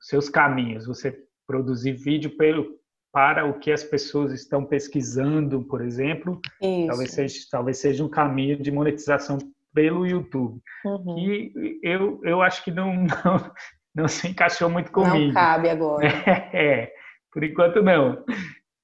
Seus 0.00 0.28
caminhos. 0.28 0.86
Você 0.86 1.16
produzir 1.46 1.92
vídeo 1.92 2.36
pelo, 2.36 2.80
para 3.12 3.44
o 3.44 3.58
que 3.60 3.70
as 3.70 3.84
pessoas 3.84 4.32
estão 4.32 4.64
pesquisando, 4.64 5.62
por 5.62 5.82
exemplo, 5.82 6.40
Isso. 6.60 6.86
talvez 6.86 7.10
seja, 7.12 7.38
talvez 7.50 7.78
seja 7.78 8.02
um 8.02 8.08
caminho 8.08 8.60
de 8.60 8.72
monetização 8.72 9.38
pelo 9.74 10.06
YouTube. 10.06 10.60
Uhum. 10.84 11.18
E 11.18 11.78
eu, 11.82 12.20
eu 12.24 12.40
acho 12.40 12.64
que 12.64 12.70
não, 12.70 12.94
não, 13.04 13.52
não 13.94 14.08
se 14.08 14.28
encaixou 14.28 14.70
muito 14.70 14.90
comigo. 14.90 15.26
Não 15.26 15.34
cabe 15.34 15.68
agora. 15.68 16.08
É, 16.52 16.92
por 17.32 17.44
enquanto 17.44 17.82
não. 17.82 18.24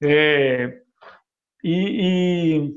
É, 0.03 0.81
e, 1.63 2.71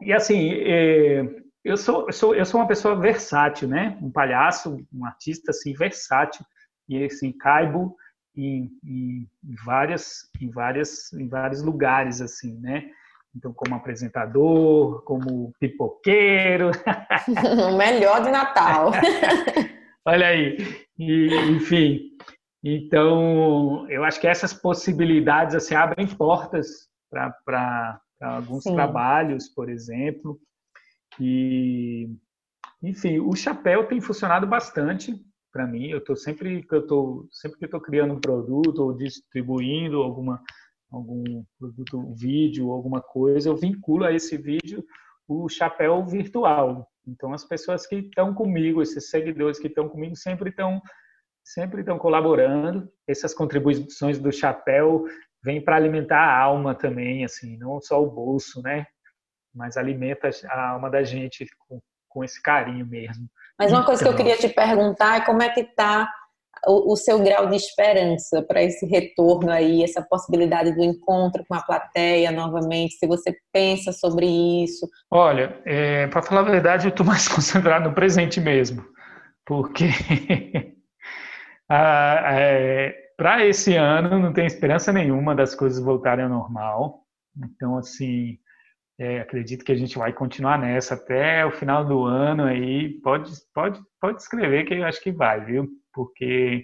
e, 0.00 0.06
e, 0.08 0.12
assim, 0.12 0.52
é, 0.52 1.22
eu, 1.64 1.76
sou, 1.76 2.06
eu, 2.06 2.12
sou, 2.12 2.34
eu 2.34 2.44
sou 2.44 2.60
uma 2.60 2.66
pessoa 2.66 2.98
versátil, 2.98 3.68
né? 3.68 3.96
Um 4.00 4.10
palhaço, 4.10 4.76
um 4.92 5.04
artista 5.04 5.50
assim, 5.50 5.72
versátil. 5.74 6.44
E 6.88 7.04
assim, 7.04 7.32
caibo 7.32 7.96
em, 8.36 8.70
em, 8.84 9.28
várias, 9.64 10.28
em, 10.40 10.50
várias, 10.50 11.12
em 11.12 11.28
vários 11.28 11.62
lugares, 11.62 12.20
assim, 12.20 12.58
né? 12.60 12.90
Então, 13.34 13.52
como 13.52 13.74
apresentador, 13.74 15.02
como 15.04 15.52
pipoqueiro. 15.60 16.70
o 17.68 17.76
melhor 17.76 18.22
de 18.22 18.30
Natal. 18.30 18.92
Olha 20.06 20.28
aí. 20.28 20.85
E, 20.98 21.28
enfim, 21.50 22.10
então, 22.62 23.88
eu 23.88 24.02
acho 24.02 24.20
que 24.20 24.26
essas 24.26 24.52
possibilidades 24.52 25.54
assim, 25.54 25.74
abrem 25.74 26.06
portas 26.06 26.88
para 27.10 28.00
alguns 28.20 28.64
Sim. 28.64 28.74
trabalhos, 28.74 29.48
por 29.48 29.68
exemplo. 29.68 30.40
E, 31.20 32.08
enfim, 32.82 33.20
o 33.20 33.34
chapéu 33.36 33.86
tem 33.86 34.00
funcionado 34.00 34.46
bastante 34.46 35.14
para 35.52 35.66
mim. 35.66 35.88
Eu 35.88 35.98
estou 35.98 36.16
sempre 36.16 36.62
que 36.62 36.74
eu 36.74 36.86
tô 36.86 37.28
sempre 37.30 37.58
que 37.58 37.64
estou 37.66 37.80
criando 37.80 38.14
um 38.14 38.20
produto 38.20 38.80
ou 38.80 38.92
distribuindo 38.92 40.02
alguma 40.02 40.42
algum 40.90 41.44
produto, 41.58 42.14
vídeo, 42.14 42.70
alguma 42.70 43.00
coisa, 43.00 43.48
eu 43.48 43.56
vinculo 43.56 44.04
a 44.04 44.12
esse 44.12 44.36
vídeo 44.36 44.84
o 45.28 45.48
chapéu 45.48 46.04
virtual. 46.06 46.88
Então 47.06 47.32
as 47.32 47.44
pessoas 47.44 47.86
que 47.86 47.96
estão 47.96 48.34
comigo, 48.34 48.82
esses 48.82 49.10
seguidores 49.10 49.58
que 49.58 49.68
estão 49.68 49.88
comigo 49.88 50.16
sempre 50.16 50.50
estão 50.50 50.80
sempre 51.44 51.80
estão 51.80 51.98
colaborando. 51.98 52.90
Essas 53.06 53.32
contribuições 53.32 54.18
do 54.18 54.32
chapéu 54.32 55.04
vêm 55.42 55.62
para 55.62 55.76
alimentar 55.76 56.18
a 56.18 56.42
alma 56.42 56.74
também, 56.74 57.24
assim, 57.24 57.56
não 57.56 57.80
só 57.80 58.02
o 58.02 58.10
bolso, 58.10 58.60
né? 58.62 58.86
Mas 59.54 59.76
alimenta 59.76 60.28
a 60.48 60.70
alma 60.70 60.90
da 60.90 61.04
gente 61.04 61.46
com, 61.68 61.80
com 62.08 62.24
esse 62.24 62.42
carinho 62.42 62.84
mesmo. 62.84 63.28
Mas 63.58 63.70
uma 63.70 63.84
coisa 63.84 64.02
que 64.02 64.08
eu 64.08 64.12
então. 64.12 64.24
queria 64.26 64.40
te 64.40 64.52
perguntar 64.52 65.18
é 65.18 65.24
como 65.24 65.40
é 65.42 65.48
que 65.48 65.60
está 65.60 66.12
o, 66.66 66.96
seu 66.96 67.22
grau 67.22 67.48
de 67.48 67.56
esperança 67.56 68.42
para 68.42 68.62
esse 68.62 68.86
retorno 68.86 69.50
aí, 69.50 69.82
essa 69.82 70.02
possibilidade 70.02 70.72
do 70.72 70.82
encontro 70.82 71.44
com 71.48 71.54
a 71.54 71.62
plateia 71.62 72.30
novamente, 72.30 72.94
se 72.94 73.06
você 73.06 73.36
pensa 73.52 73.92
sobre 73.92 74.26
isso? 74.26 74.88
Olha, 75.10 75.60
é, 75.64 76.06
para 76.08 76.22
falar 76.22 76.40
a 76.40 76.50
verdade, 76.50 76.86
eu 76.86 76.90
estou 76.90 77.06
mais 77.06 77.28
concentrado 77.28 77.88
no 77.88 77.94
presente 77.94 78.40
mesmo, 78.40 78.84
porque 79.44 79.84
é, 81.70 82.94
para 83.16 83.46
esse 83.46 83.74
ano 83.76 84.18
não 84.18 84.32
tem 84.32 84.46
esperança 84.46 84.92
nenhuma 84.92 85.34
das 85.34 85.54
coisas 85.54 85.82
voltarem 85.82 86.24
ao 86.24 86.30
normal. 86.30 87.02
Então, 87.36 87.76
assim, 87.76 88.38
é, 88.98 89.20
acredito 89.20 89.64
que 89.64 89.72
a 89.72 89.76
gente 89.76 89.98
vai 89.98 90.12
continuar 90.12 90.58
nessa 90.58 90.94
até 90.94 91.44
o 91.44 91.50
final 91.50 91.84
do 91.84 92.04
ano 92.04 92.44
aí. 92.44 93.00
Pode, 93.02 93.30
pode, 93.54 93.80
pode 94.00 94.20
escrever 94.20 94.64
que 94.64 94.74
eu 94.74 94.84
acho 94.84 95.02
que 95.02 95.12
vai, 95.12 95.44
viu? 95.44 95.68
Porque 95.96 96.62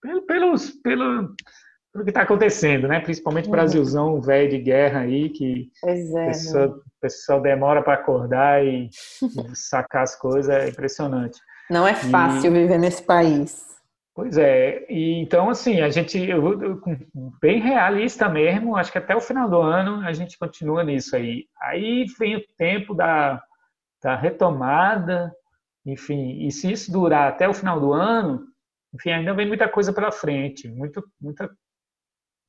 pelo, 0.00 0.22
pelos, 0.22 0.70
pelo, 0.70 1.34
pelo 1.92 2.04
que 2.04 2.10
está 2.10 2.22
acontecendo, 2.22 2.86
né? 2.86 3.00
Principalmente 3.00 3.46
uhum. 3.46 3.50
Brasilzão 3.50 4.20
velho 4.20 4.48
de 4.48 4.58
guerra 4.58 5.00
aí, 5.00 5.28
que 5.28 5.68
pois 5.80 6.14
é, 6.14 6.26
pessoa, 6.26 6.66
o 6.68 7.00
pessoal 7.00 7.40
demora 7.42 7.82
para 7.82 7.94
acordar 7.94 8.64
e, 8.64 8.86
e, 8.86 8.90
sacar 9.56 10.04
as 10.04 10.14
coisas, 10.14 10.48
é 10.48 10.68
impressionante. 10.68 11.40
Não 11.68 11.86
é 11.86 11.94
fácil 11.94 12.52
e, 12.52 12.60
viver 12.60 12.78
nesse 12.78 13.02
país. 13.02 13.68
Pois 14.14 14.38
é, 14.38 14.86
e 14.88 15.20
então 15.20 15.50
assim, 15.50 15.80
a 15.80 15.88
gente, 15.88 16.18
eu, 16.18 16.62
eu, 16.62 16.80
bem 17.40 17.60
realista 17.60 18.28
mesmo, 18.28 18.76
acho 18.76 18.92
que 18.92 18.98
até 18.98 19.16
o 19.16 19.20
final 19.20 19.48
do 19.48 19.60
ano 19.60 20.06
a 20.06 20.12
gente 20.12 20.38
continua 20.38 20.84
nisso 20.84 21.16
aí. 21.16 21.46
Aí 21.60 22.06
vem 22.18 22.36
o 22.36 22.44
tempo 22.56 22.94
da, 22.94 23.42
da 24.02 24.14
retomada, 24.14 25.32
enfim, 25.86 26.46
e 26.46 26.52
se 26.52 26.70
isso 26.70 26.92
durar 26.92 27.28
até 27.28 27.48
o 27.48 27.54
final 27.54 27.80
do 27.80 27.92
ano, 27.92 28.49
enfim, 28.92 29.10
ainda 29.10 29.34
vem 29.34 29.46
muita 29.46 29.68
coisa 29.68 29.92
pela 29.92 30.10
frente, 30.10 30.68
muito, 30.68 31.04
muita, 31.20 31.50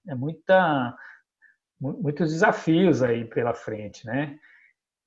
é 0.08 0.16
muita, 0.16 0.96
muitos 1.80 2.32
desafios 2.32 3.04
aí 3.04 3.26
pela 3.26 3.54
frente, 3.54 4.06
né? 4.06 4.40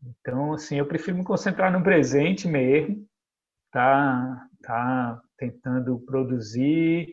Então, 0.03 0.53
assim, 0.53 0.79
eu 0.79 0.87
prefiro 0.87 1.17
me 1.17 1.25
concentrar 1.25 1.73
no 1.73 1.83
presente 1.83 2.47
mesmo, 2.47 3.07
tá, 3.73 4.49
tá 4.63 5.21
tentando 5.37 5.99
produzir 6.01 7.13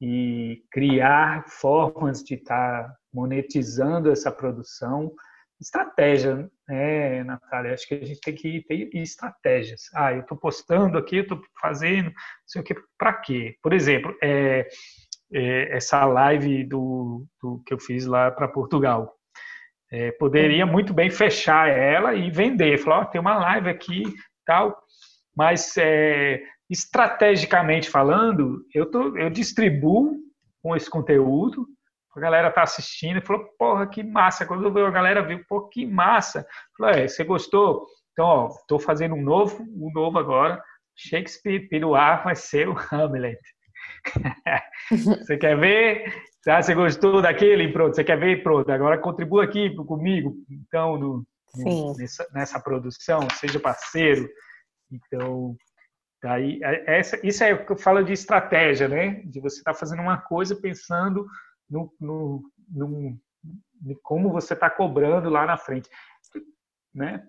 e 0.00 0.64
criar 0.70 1.44
formas 1.48 2.22
de 2.22 2.34
estar 2.34 2.88
tá 2.88 2.96
monetizando 3.12 4.10
essa 4.10 4.30
produção. 4.30 5.14
Estratégia, 5.62 6.50
né, 6.68 7.22
Natália? 7.22 7.72
Acho 7.72 7.86
que 7.86 7.94
a 7.94 8.04
gente 8.04 8.20
tem 8.20 8.34
que 8.34 8.62
ter 8.62 8.90
estratégias. 8.94 9.82
Ah, 9.94 10.12
eu 10.12 10.22
estou 10.22 10.36
postando 10.36 10.98
aqui, 10.98 11.18
eu 11.18 11.22
estou 11.22 11.40
fazendo, 11.60 12.06
não 12.06 12.12
sei 12.46 12.60
o 12.60 12.64
que, 12.64 12.74
para 12.98 13.12
quê? 13.14 13.56
Por 13.62 13.72
exemplo, 13.72 14.12
é, 14.20 14.68
é, 15.32 15.76
essa 15.76 16.04
live 16.04 16.64
do, 16.64 17.24
do, 17.40 17.62
que 17.64 17.72
eu 17.72 17.78
fiz 17.78 18.06
lá 18.06 18.30
para 18.30 18.48
Portugal. 18.48 19.14
É, 19.90 20.10
poderia 20.12 20.66
muito 20.66 20.92
bem 20.92 21.10
fechar 21.10 21.68
ela 21.68 22.14
e 22.14 22.28
vender. 22.28 22.78
Falar, 22.78 23.02
oh, 23.02 23.04
tem 23.06 23.20
uma 23.20 23.36
live 23.36 23.68
aqui, 23.68 24.02
tal, 24.44 24.76
mas 25.36 25.76
é, 25.76 26.42
estrategicamente 26.68 27.88
falando, 27.88 28.66
eu, 28.74 28.90
tô, 28.90 29.16
eu 29.16 29.30
distribuo 29.30 30.16
com 30.60 30.74
esse 30.74 30.90
conteúdo, 30.90 31.66
a 32.14 32.20
galera 32.20 32.50
tá 32.50 32.62
assistindo 32.62 33.18
e 33.18 33.24
falou, 33.24 33.44
porra, 33.58 33.86
que 33.86 34.02
massa. 34.02 34.46
Quando 34.46 34.66
a 34.78 34.90
galera 34.90 35.26
viu, 35.26 35.42
pô, 35.48 35.68
que 35.68 35.86
massa. 35.86 36.46
Falou, 36.76 36.92
é, 36.92 37.08
você 37.08 37.24
gostou? 37.24 37.86
Então, 38.12 38.26
ó, 38.26 38.48
tô 38.68 38.78
fazendo 38.78 39.14
um 39.14 39.22
novo, 39.22 39.62
um 39.62 39.90
novo 39.92 40.18
agora. 40.18 40.62
Shakespeare 40.94 41.68
Piruá 41.68 42.16
vai 42.16 42.36
ser 42.36 42.68
o 42.68 42.76
Hamlet. 42.90 43.40
você 44.90 45.36
quer 45.38 45.58
ver? 45.58 46.22
Ah, 46.46 46.60
você 46.60 46.74
gostou 46.74 47.22
daquele? 47.22 47.72
Pronto, 47.72 47.94
você 47.94 48.04
quer 48.04 48.18
ver? 48.18 48.42
Pronto, 48.42 48.70
agora 48.70 48.98
contribua 48.98 49.44
aqui 49.44 49.74
comigo, 49.76 50.34
então, 50.50 50.98
no, 50.98 51.24
no, 51.56 51.96
nessa, 51.96 52.26
nessa 52.32 52.60
produção, 52.60 53.26
seja 53.38 53.60
parceiro, 53.60 54.28
Então, 54.90 55.56
daí, 56.22 56.58
é, 56.62 56.98
essa, 56.98 57.18
isso 57.24 57.44
é 57.44 57.54
o 57.54 57.64
que 57.64 57.72
eu 57.72 57.76
falo 57.76 58.02
de 58.02 58.12
estratégia, 58.12 58.88
né? 58.88 59.22
De 59.24 59.40
você 59.40 59.58
estar 59.58 59.72
tá 59.72 59.78
fazendo 59.78 60.02
uma 60.02 60.18
coisa 60.18 60.56
pensando 60.56 61.26
no, 61.72 61.92
no, 61.98 62.42
no, 62.68 63.18
como 64.02 64.30
você 64.30 64.52
está 64.52 64.68
cobrando 64.68 65.30
lá 65.30 65.46
na 65.46 65.56
frente, 65.56 65.88
né? 66.94 67.22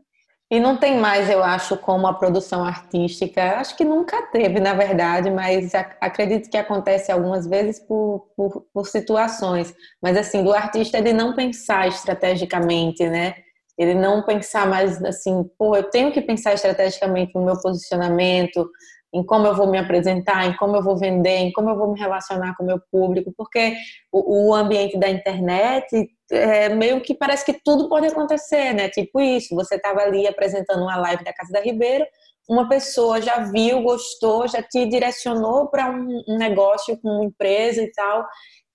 E 0.51 0.59
não 0.59 0.77
tem 0.77 0.99
mais, 0.99 1.29
eu 1.31 1.43
acho, 1.43 1.77
como 1.77 2.05
a 2.05 2.13
produção 2.13 2.63
artística. 2.63 3.57
Acho 3.57 3.75
que 3.75 3.83
nunca 3.83 4.21
teve, 4.27 4.59
na 4.59 4.75
verdade, 4.75 5.31
mas 5.31 5.73
acredito 5.99 6.47
que 6.47 6.57
acontece 6.57 7.11
algumas 7.11 7.47
vezes 7.47 7.79
por, 7.79 8.27
por, 8.35 8.67
por 8.71 8.87
situações. 8.87 9.73
Mas, 9.99 10.15
assim, 10.15 10.43
do 10.43 10.53
artista 10.53 11.01
de 11.01 11.11
não 11.11 11.33
pensar 11.33 11.87
estrategicamente, 11.87 13.03
né? 13.09 13.33
Ele 13.75 13.95
não 13.95 14.23
pensar 14.23 14.67
mais 14.67 15.03
assim, 15.03 15.43
pô, 15.57 15.75
eu 15.75 15.89
tenho 15.89 16.11
que 16.11 16.21
pensar 16.21 16.53
estrategicamente 16.53 17.31
no 17.33 17.43
meu 17.43 17.59
posicionamento, 17.59 18.69
em 19.13 19.23
como 19.23 19.45
eu 19.45 19.55
vou 19.55 19.67
me 19.67 19.77
apresentar, 19.77 20.45
em 20.45 20.55
como 20.57 20.75
eu 20.75 20.83
vou 20.83 20.97
vender, 20.97 21.37
em 21.37 21.51
como 21.51 21.69
eu 21.69 21.77
vou 21.77 21.93
me 21.93 21.99
relacionar 21.99 22.55
com 22.55 22.63
o 22.63 22.65
meu 22.65 22.79
público, 22.91 23.31
porque 23.37 23.75
o, 24.11 24.49
o 24.49 24.53
ambiente 24.55 24.97
da 24.97 25.07
internet 25.09 25.85
é 26.31 26.69
meio 26.69 26.99
que 27.01 27.13
parece 27.13 27.45
que 27.45 27.59
tudo 27.63 27.87
pode 27.87 28.07
acontecer, 28.07 28.73
né? 28.73 28.89
Tipo 28.89 29.21
isso, 29.21 29.53
você 29.53 29.75
estava 29.75 30.01
ali 30.01 30.27
apresentando 30.27 30.81
uma 30.81 30.97
live 30.97 31.23
da 31.23 31.33
Casa 31.33 31.51
da 31.51 31.61
Ribeiro, 31.61 32.05
uma 32.49 32.67
pessoa 32.67 33.21
já 33.21 33.39
viu, 33.39 33.83
gostou, 33.83 34.47
já 34.47 34.61
te 34.63 34.85
direcionou 34.87 35.67
para 35.67 35.89
um, 35.91 36.23
um 36.27 36.37
negócio 36.37 36.99
com 36.99 37.09
uma 37.09 37.25
empresa 37.25 37.81
e 37.81 37.91
tal. 37.91 38.25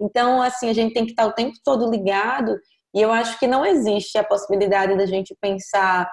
Então, 0.01 0.41
assim, 0.41 0.71
a 0.71 0.73
gente 0.73 0.95
tem 0.95 1.05
que 1.05 1.11
estar 1.11 1.27
o 1.27 1.33
tempo 1.33 1.55
todo 1.65 1.91
ligado 1.91 2.57
e 2.95 3.03
eu 3.03 3.11
acho 3.11 3.39
que 3.39 3.47
não 3.47 3.67
existe 3.67 4.17
a 4.17 4.25
possibilidade 4.25 4.97
da 4.97 5.05
gente 5.05 5.37
pensar 5.41 6.09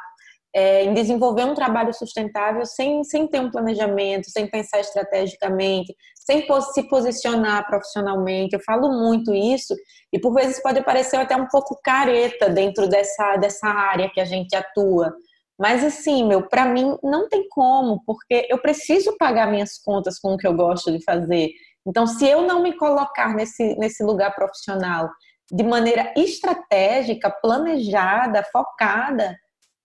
é, 0.56 0.86
em 0.86 0.93
desenvolver 0.93 1.43
um 1.43 1.53
trabalho 1.53 1.93
sustentável 1.93 2.66
sem, 2.66 3.03
sem 3.03 3.28
ter 3.28 3.41
um 3.41 3.51
planejamento, 3.51 4.30
sem 4.32 4.49
pensar 4.49 4.80
estrategicamente, 4.80 5.93
sem 6.16 6.47
se 6.72 6.84
posicionar 6.84 7.68
profissionalmente. 7.68 8.56
Eu 8.56 8.62
falo 8.62 8.89
muito 8.89 9.34
isso 9.34 9.76
e 10.14 10.18
por 10.18 10.34
vezes 10.34 10.62
pode 10.62 10.82
parecer 10.82 11.18
até 11.18 11.36
um 11.36 11.47
pouco 11.47 11.78
careta 11.84 12.49
dentro 12.49 12.88
dessa, 12.88 13.36
dessa 13.36 13.68
área 13.68 14.10
que 14.10 14.22
a 14.22 14.26
gente 14.26 14.56
atua. 14.56 15.14
Mas 15.60 15.84
assim, 15.84 16.26
meu, 16.26 16.47
para 16.47 16.66
mim 16.66 16.97
não 17.03 17.28
tem 17.28 17.49
como, 17.49 18.01
porque 18.06 18.47
eu 18.49 18.58
preciso 18.58 19.18
pagar 19.18 19.51
minhas 19.51 19.78
contas 19.78 20.18
com 20.20 20.36
o 20.36 20.38
que 20.38 20.47
eu 20.47 20.53
gosto 20.53 20.89
de 20.89 21.03
fazer. 21.03 21.49
Então, 21.86 22.08
se 22.08 22.26
eu 22.26 22.43
não 22.43 22.64
me 22.64 22.78
colocar 22.78 23.36
nesse, 23.36 23.76
nesse 23.78 24.03
lugar 24.03 24.34
profissional 24.34 25.10
de 25.51 25.64
maneira 25.64 26.14
estratégica, 26.16 27.30
planejada, 27.30 28.41
focada, 28.51 29.38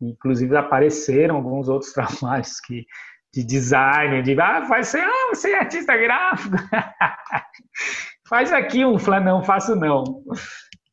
Inclusive, 0.00 0.56
apareceram 0.56 1.36
alguns 1.36 1.68
outros 1.68 1.92
trabalhos 1.94 2.60
que, 2.60 2.86
de 3.32 3.44
design, 3.44 4.22
de, 4.22 4.40
ah, 4.40 4.60
vai 4.60 4.82
ser, 4.82 5.00
ah, 5.00 5.28
você 5.30 5.52
é 5.52 5.58
artista 5.58 5.96
gráfico. 5.96 6.56
Faz 8.28 8.52
aqui 8.52 8.84
um, 8.84 8.96
não, 9.24 9.42
faço 9.42 9.74
não. 9.74 10.22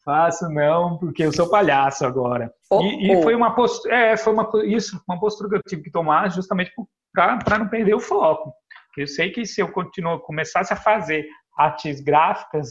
Faço 0.05 0.47
não, 0.49 0.99
porque 0.99 1.23
eu 1.23 1.33
sou 1.33 1.49
palhaço 1.49 2.05
agora. 2.05 2.53
Oh, 2.69 2.79
e, 2.81 3.07
e 3.07 3.15
oh. 3.15 3.23
foi 3.23 3.33
uma 3.33 3.55
postura, 3.55 3.95
é, 3.95 4.15
foi 4.15 4.31
uma, 4.31 4.47
isso, 4.63 5.01
uma 5.07 5.19
postura 5.19 5.49
que 5.49 5.55
eu 5.55 5.63
tive 5.67 5.81
que 5.81 5.91
tomar 5.91 6.29
justamente 6.29 6.71
para 7.11 7.57
não 7.57 7.67
perder 7.67 7.95
o 7.95 7.99
foco. 7.99 8.53
Eu 8.95 9.07
sei 9.07 9.31
que 9.31 9.45
se 9.45 9.59
eu 9.61 9.71
continuar, 9.71 10.19
começasse 10.19 10.71
a 10.71 10.77
fazer 10.77 11.27
artes 11.57 11.99
gráficas, 12.01 12.69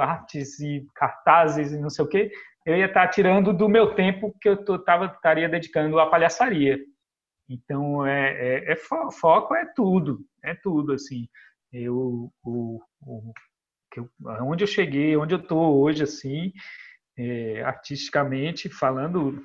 artes 0.00 0.60
e 0.60 0.86
cartazes 0.94 1.72
e 1.72 1.80
não 1.80 1.88
sei 1.88 2.04
o 2.04 2.08
quê, 2.08 2.30
eu 2.66 2.76
ia 2.76 2.86
estar 2.86 3.08
tirando 3.08 3.52
do 3.54 3.68
meu 3.68 3.94
tempo 3.94 4.36
que 4.40 4.48
eu 4.48 4.84
tava, 4.84 5.06
estaria 5.06 5.48
dedicando 5.48 5.98
à 5.98 6.10
palhaçaria. 6.10 6.78
Então, 7.48 8.06
é, 8.06 8.30
é, 8.30 8.72
é 8.72 8.76
foco 8.76 9.54
é 9.54 9.64
tudo, 9.74 10.20
é 10.44 10.54
tudo, 10.54 10.92
assim. 10.92 11.26
Eu, 11.72 12.30
o, 12.44 12.80
o, 13.00 13.32
eu, 13.98 14.08
onde 14.42 14.62
eu 14.62 14.68
cheguei, 14.68 15.16
onde 15.16 15.34
eu 15.34 15.40
estou 15.40 15.80
hoje, 15.80 16.04
assim, 16.04 16.52
é, 17.18 17.62
artisticamente 17.62 18.68
falando, 18.68 19.42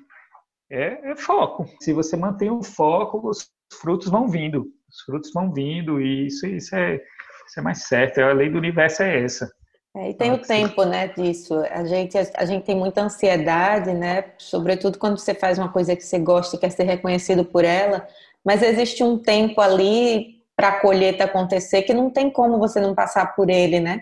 é, 0.69 1.11
é, 1.11 1.15
foco. 1.15 1.65
Se 1.81 1.93
você 1.93 2.15
mantém 2.15 2.51
o 2.51 2.61
foco, 2.61 3.27
os 3.27 3.49
frutos 3.79 4.09
vão 4.09 4.27
vindo. 4.27 4.67
Os 4.89 5.01
frutos 5.05 5.31
vão 5.33 5.51
vindo 5.51 5.99
e 5.99 6.27
isso, 6.27 6.45
isso, 6.45 6.75
é, 6.75 6.95
isso 6.95 7.59
é 7.59 7.61
mais 7.61 7.83
certo. 7.83 8.19
A 8.19 8.33
lei 8.33 8.49
do 8.49 8.57
universo 8.57 9.03
é 9.03 9.23
essa. 9.23 9.51
É, 9.95 10.09
e 10.09 10.13
tem 10.13 10.33
o 10.33 10.41
tempo, 10.41 10.83
né, 10.83 11.07
disso. 11.07 11.55
A 11.71 11.85
gente, 11.85 12.17
a 12.17 12.45
gente 12.45 12.65
tem 12.65 12.75
muita 12.75 13.01
ansiedade, 13.01 13.93
né, 13.93 14.33
sobretudo 14.37 14.99
quando 14.99 15.17
você 15.17 15.33
faz 15.33 15.57
uma 15.57 15.71
coisa 15.71 15.95
que 15.95 16.03
você 16.03 16.19
gosta 16.19 16.55
e 16.55 16.59
quer 16.59 16.69
ser 16.69 16.83
reconhecido 16.83 17.45
por 17.45 17.63
ela, 17.63 18.05
mas 18.43 18.61
existe 18.61 19.03
um 19.03 19.17
tempo 19.17 19.61
ali 19.61 20.43
para 20.55 20.69
a 20.69 20.81
colheita 20.81 21.23
acontecer 21.23 21.83
que 21.83 21.93
não 21.93 22.09
tem 22.09 22.29
como 22.29 22.59
você 22.59 22.79
não 22.79 22.93
passar 22.93 23.35
por 23.35 23.49
ele, 23.49 23.79
né? 23.79 24.01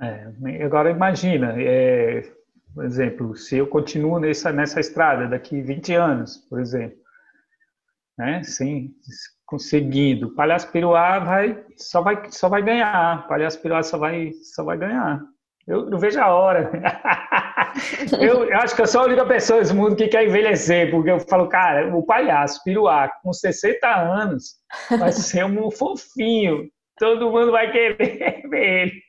É, 0.00 0.64
agora 0.64 0.90
imagina, 0.90 1.54
é, 1.58 2.22
por 2.74 2.84
exemplo, 2.84 3.36
se 3.36 3.58
eu 3.58 3.66
continuo 3.66 4.18
nessa, 4.18 4.52
nessa 4.52 4.80
estrada 4.80 5.28
daqui 5.28 5.60
20 5.60 5.94
anos, 5.94 6.36
por 6.48 6.60
exemplo, 6.60 6.98
né, 8.16 8.42
sem, 8.42 8.94
conseguindo. 9.50 10.34
Palhaço 10.34 10.70
Piruá 10.70 11.18
vai 11.18 11.64
só 11.76 12.00
vai 12.00 12.30
só 12.30 12.48
vai 12.48 12.62
ganhar. 12.62 13.26
Palhaço 13.26 13.60
Piruá 13.60 13.82
só 13.82 13.98
vai 13.98 14.32
só 14.54 14.62
vai 14.62 14.78
ganhar. 14.78 15.20
Eu 15.66 15.90
não 15.90 15.98
vejo 15.98 16.20
a 16.20 16.28
hora. 16.28 16.70
eu, 18.20 18.44
eu, 18.48 18.58
acho 18.58 18.74
que 18.74 18.82
eu 18.82 18.86
sou 18.86 19.02
a 19.02 19.04
única 19.04 19.26
pessoa 19.26 19.58
nesse 19.58 19.74
mundo 19.74 19.96
que 19.96 20.08
quer 20.08 20.26
envelhecer, 20.26 20.90
porque 20.90 21.10
eu 21.10 21.20
falo, 21.20 21.48
cara, 21.48 21.94
o 21.94 22.04
palhaço 22.04 22.62
Piruá 22.64 23.10
com 23.22 23.32
60 23.32 23.86
anos 23.86 24.54
vai 24.98 25.12
ser 25.12 25.44
um 25.44 25.70
fofinho. 25.70 26.68
Todo 26.98 27.30
mundo 27.30 27.50
vai 27.50 27.70
querer 27.72 28.42
ver 28.48 28.82
ele. 28.82 29.02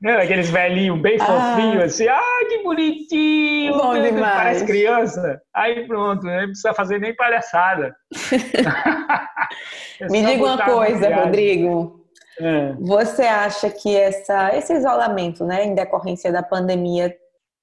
Não, 0.00 0.18
aqueles 0.18 0.50
velhinhos 0.50 1.00
bem 1.00 1.16
ah. 1.20 1.24
fofinhos, 1.24 1.84
assim, 1.84 2.06
ah, 2.06 2.46
que 2.48 2.62
bonitinho, 2.62 3.72
Bom 3.78 3.94
demais. 3.94 4.36
parece 4.36 4.66
criança. 4.66 5.40
Aí 5.54 5.86
pronto, 5.86 6.26
não 6.26 6.46
precisa 6.46 6.74
fazer 6.74 7.00
nem 7.00 7.16
palhaçada. 7.16 7.96
é 10.00 10.06
Me 10.10 10.22
diga 10.22 10.44
uma 10.44 10.64
coisa, 10.64 11.14
Rodrigo. 11.14 12.04
É. 12.38 12.74
Você 12.78 13.22
acha 13.22 13.70
que 13.70 13.96
essa, 13.96 14.54
esse 14.54 14.74
isolamento, 14.74 15.44
né, 15.44 15.64
em 15.64 15.74
decorrência 15.74 16.30
da 16.30 16.42
pandemia, 16.42 17.16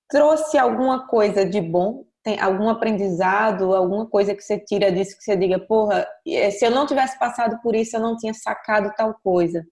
trouxe 0.10 0.58
alguma 0.58 1.08
coisa 1.08 1.46
de 1.46 1.62
bom? 1.62 2.04
Tem 2.24 2.40
algum 2.40 2.70
aprendizado, 2.70 3.76
alguma 3.76 4.08
coisa 4.08 4.34
que 4.34 4.42
você 4.42 4.58
tira 4.58 4.92
disso 4.92 5.16
que 5.18 5.24
você 5.24 5.36
diga, 5.36 5.60
porra, 5.60 6.08
se 6.26 6.66
eu 6.66 6.72
não 6.72 6.88
tivesse 6.88 7.20
passado 7.20 7.60
por 7.62 7.76
isso, 7.76 7.96
eu 7.96 8.02
não 8.02 8.18
tinha 8.18 8.34
sacado 8.34 8.92
tal 8.98 9.14
coisa? 9.24 9.64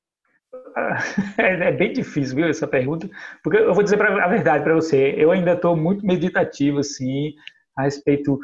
É, 1.37 1.69
é 1.69 1.71
bem 1.71 1.93
difícil, 1.93 2.35
viu, 2.35 2.47
essa 2.47 2.67
pergunta, 2.67 3.09
porque 3.43 3.57
eu 3.57 3.73
vou 3.73 3.83
dizer 3.83 3.97
pra, 3.97 4.23
a 4.23 4.27
verdade 4.27 4.63
para 4.63 4.75
você, 4.75 5.13
eu 5.17 5.31
ainda 5.31 5.53
estou 5.53 5.75
muito 5.75 6.05
meditativo, 6.05 6.79
assim, 6.79 7.33
a 7.77 7.83
respeito... 7.83 8.39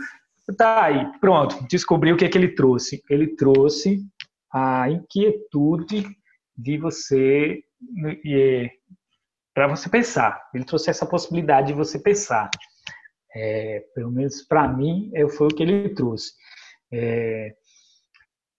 Tá 0.57 0.85
aí, 0.85 1.05
pronto, 1.19 1.67
descobri 1.69 2.13
o 2.13 2.17
que 2.17 2.23
é 2.23 2.29
que 2.29 2.37
ele 2.37 2.55
trouxe. 2.55 3.03
Ele 3.09 3.35
trouxe 3.35 3.99
a 4.53 4.89
inquietude 4.89 6.07
de 6.57 6.77
você 6.77 7.61
para 9.53 9.67
você 9.67 9.89
pensar. 9.89 10.41
Ele 10.53 10.63
trouxe 10.63 10.89
essa 10.89 11.05
possibilidade 11.05 11.67
de 11.67 11.73
você 11.73 11.99
pensar. 11.99 12.49
É, 13.35 13.83
pelo 13.93 14.11
menos 14.11 14.41
para 14.41 14.67
mim, 14.67 15.11
é, 15.13 15.27
foi 15.27 15.47
o 15.47 15.49
que 15.53 15.63
ele 15.63 15.89
trouxe. 15.89 16.31
É, 16.91 17.53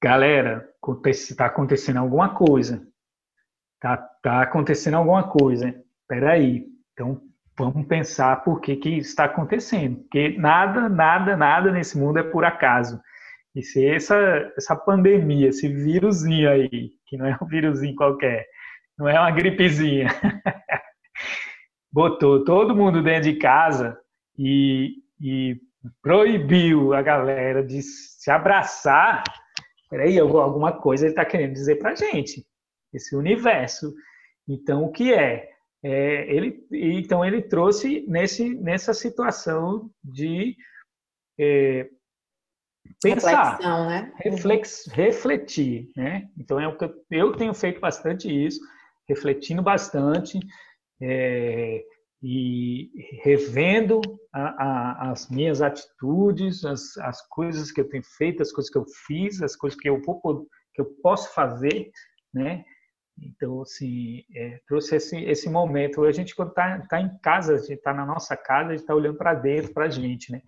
galera, 0.02 0.68
está 1.06 1.46
acontecendo 1.46 1.98
alguma 1.98 2.34
coisa. 2.34 2.86
Tá, 3.80 3.96
tá 4.22 4.42
acontecendo 4.42 4.94
alguma 4.94 5.28
coisa. 5.28 5.74
Espera 6.02 6.32
aí. 6.32 6.66
Então, 6.92 7.20
vamos 7.58 7.86
pensar 7.86 8.42
por 8.44 8.60
que, 8.60 8.76
que 8.76 8.98
está 8.98 9.24
acontecendo. 9.24 9.96
Porque 10.02 10.36
nada, 10.38 10.88
nada, 10.88 11.36
nada 11.36 11.72
nesse 11.72 11.98
mundo 11.98 12.18
é 12.18 12.22
por 12.22 12.44
acaso. 12.44 13.00
E 13.54 13.62
se 13.62 13.84
essa, 13.84 14.16
essa 14.56 14.76
pandemia, 14.76 15.48
esse 15.48 15.68
vírusinho 15.68 16.48
aí, 16.50 16.90
que 17.06 17.16
não 17.16 17.26
é 17.26 17.36
um 17.42 17.46
vírusinho 17.46 17.94
qualquer, 17.96 18.46
não 18.96 19.08
é 19.08 19.18
uma 19.18 19.30
gripezinha, 19.30 20.08
botou 21.90 22.44
todo 22.44 22.76
mundo 22.76 23.02
dentro 23.02 23.32
de 23.32 23.38
casa 23.38 23.98
e, 24.38 24.94
e 25.20 25.56
proibiu 26.02 26.92
a 26.94 27.02
galera 27.02 27.64
de 27.64 27.82
se 27.82 28.30
abraçar, 28.30 29.22
peraí, 29.88 30.18
alguma 30.18 30.72
coisa 30.72 31.06
ele 31.06 31.12
está 31.12 31.24
querendo 31.24 31.52
dizer 31.52 31.76
para 31.76 31.94
gente, 31.94 32.44
esse 32.92 33.14
universo. 33.16 33.94
Então, 34.48 34.84
o 34.84 34.92
que 34.92 35.12
é? 35.12 35.48
é? 35.82 36.34
ele, 36.34 36.66
então, 36.72 37.24
ele 37.24 37.42
trouxe 37.42 38.04
nesse, 38.08 38.54
nessa 38.54 38.94
situação 38.94 39.90
de 40.02 40.56
é, 41.38 41.88
pensar, 43.02 43.52
Reflexão, 43.52 43.86
né? 43.86 44.12
reflex, 44.16 44.86
refletir, 44.92 45.90
né? 45.96 46.28
Então 46.36 46.58
é 46.58 46.66
o 46.66 46.76
que 46.76 46.84
eu, 46.84 46.94
eu, 47.10 47.32
tenho 47.36 47.54
feito 47.54 47.80
bastante 47.80 48.28
isso, 48.28 48.60
refletindo 49.08 49.62
bastante 49.62 50.40
é, 51.00 51.84
e 52.22 52.90
revendo 53.22 54.00
a, 54.32 54.40
a, 54.40 55.10
as 55.10 55.30
minhas 55.30 55.62
atitudes, 55.62 56.64
as, 56.64 56.96
as 56.98 57.26
coisas 57.28 57.70
que 57.70 57.80
eu 57.80 57.88
tenho 57.88 58.04
feito, 58.16 58.42
as 58.42 58.52
coisas 58.52 58.70
que 58.70 58.78
eu 58.78 58.84
fiz, 59.06 59.40
as 59.42 59.54
coisas 59.54 59.78
que 59.78 59.88
eu 59.88 60.00
vou, 60.02 60.20
que 60.74 60.80
eu 60.80 60.86
posso 61.02 61.32
fazer, 61.32 61.90
né? 62.34 62.64
Então, 63.22 63.62
assim, 63.62 64.24
é, 64.34 64.60
trouxe 64.66 64.96
esse, 64.96 65.16
esse 65.24 65.48
momento. 65.48 66.04
A 66.04 66.12
gente, 66.12 66.34
quando 66.34 66.50
está 66.50 66.78
tá 66.88 67.00
em 67.00 67.18
casa, 67.18 67.54
a 67.54 67.58
gente 67.58 67.74
está 67.74 67.92
na 67.92 68.06
nossa 68.06 68.36
casa, 68.36 68.70
a 68.70 68.72
gente 68.72 68.82
está 68.82 68.94
olhando 68.94 69.18
para 69.18 69.34
dentro, 69.34 69.72
para 69.72 69.86
a 69.86 69.90
gente, 69.90 70.30
né? 70.30 70.42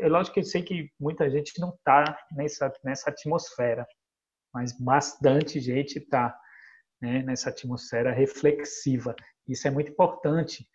É 0.00 0.08
lógico 0.08 0.34
que 0.34 0.40
eu 0.40 0.44
sei 0.44 0.62
que 0.62 0.90
muita 0.98 1.30
gente 1.30 1.60
não 1.60 1.70
está 1.70 2.18
nessa, 2.32 2.72
nessa 2.82 3.10
atmosfera, 3.10 3.86
mas 4.52 4.72
bastante 4.72 5.60
gente 5.60 5.98
está 5.98 6.36
né, 7.00 7.22
nessa 7.22 7.50
atmosfera 7.50 8.12
reflexiva. 8.12 9.14
Isso 9.46 9.68
é 9.68 9.70
muito 9.70 9.92
importante, 9.92 10.68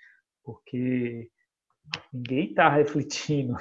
porque 0.43 1.29
ninguém 2.13 2.49
está 2.49 2.69
refletindo. 2.73 3.55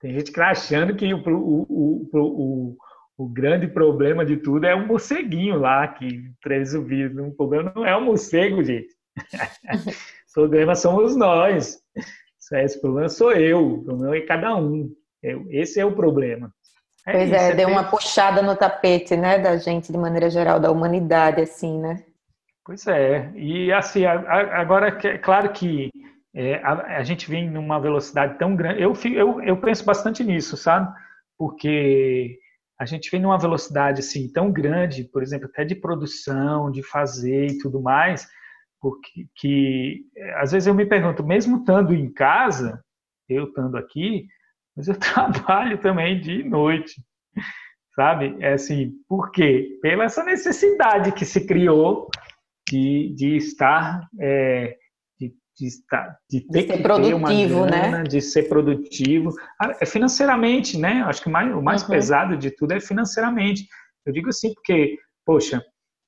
Tem 0.00 0.12
gente 0.12 0.24
que 0.24 0.30
está 0.30 0.50
achando 0.50 0.96
que 0.96 1.12
o, 1.12 1.18
o, 1.18 1.62
o, 1.68 2.08
o, 2.12 2.76
grande 3.24 3.66
problema 3.66 4.26
de 4.26 4.36
tudo 4.36 4.66
é 4.66 4.74
o 4.74 4.86
morceguinho 4.86 5.58
lá 5.58 5.88
que 5.88 6.30
traz 6.42 6.74
o 6.74 6.82
vírus. 6.82 7.16
O 7.16 7.32
problema 7.32 7.72
não 7.74 7.86
é 7.86 7.96
o 7.96 8.02
morcego, 8.02 8.62
gente. 8.62 8.94
o 10.28 10.32
problema 10.34 10.74
somos 10.74 11.16
nós. 11.16 11.80
Esse 12.52 12.80
problema 12.80 13.08
sou 13.08 13.32
eu, 13.32 13.66
o 13.66 13.84
problema 13.84 14.16
é 14.16 14.20
cada 14.20 14.54
um. 14.56 14.94
Esse 15.50 15.80
é 15.80 15.84
o 15.84 15.96
problema. 15.96 16.52
É 17.06 17.12
pois 17.12 17.32
é, 17.32 17.54
deu 17.54 17.68
uma 17.68 17.84
puxada 17.84 18.42
no 18.42 18.56
tapete, 18.56 19.16
né, 19.16 19.38
da 19.38 19.56
gente 19.56 19.90
de 19.92 19.98
maneira 19.98 20.28
geral, 20.28 20.60
da 20.60 20.70
humanidade, 20.70 21.40
assim, 21.40 21.80
né? 21.80 22.04
Pois 22.64 22.86
é, 22.88 23.30
e 23.36 23.72
assim, 23.72 24.04
agora, 24.04 24.88
é 24.88 25.18
claro 25.18 25.52
que 25.52 25.88
é, 26.34 26.56
a, 26.64 26.98
a, 26.98 27.02
gente 27.04 27.30
vem 27.30 27.48
numa 27.48 27.78
velocidade 27.78 28.36
tão 28.38 28.56
grande, 28.56 28.82
eu, 28.82 28.92
eu, 29.14 29.40
eu 29.40 29.56
penso 29.56 29.84
bastante 29.84 30.24
nisso, 30.24 30.56
sabe? 30.56 30.92
Porque 31.38 32.38
a 32.78 32.84
gente 32.84 33.10
vem 33.10 33.20
numa 33.20 33.38
velocidade 33.38 34.00
assim 34.00 34.30
tão 34.30 34.52
grande, 34.52 35.04
por 35.04 35.22
exemplo, 35.22 35.48
até 35.48 35.64
de 35.64 35.74
produção, 35.74 36.70
de 36.70 36.82
fazer 36.82 37.46
e 37.46 37.58
tudo 37.58 37.80
mais, 37.80 38.28
porque 38.80 39.26
que 39.34 40.04
às 40.36 40.52
vezes 40.52 40.66
eu 40.66 40.74
me 40.74 40.84
pergunto, 40.84 41.24
mesmo 41.24 41.58
estando 41.58 41.94
em 41.94 42.12
casa, 42.12 42.82
eu 43.28 43.44
estando 43.44 43.76
aqui, 43.76 44.26
mas 44.76 44.88
eu 44.88 44.94
trabalho 45.00 45.78
também 45.78 46.20
de 46.20 46.44
noite, 46.44 47.02
sabe? 47.94 48.36
É 48.40 48.52
assim, 48.52 48.92
por 49.08 49.30
quê? 49.30 49.78
Pela 49.80 50.04
essa 50.04 50.22
necessidade 50.22 51.12
que 51.12 51.24
se 51.24 51.46
criou 51.46 52.08
de, 52.68 53.14
de 53.14 53.36
estar, 53.36 54.06
é, 54.20 54.76
de, 55.58 55.66
estar, 55.66 56.18
de 56.30 56.40
ter 56.42 56.62
de 56.62 56.66
ser 56.66 56.76
que 56.76 56.82
produtivo, 56.82 57.64
ter 57.64 57.70
grana, 57.70 57.98
né? 57.98 58.02
De 58.04 58.20
ser 58.20 58.42
produtivo, 58.48 59.30
ah, 59.60 59.72
é 59.80 59.86
financeiramente, 59.86 60.78
né? 60.78 61.02
Acho 61.06 61.22
que 61.22 61.30
mais, 61.30 61.54
o 61.54 61.62
mais 61.62 61.82
uhum. 61.82 61.88
pesado 61.88 62.36
de 62.36 62.50
tudo 62.50 62.72
é 62.72 62.80
financeiramente. 62.80 63.66
Eu 64.04 64.12
digo 64.12 64.28
assim 64.28 64.52
porque, 64.52 64.98
poxa, 65.24 65.64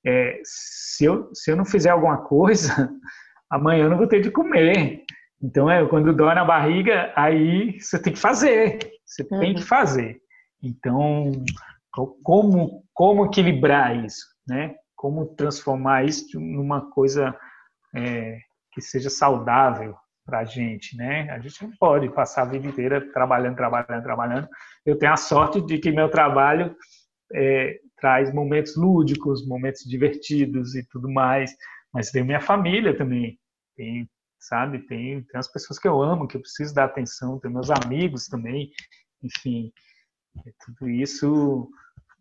é, 0.06 0.40
se, 0.44 1.04
eu, 1.04 1.30
se 1.34 1.50
eu 1.50 1.56
não 1.56 1.64
fizer 1.64 1.90
alguma 1.90 2.18
coisa, 2.18 2.68
amanhã 3.50 3.84
eu 3.84 3.90
não 3.90 3.96
vou 3.96 4.06
ter 4.06 4.20
de 4.20 4.30
comer. 4.30 5.04
Então, 5.42 5.70
é, 5.70 5.86
quando 5.86 6.14
dói 6.14 6.34
na 6.34 6.44
barriga, 6.44 7.12
aí 7.16 7.80
você 7.80 8.00
tem 8.00 8.12
que 8.12 8.18
fazer. 8.18 8.78
Você 9.04 9.26
uhum. 9.30 9.40
tem 9.40 9.54
que 9.54 9.62
fazer. 9.62 10.20
Então, 10.62 11.32
como, 12.22 12.84
como 12.92 13.26
equilibrar 13.26 14.04
isso? 14.04 14.26
Né? 14.46 14.74
Como 14.94 15.34
transformar 15.34 16.04
isso 16.04 16.38
numa 16.38 16.90
coisa 16.90 17.34
é, 17.94 18.38
que 18.72 18.80
seja 18.80 19.10
saudável 19.10 19.96
para 20.24 20.40
a 20.40 20.44
gente, 20.44 20.96
né? 20.96 21.30
A 21.30 21.38
gente 21.38 21.62
não 21.62 21.70
pode 21.78 22.08
passar 22.10 22.42
a 22.42 22.44
vida 22.44 22.66
inteira 22.66 23.00
trabalhando, 23.12 23.56
trabalhando, 23.56 24.02
trabalhando. 24.02 24.48
Eu 24.84 24.98
tenho 24.98 25.12
a 25.12 25.16
sorte 25.16 25.60
de 25.60 25.78
que 25.78 25.90
meu 25.90 26.10
trabalho 26.10 26.76
é, 27.32 27.80
traz 27.96 28.32
momentos 28.32 28.76
lúdicos, 28.76 29.46
momentos 29.46 29.82
divertidos 29.84 30.74
e 30.74 30.86
tudo 30.88 31.10
mais. 31.10 31.54
Mas 31.92 32.10
tem 32.10 32.22
minha 32.22 32.40
família 32.40 32.96
também, 32.96 33.38
tem, 33.74 34.08
sabe? 34.38 34.80
Tem, 34.86 35.22
tem 35.22 35.38
as 35.38 35.50
pessoas 35.50 35.78
que 35.78 35.88
eu 35.88 36.02
amo, 36.02 36.28
que 36.28 36.36
eu 36.36 36.42
preciso 36.42 36.74
dar 36.74 36.84
atenção, 36.84 37.40
tem 37.40 37.50
meus 37.50 37.70
amigos 37.70 38.26
também, 38.26 38.70
enfim. 39.22 39.72
Tudo 40.64 40.90
isso 40.90 41.70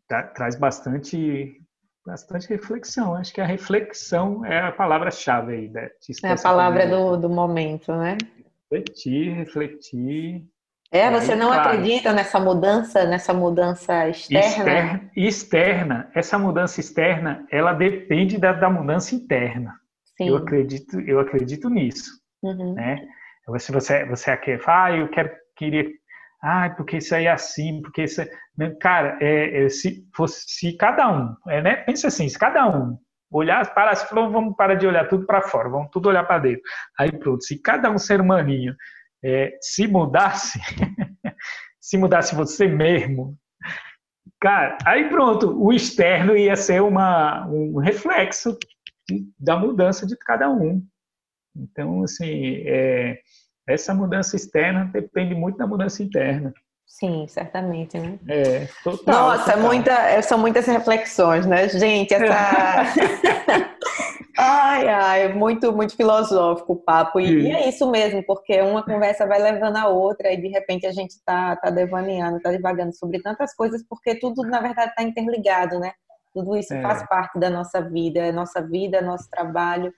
traz 0.07 0.57
bastante 0.57 1.61
bastante 2.07 2.47
reflexão. 2.47 3.13
Acho 3.13 3.33
que 3.33 3.41
a 3.41 3.45
reflexão 3.45 4.45
é 4.45 4.61
a 4.61 4.71
palavra-chave 4.71 5.53
aí. 5.53 5.69
Né? 5.69 5.89
É 6.23 6.31
a 6.31 6.41
palavra 6.41 6.87
do, 6.87 7.17
do 7.17 7.29
momento, 7.29 7.93
né? 7.93 8.17
Refletir, 8.71 9.33
refletir, 9.33 10.43
é, 10.89 11.11
você 11.11 11.35
não 11.35 11.47
claro. 11.47 11.69
acredita 11.69 12.13
nessa 12.13 12.39
mudança, 12.39 13.05
nessa 13.05 13.33
mudança 13.33 14.07
externa? 14.07 14.47
externa? 14.47 15.11
Externa, 15.15 16.11
essa 16.15 16.39
mudança 16.39 16.79
externa, 16.79 17.45
ela 17.51 17.73
depende 17.73 18.37
da, 18.37 18.53
da 18.53 18.69
mudança 18.69 19.13
interna. 19.13 19.73
Sim. 20.17 20.29
Eu 20.29 20.37
acredito, 20.37 20.99
eu 21.01 21.19
acredito 21.19 21.69
nisso, 21.69 22.11
uhum. 22.41 22.73
né? 22.73 23.05
Se 23.59 23.71
você, 23.71 24.05
você 24.05 24.35
quer, 24.37 24.61
ah, 24.65 24.91
eu 24.91 25.09
quero, 25.09 25.29
queria, 25.57 25.85
ah, 26.41 26.69
porque 26.69 26.97
isso 26.97 27.15
aí 27.15 27.25
é 27.25 27.31
assim, 27.31 27.81
porque 27.81 28.03
isso, 28.03 28.21
é... 28.21 28.29
Né, 28.57 28.75
cara, 28.79 29.17
é, 29.21 29.65
é, 29.65 29.69
se 29.69 30.05
se 30.27 30.77
cada 30.77 31.11
um, 31.11 31.35
é, 31.47 31.61
né? 31.61 31.75
Pensa 31.77 32.07
assim, 32.07 32.27
se 32.29 32.37
cada 32.37 32.67
um 32.67 32.97
olhar 33.31 33.73
para, 33.73 33.95
se 33.95 34.13
vamos 34.13 34.55
parar 34.55 34.75
de 34.75 34.87
olhar 34.87 35.07
tudo 35.07 35.25
para 35.25 35.41
fora, 35.41 35.69
vamos 35.69 35.89
tudo 35.91 36.09
olhar 36.09 36.23
para 36.23 36.39
dentro. 36.39 36.61
Aí 36.97 37.11
pronto, 37.11 37.43
se 37.43 37.61
cada 37.61 37.91
um 37.91 37.97
ser 37.97 38.21
humaninho 38.21 38.75
é, 39.23 39.57
se 39.61 39.87
mudasse, 39.87 40.59
se 41.81 41.97
mudasse 41.97 42.35
você 42.35 42.67
mesmo, 42.67 43.37
cara, 44.39 44.77
aí 44.85 45.09
pronto, 45.09 45.61
o 45.61 45.73
externo 45.73 46.37
ia 46.37 46.55
ser 46.55 46.81
uma, 46.81 47.47
um 47.47 47.79
reflexo 47.79 48.57
da 49.39 49.57
mudança 49.57 50.05
de 50.05 50.15
cada 50.17 50.49
um. 50.49 50.85
Então, 51.55 52.03
assim, 52.03 52.63
é, 52.65 53.19
essa 53.67 53.93
mudança 53.93 54.35
externa 54.35 54.85
depende 54.85 55.35
muito 55.35 55.57
da 55.57 55.67
mudança 55.67 56.01
interna. 56.01 56.53
Sim, 56.85 57.27
certamente, 57.27 57.99
né? 57.99 58.17
É, 58.27 58.67
total. 58.83 59.29
Nossa, 59.29 59.51
total. 59.51 59.61
Muita, 59.61 60.21
são 60.23 60.37
muitas 60.37 60.65
reflexões, 60.65 61.45
né, 61.45 61.67
gente? 61.67 62.13
Essa. 62.13 62.33
ai, 64.39 64.87
ai, 64.87 65.33
muito, 65.33 65.71
muito 65.73 65.95
filosófico 65.95 66.73
o 66.73 66.75
papo. 66.75 67.19
E, 67.19 67.49
e, 67.49 67.51
é 67.51 67.69
isso 67.69 67.91
mesmo, 67.91 68.23
porque 68.25 68.61
uma 68.61 68.83
conversa 68.83 69.27
vai 69.27 69.39
levando 69.39 69.75
a 69.77 69.87
outra 69.87 70.31
e 70.31 70.41
de 70.41 70.47
repente 70.47 70.87
a 70.87 70.91
gente 70.91 71.15
tá, 71.23 71.55
tá 71.57 71.69
devaneando, 71.69 72.39
tá 72.39 72.49
devagando 72.49 72.95
sobre 72.95 73.21
tantas 73.21 73.53
coisas, 73.53 73.83
porque 73.87 74.15
tudo, 74.15 74.41
na 74.43 74.61
verdade, 74.61 74.89
está 74.89 75.03
interligado, 75.03 75.79
né? 75.79 75.91
Tudo 76.33 76.55
isso 76.55 76.73
é. 76.73 76.81
faz 76.81 77.07
parte 77.07 77.37
da 77.37 77.49
nossa 77.49 77.81
vida, 77.81 78.21
é 78.21 78.31
nossa 78.31 78.61
vida, 78.61 79.01
nosso 79.01 79.29
trabalho. 79.29 79.93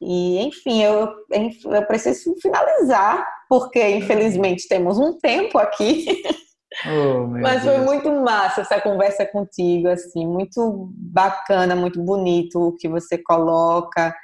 E, 0.00 0.38
enfim, 0.40 0.82
eu, 0.82 1.12
eu 1.30 1.86
preciso 1.86 2.34
finalizar, 2.40 3.26
porque 3.48 3.82
infelizmente 3.96 4.68
temos 4.68 4.98
um 4.98 5.18
tempo 5.18 5.58
aqui. 5.58 6.06
Oh, 6.86 7.26
Mas 7.26 7.64
foi 7.64 7.72
Deus. 7.72 7.84
muito 7.86 8.10
massa 8.12 8.60
essa 8.60 8.80
conversa 8.80 9.24
contigo, 9.26 9.88
assim, 9.88 10.26
muito 10.26 10.90
bacana, 10.94 11.74
muito 11.74 12.00
bonito 12.00 12.60
o 12.60 12.76
que 12.76 12.86
você 12.86 13.16
coloca, 13.16 14.14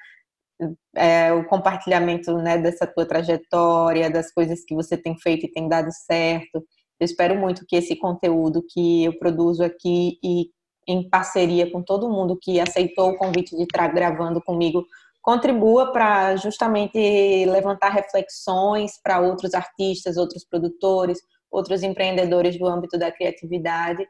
é, 0.94 1.32
o 1.32 1.44
compartilhamento 1.46 2.36
né, 2.36 2.58
dessa 2.58 2.86
tua 2.86 3.06
trajetória, 3.06 4.10
das 4.10 4.30
coisas 4.32 4.62
que 4.64 4.74
você 4.74 4.96
tem 4.96 5.18
feito 5.18 5.46
e 5.46 5.50
tem 5.50 5.68
dado 5.68 5.88
certo. 5.90 6.62
Eu 7.00 7.04
espero 7.04 7.34
muito 7.36 7.64
que 7.66 7.76
esse 7.76 7.96
conteúdo 7.96 8.62
que 8.68 9.04
eu 9.04 9.18
produzo 9.18 9.64
aqui 9.64 10.18
e 10.22 10.50
em 10.86 11.08
parceria 11.08 11.70
com 11.70 11.82
todo 11.82 12.10
mundo 12.10 12.38
que 12.40 12.60
aceitou 12.60 13.10
o 13.10 13.16
convite 13.16 13.56
de 13.56 13.62
estar 13.62 13.88
gravando 13.88 14.40
comigo 14.42 14.84
contribua 15.24 15.90
para 15.90 16.36
justamente 16.36 16.98
levantar 17.46 17.88
reflexões 17.88 19.00
para 19.02 19.20
outros 19.20 19.54
artistas, 19.54 20.18
outros 20.18 20.44
produtores, 20.44 21.18
outros 21.50 21.82
empreendedores 21.82 22.58
do 22.58 22.66
âmbito 22.66 22.98
da 22.98 23.10
criatividade 23.10 24.06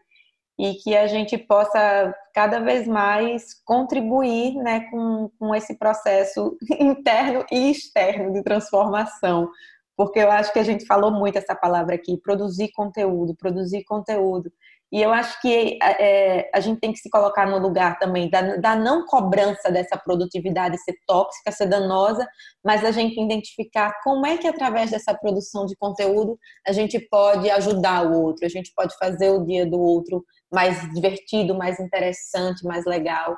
e 0.58 0.74
que 0.74 0.96
a 0.96 1.06
gente 1.06 1.38
possa 1.38 2.12
cada 2.34 2.58
vez 2.58 2.88
mais 2.88 3.54
contribuir 3.64 4.56
né, 4.56 4.88
com, 4.90 5.30
com 5.38 5.54
esse 5.54 5.78
processo 5.78 6.56
interno 6.80 7.44
e 7.50 7.70
externo 7.70 8.32
de 8.32 8.42
transformação. 8.42 9.48
Porque 9.96 10.18
eu 10.18 10.32
acho 10.32 10.52
que 10.52 10.58
a 10.58 10.64
gente 10.64 10.84
falou 10.84 11.12
muito 11.12 11.38
essa 11.38 11.54
palavra 11.54 11.94
aqui, 11.94 12.20
produzir 12.20 12.72
conteúdo, 12.72 13.36
produzir 13.36 13.84
conteúdo. 13.84 14.52
E 14.95 15.03
eu 15.03 15.12
acho 15.12 15.42
que 15.42 15.76
é, 15.82 16.49
a 16.55 16.61
gente 16.61 16.78
tem 16.78 16.92
que 16.92 17.01
se 17.01 17.11
colocar 17.11 17.47
no 17.51 17.59
lugar 17.59 17.99
também 17.99 18.30
da, 18.30 18.57
da, 18.59 18.76
não 18.76 19.05
cobrança 19.05 19.68
dessa 19.68 19.97
produtividade 19.97 20.78
ser 20.78 20.95
tóxica, 21.05 21.51
ser 21.51 21.66
danosa, 21.66 22.24
mas 22.64 22.84
a 22.84 22.92
gente 22.92 23.20
identificar 23.20 23.92
como 24.05 24.24
é 24.24 24.38
que 24.38 24.47
através 24.47 24.92
dessa 24.92 25.12
produção 25.12 25.66
de 25.66 25.74
conteúdo 25.74 26.38
a 26.64 26.70
gente 26.70 27.01
pode 27.11 27.51
ajudar 27.51 28.07
o 28.07 28.22
outro, 28.22 28.47
a 28.47 28.49
gente 28.49 28.70
pode 28.72 28.97
fazer 28.97 29.30
o 29.30 29.45
dia 29.45 29.66
do 29.66 29.80
outro 29.80 30.24
mais 30.53 30.88
divertido, 30.95 31.57
mais 31.57 31.80
interessante, 31.80 32.64
mais 32.64 32.84
legal. 32.84 33.36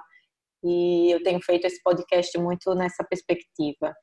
E 0.63 1.11
eu 1.11 1.23
tenho 1.23 1.41
feito 1.43 1.67
esse 1.67 1.83
podcast 1.83 2.37
muito 2.39 2.75
nessa 2.75 3.03
perspectiva. 3.03 3.95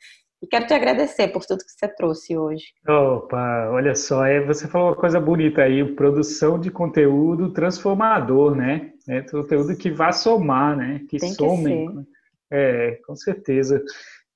E 0.44 0.48
quero 0.48 0.68
te 0.68 0.74
agradecer 0.74 1.30
por 1.30 1.46
tudo 1.46 1.64
que 1.64 1.72
você 1.72 1.88
trouxe 1.88 2.38
hoje. 2.38 2.66
Opa, 2.86 3.70
olha 3.72 3.96
só, 3.96 4.26
é, 4.26 4.46
você 4.46 4.68
falou 4.68 4.90
uma 4.90 4.96
coisa 4.98 5.18
bonita 5.18 5.62
aí, 5.62 5.96
produção 5.96 6.60
de 6.60 6.70
conteúdo 6.70 7.54
transformador, 7.54 8.54
né? 8.54 8.92
É 9.08 9.22
conteúdo 9.22 9.74
que 9.78 9.90
vá 9.90 10.12
somar, 10.12 10.76
né? 10.76 11.00
Que 11.10 11.18
Tem 11.18 11.32
somem. 11.32 11.88
Que 11.88 12.08
é, 12.52 13.00
com 13.08 13.16
certeza. 13.16 13.82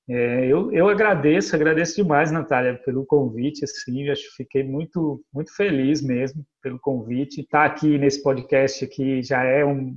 É, 0.08 0.46
eu, 0.46 0.72
eu 0.72 0.88
agradeço, 0.88 1.54
agradeço 1.54 1.96
demais, 1.96 2.32
Natália, 2.32 2.80
pelo 2.86 3.04
convite, 3.04 3.62
assim, 3.62 4.08
acho 4.08 4.22
que 4.30 4.44
fiquei 4.44 4.64
muito, 4.64 5.22
muito 5.30 5.54
feliz 5.54 6.00
mesmo 6.00 6.42
pelo 6.62 6.78
convite. 6.80 7.42
Estar 7.42 7.66
aqui 7.66 7.98
nesse 7.98 8.22
podcast 8.22 8.82
aqui 8.82 9.22
já 9.22 9.44
é 9.44 9.62
um, 9.62 9.94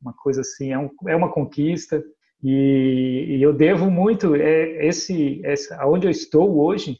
uma 0.00 0.12
coisa 0.12 0.42
assim, 0.42 0.70
é, 0.70 0.78
um, 0.78 0.88
é 1.08 1.16
uma 1.16 1.32
conquista, 1.32 2.00
e, 2.42 3.36
e 3.36 3.42
eu 3.42 3.52
devo 3.52 3.90
muito 3.90 4.34
é, 4.34 4.86
esse, 4.86 5.40
esse, 5.44 5.72
aonde 5.74 6.06
eu 6.06 6.10
estou 6.10 6.58
hoje 6.58 6.98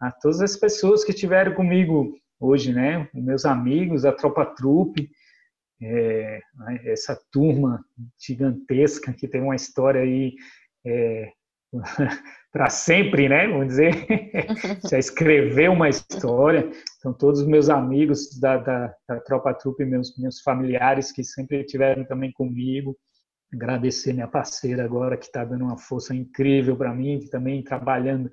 a 0.00 0.10
todas 0.10 0.40
as 0.40 0.56
pessoas 0.56 1.04
que 1.04 1.12
estiveram 1.12 1.54
comigo 1.54 2.14
hoje, 2.38 2.72
né? 2.72 3.08
Meus 3.14 3.44
amigos, 3.44 4.04
a 4.04 4.12
tropa 4.12 4.44
trupe, 4.44 5.10
é, 5.82 6.40
essa 6.84 7.18
turma 7.32 7.84
gigantesca 8.20 9.12
que 9.12 9.26
tem 9.26 9.40
uma 9.40 9.56
história 9.56 10.02
aí 10.02 10.34
é, 10.84 11.32
para 12.52 12.68
sempre, 12.68 13.28
né? 13.28 13.48
Vamos 13.48 13.68
dizer, 13.68 14.06
já 14.90 14.98
escreveu 14.98 15.72
uma 15.72 15.88
história. 15.88 16.70
Então, 16.98 17.12
todos 17.12 17.40
os 17.40 17.46
meus 17.46 17.70
amigos 17.70 18.38
da, 18.38 18.58
da, 18.58 18.94
da 19.08 19.20
tropa 19.20 19.54
trupe, 19.54 19.84
meus, 19.84 20.16
meus 20.18 20.40
familiares 20.40 21.10
que 21.10 21.24
sempre 21.24 21.60
estiveram 21.60 22.04
também 22.04 22.30
comigo, 22.32 22.96
agradecer 23.54 24.12
minha 24.12 24.28
parceira 24.28 24.84
agora, 24.84 25.16
que 25.16 25.26
está 25.26 25.44
dando 25.44 25.64
uma 25.64 25.78
força 25.78 26.14
incrível 26.14 26.76
para 26.76 26.92
mim, 26.92 27.20
que 27.20 27.28
também 27.28 27.62
trabalhando 27.62 28.30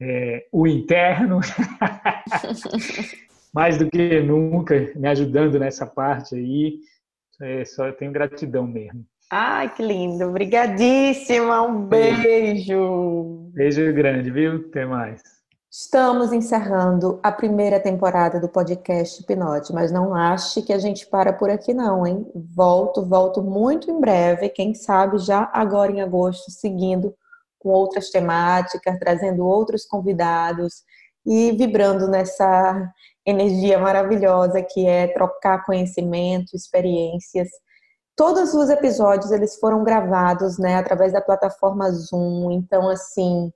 é, 0.00 0.46
o 0.52 0.66
interno, 0.66 1.40
mais 3.52 3.78
do 3.78 3.88
que 3.88 4.20
nunca, 4.20 4.74
me 4.96 5.08
ajudando 5.08 5.58
nessa 5.58 5.86
parte 5.86 6.34
aí. 6.34 6.78
É, 7.40 7.64
só 7.64 7.86
eu 7.86 7.92
tenho 7.92 8.12
gratidão 8.12 8.66
mesmo. 8.66 9.04
Ai, 9.30 9.74
que 9.74 9.82
lindo. 9.82 10.26
Obrigadíssima. 10.26 11.62
Um 11.62 11.86
beijo. 11.86 13.50
Beijo 13.52 13.92
grande, 13.92 14.30
viu? 14.30 14.66
Até 14.68 14.86
mais. 14.86 15.22
Estamos 15.76 16.32
encerrando 16.32 17.18
a 17.20 17.32
primeira 17.32 17.80
temporada 17.80 18.38
do 18.38 18.48
podcast 18.48 19.20
Pinote, 19.24 19.72
mas 19.72 19.90
não 19.90 20.14
ache 20.14 20.62
que 20.62 20.72
a 20.72 20.78
gente 20.78 21.04
para 21.04 21.32
por 21.32 21.50
aqui 21.50 21.74
não, 21.74 22.06
hein? 22.06 22.24
Volto, 22.54 23.04
volto 23.04 23.42
muito 23.42 23.90
em 23.90 23.98
breve, 23.98 24.48
quem 24.50 24.72
sabe 24.72 25.18
já 25.18 25.50
agora 25.52 25.90
em 25.90 26.00
agosto, 26.00 26.48
seguindo 26.52 27.12
com 27.58 27.70
outras 27.70 28.10
temáticas, 28.10 28.96
trazendo 29.00 29.44
outros 29.44 29.84
convidados 29.84 30.84
e 31.26 31.50
vibrando 31.50 32.06
nessa 32.06 32.88
energia 33.26 33.76
maravilhosa 33.76 34.62
que 34.62 34.86
é 34.86 35.08
trocar 35.08 35.64
conhecimento, 35.64 36.54
experiências. 36.54 37.48
Todos 38.14 38.54
os 38.54 38.70
episódios 38.70 39.32
eles 39.32 39.58
foram 39.58 39.82
gravados, 39.82 40.56
né, 40.56 40.76
através 40.76 41.12
da 41.12 41.20
plataforma 41.20 41.90
Zoom, 41.90 42.52
então 42.52 42.88
assim, 42.88 43.52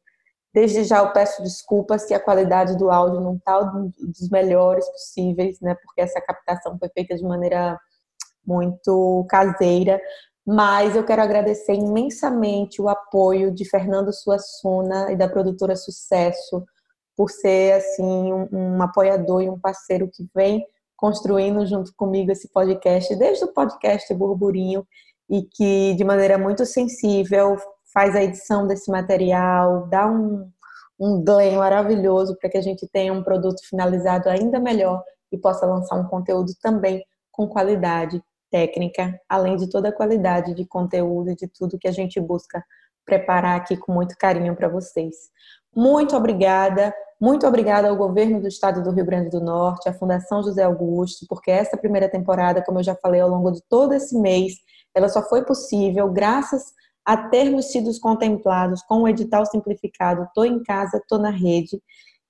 Desde 0.53 0.85
já 0.85 0.99
eu 0.99 1.13
peço 1.13 1.43
desculpas 1.43 2.03
se 2.03 2.15
a 2.15 2.21
qualidade 2.21 2.77
do 2.77 2.91
áudio 2.91 3.21
não 3.21 3.37
está 3.37 3.61
dos 3.61 4.29
melhores 4.31 4.89
possíveis, 4.91 5.61
né? 5.61 5.75
Porque 5.83 6.01
essa 6.01 6.21
captação 6.21 6.79
foi 6.79 6.89
feita 6.89 7.15
de 7.15 7.23
maneira 7.23 7.79
muito 8.47 9.27
caseira. 9.29 10.01
Mas 10.47 10.97
eu 10.97 11.05
quero 11.05 11.21
agradecer 11.21 11.75
imensamente 11.75 12.81
o 12.81 12.89
apoio 12.89 13.53
de 13.53 13.69
Fernando 13.69 14.13
Suassuna 14.13 15.13
e 15.13 15.17
da 15.17 15.29
produtora 15.29 15.77
Sucesso 15.77 16.65
por 17.15 17.31
ser 17.31 17.75
assim 17.75 18.33
um, 18.33 18.49
um 18.51 18.83
apoiador 18.83 19.43
e 19.43 19.51
um 19.51 19.59
parceiro 19.59 20.09
que 20.11 20.27
vem 20.35 20.65
construindo 20.97 21.67
junto 21.67 21.93
comigo 21.95 22.33
esse 22.33 22.49
podcast 22.49 23.15
desde 23.17 23.45
o 23.45 23.53
podcast 23.53 24.13
Burburinho 24.15 24.87
e 25.29 25.43
que 25.43 25.95
de 25.95 26.05
maneira 26.05 26.39
muito 26.39 26.65
sensível 26.65 27.57
faz 27.99 28.15
a 28.15 28.23
edição 28.23 28.65
desse 28.65 28.89
material, 28.93 29.89
dá 29.89 30.07
um, 30.07 30.49
um 31.01 31.25
maravilhoso 31.57 32.37
para 32.39 32.49
que 32.49 32.57
a 32.57 32.63
gente 32.63 32.87
tenha 32.87 33.13
um 33.13 33.25
produto 33.25 33.61
finalizado 33.69 34.29
ainda 34.29 34.61
melhor 34.61 35.03
e 35.33 35.37
possa 35.37 35.67
lançar 35.67 35.97
um 35.97 36.07
conteúdo 36.07 36.53
também 36.63 37.05
com 37.33 37.49
qualidade 37.49 38.23
técnica, 38.53 39.21
além 39.29 39.57
de 39.57 39.69
toda 39.69 39.89
a 39.89 39.93
qualidade 39.93 40.55
de 40.55 40.65
conteúdo 40.65 41.31
e 41.33 41.35
de 41.35 41.49
tudo 41.49 41.77
que 41.77 41.89
a 41.89 41.93
gente 41.93 42.21
busca 42.21 42.65
preparar 43.05 43.57
aqui 43.57 43.77
com 43.77 43.91
muito 43.91 44.15
carinho 44.17 44.55
para 44.55 44.69
vocês. 44.69 45.17
Muito 45.75 46.17
obrigada, 46.17 46.95
muito 47.21 47.49
obrigada 47.49 47.89
ao 47.89 47.97
governo 47.97 48.41
do 48.41 48.47
estado 48.47 48.81
do 48.81 48.93
Rio 48.93 49.05
Grande 49.05 49.29
do 49.29 49.41
Norte, 49.41 49.89
à 49.89 49.93
Fundação 49.93 50.41
José 50.41 50.63
Augusto, 50.63 51.27
porque 51.29 51.51
essa 51.51 51.77
primeira 51.77 52.09
temporada, 52.09 52.63
como 52.65 52.79
eu 52.79 52.85
já 52.85 52.95
falei 52.95 53.21
ao 53.21 53.29
longo 53.29 53.51
de 53.51 53.61
todo 53.69 53.93
esse 53.93 54.17
mês, 54.17 54.53
ela 54.95 55.09
só 55.09 55.21
foi 55.21 55.45
possível 55.45 56.09
graças 56.13 56.79
a 57.09 57.17
termos 57.17 57.73
sido 57.73 57.91
contemplados 58.01 58.83
com 58.83 59.01
o 59.01 59.09
edital 59.09 59.47
simplificado 59.47 60.25
Estou 60.25 60.45
em 60.45 60.63
Casa, 60.63 60.99
Estou 60.99 61.19
na 61.19 61.31
Rede. 61.31 61.83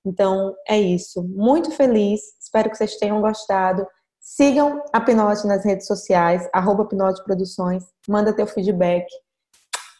Então, 0.05 0.55
é 0.65 0.79
isso. 0.79 1.21
Muito 1.21 1.69
feliz, 1.71 2.21
espero 2.39 2.69
que 2.69 2.77
vocês 2.77 2.95
tenham 2.95 3.19
gostado. 3.19 3.85
Sigam 4.21 4.81
a 4.93 5.01
Pinote 5.01 5.45
nas 5.45 5.65
redes 5.65 5.85
sociais, 5.85 6.47
arroba 6.53 6.85
Pinote 6.85 7.21
Produções, 7.25 7.83
manda 8.07 8.31
teu 8.31 8.47
feedback. 8.47 9.05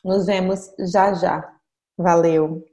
Nos 0.01 0.27
vemos 0.27 0.71
já 0.93 1.13
já. 1.13 1.45
Valeu! 1.97 2.63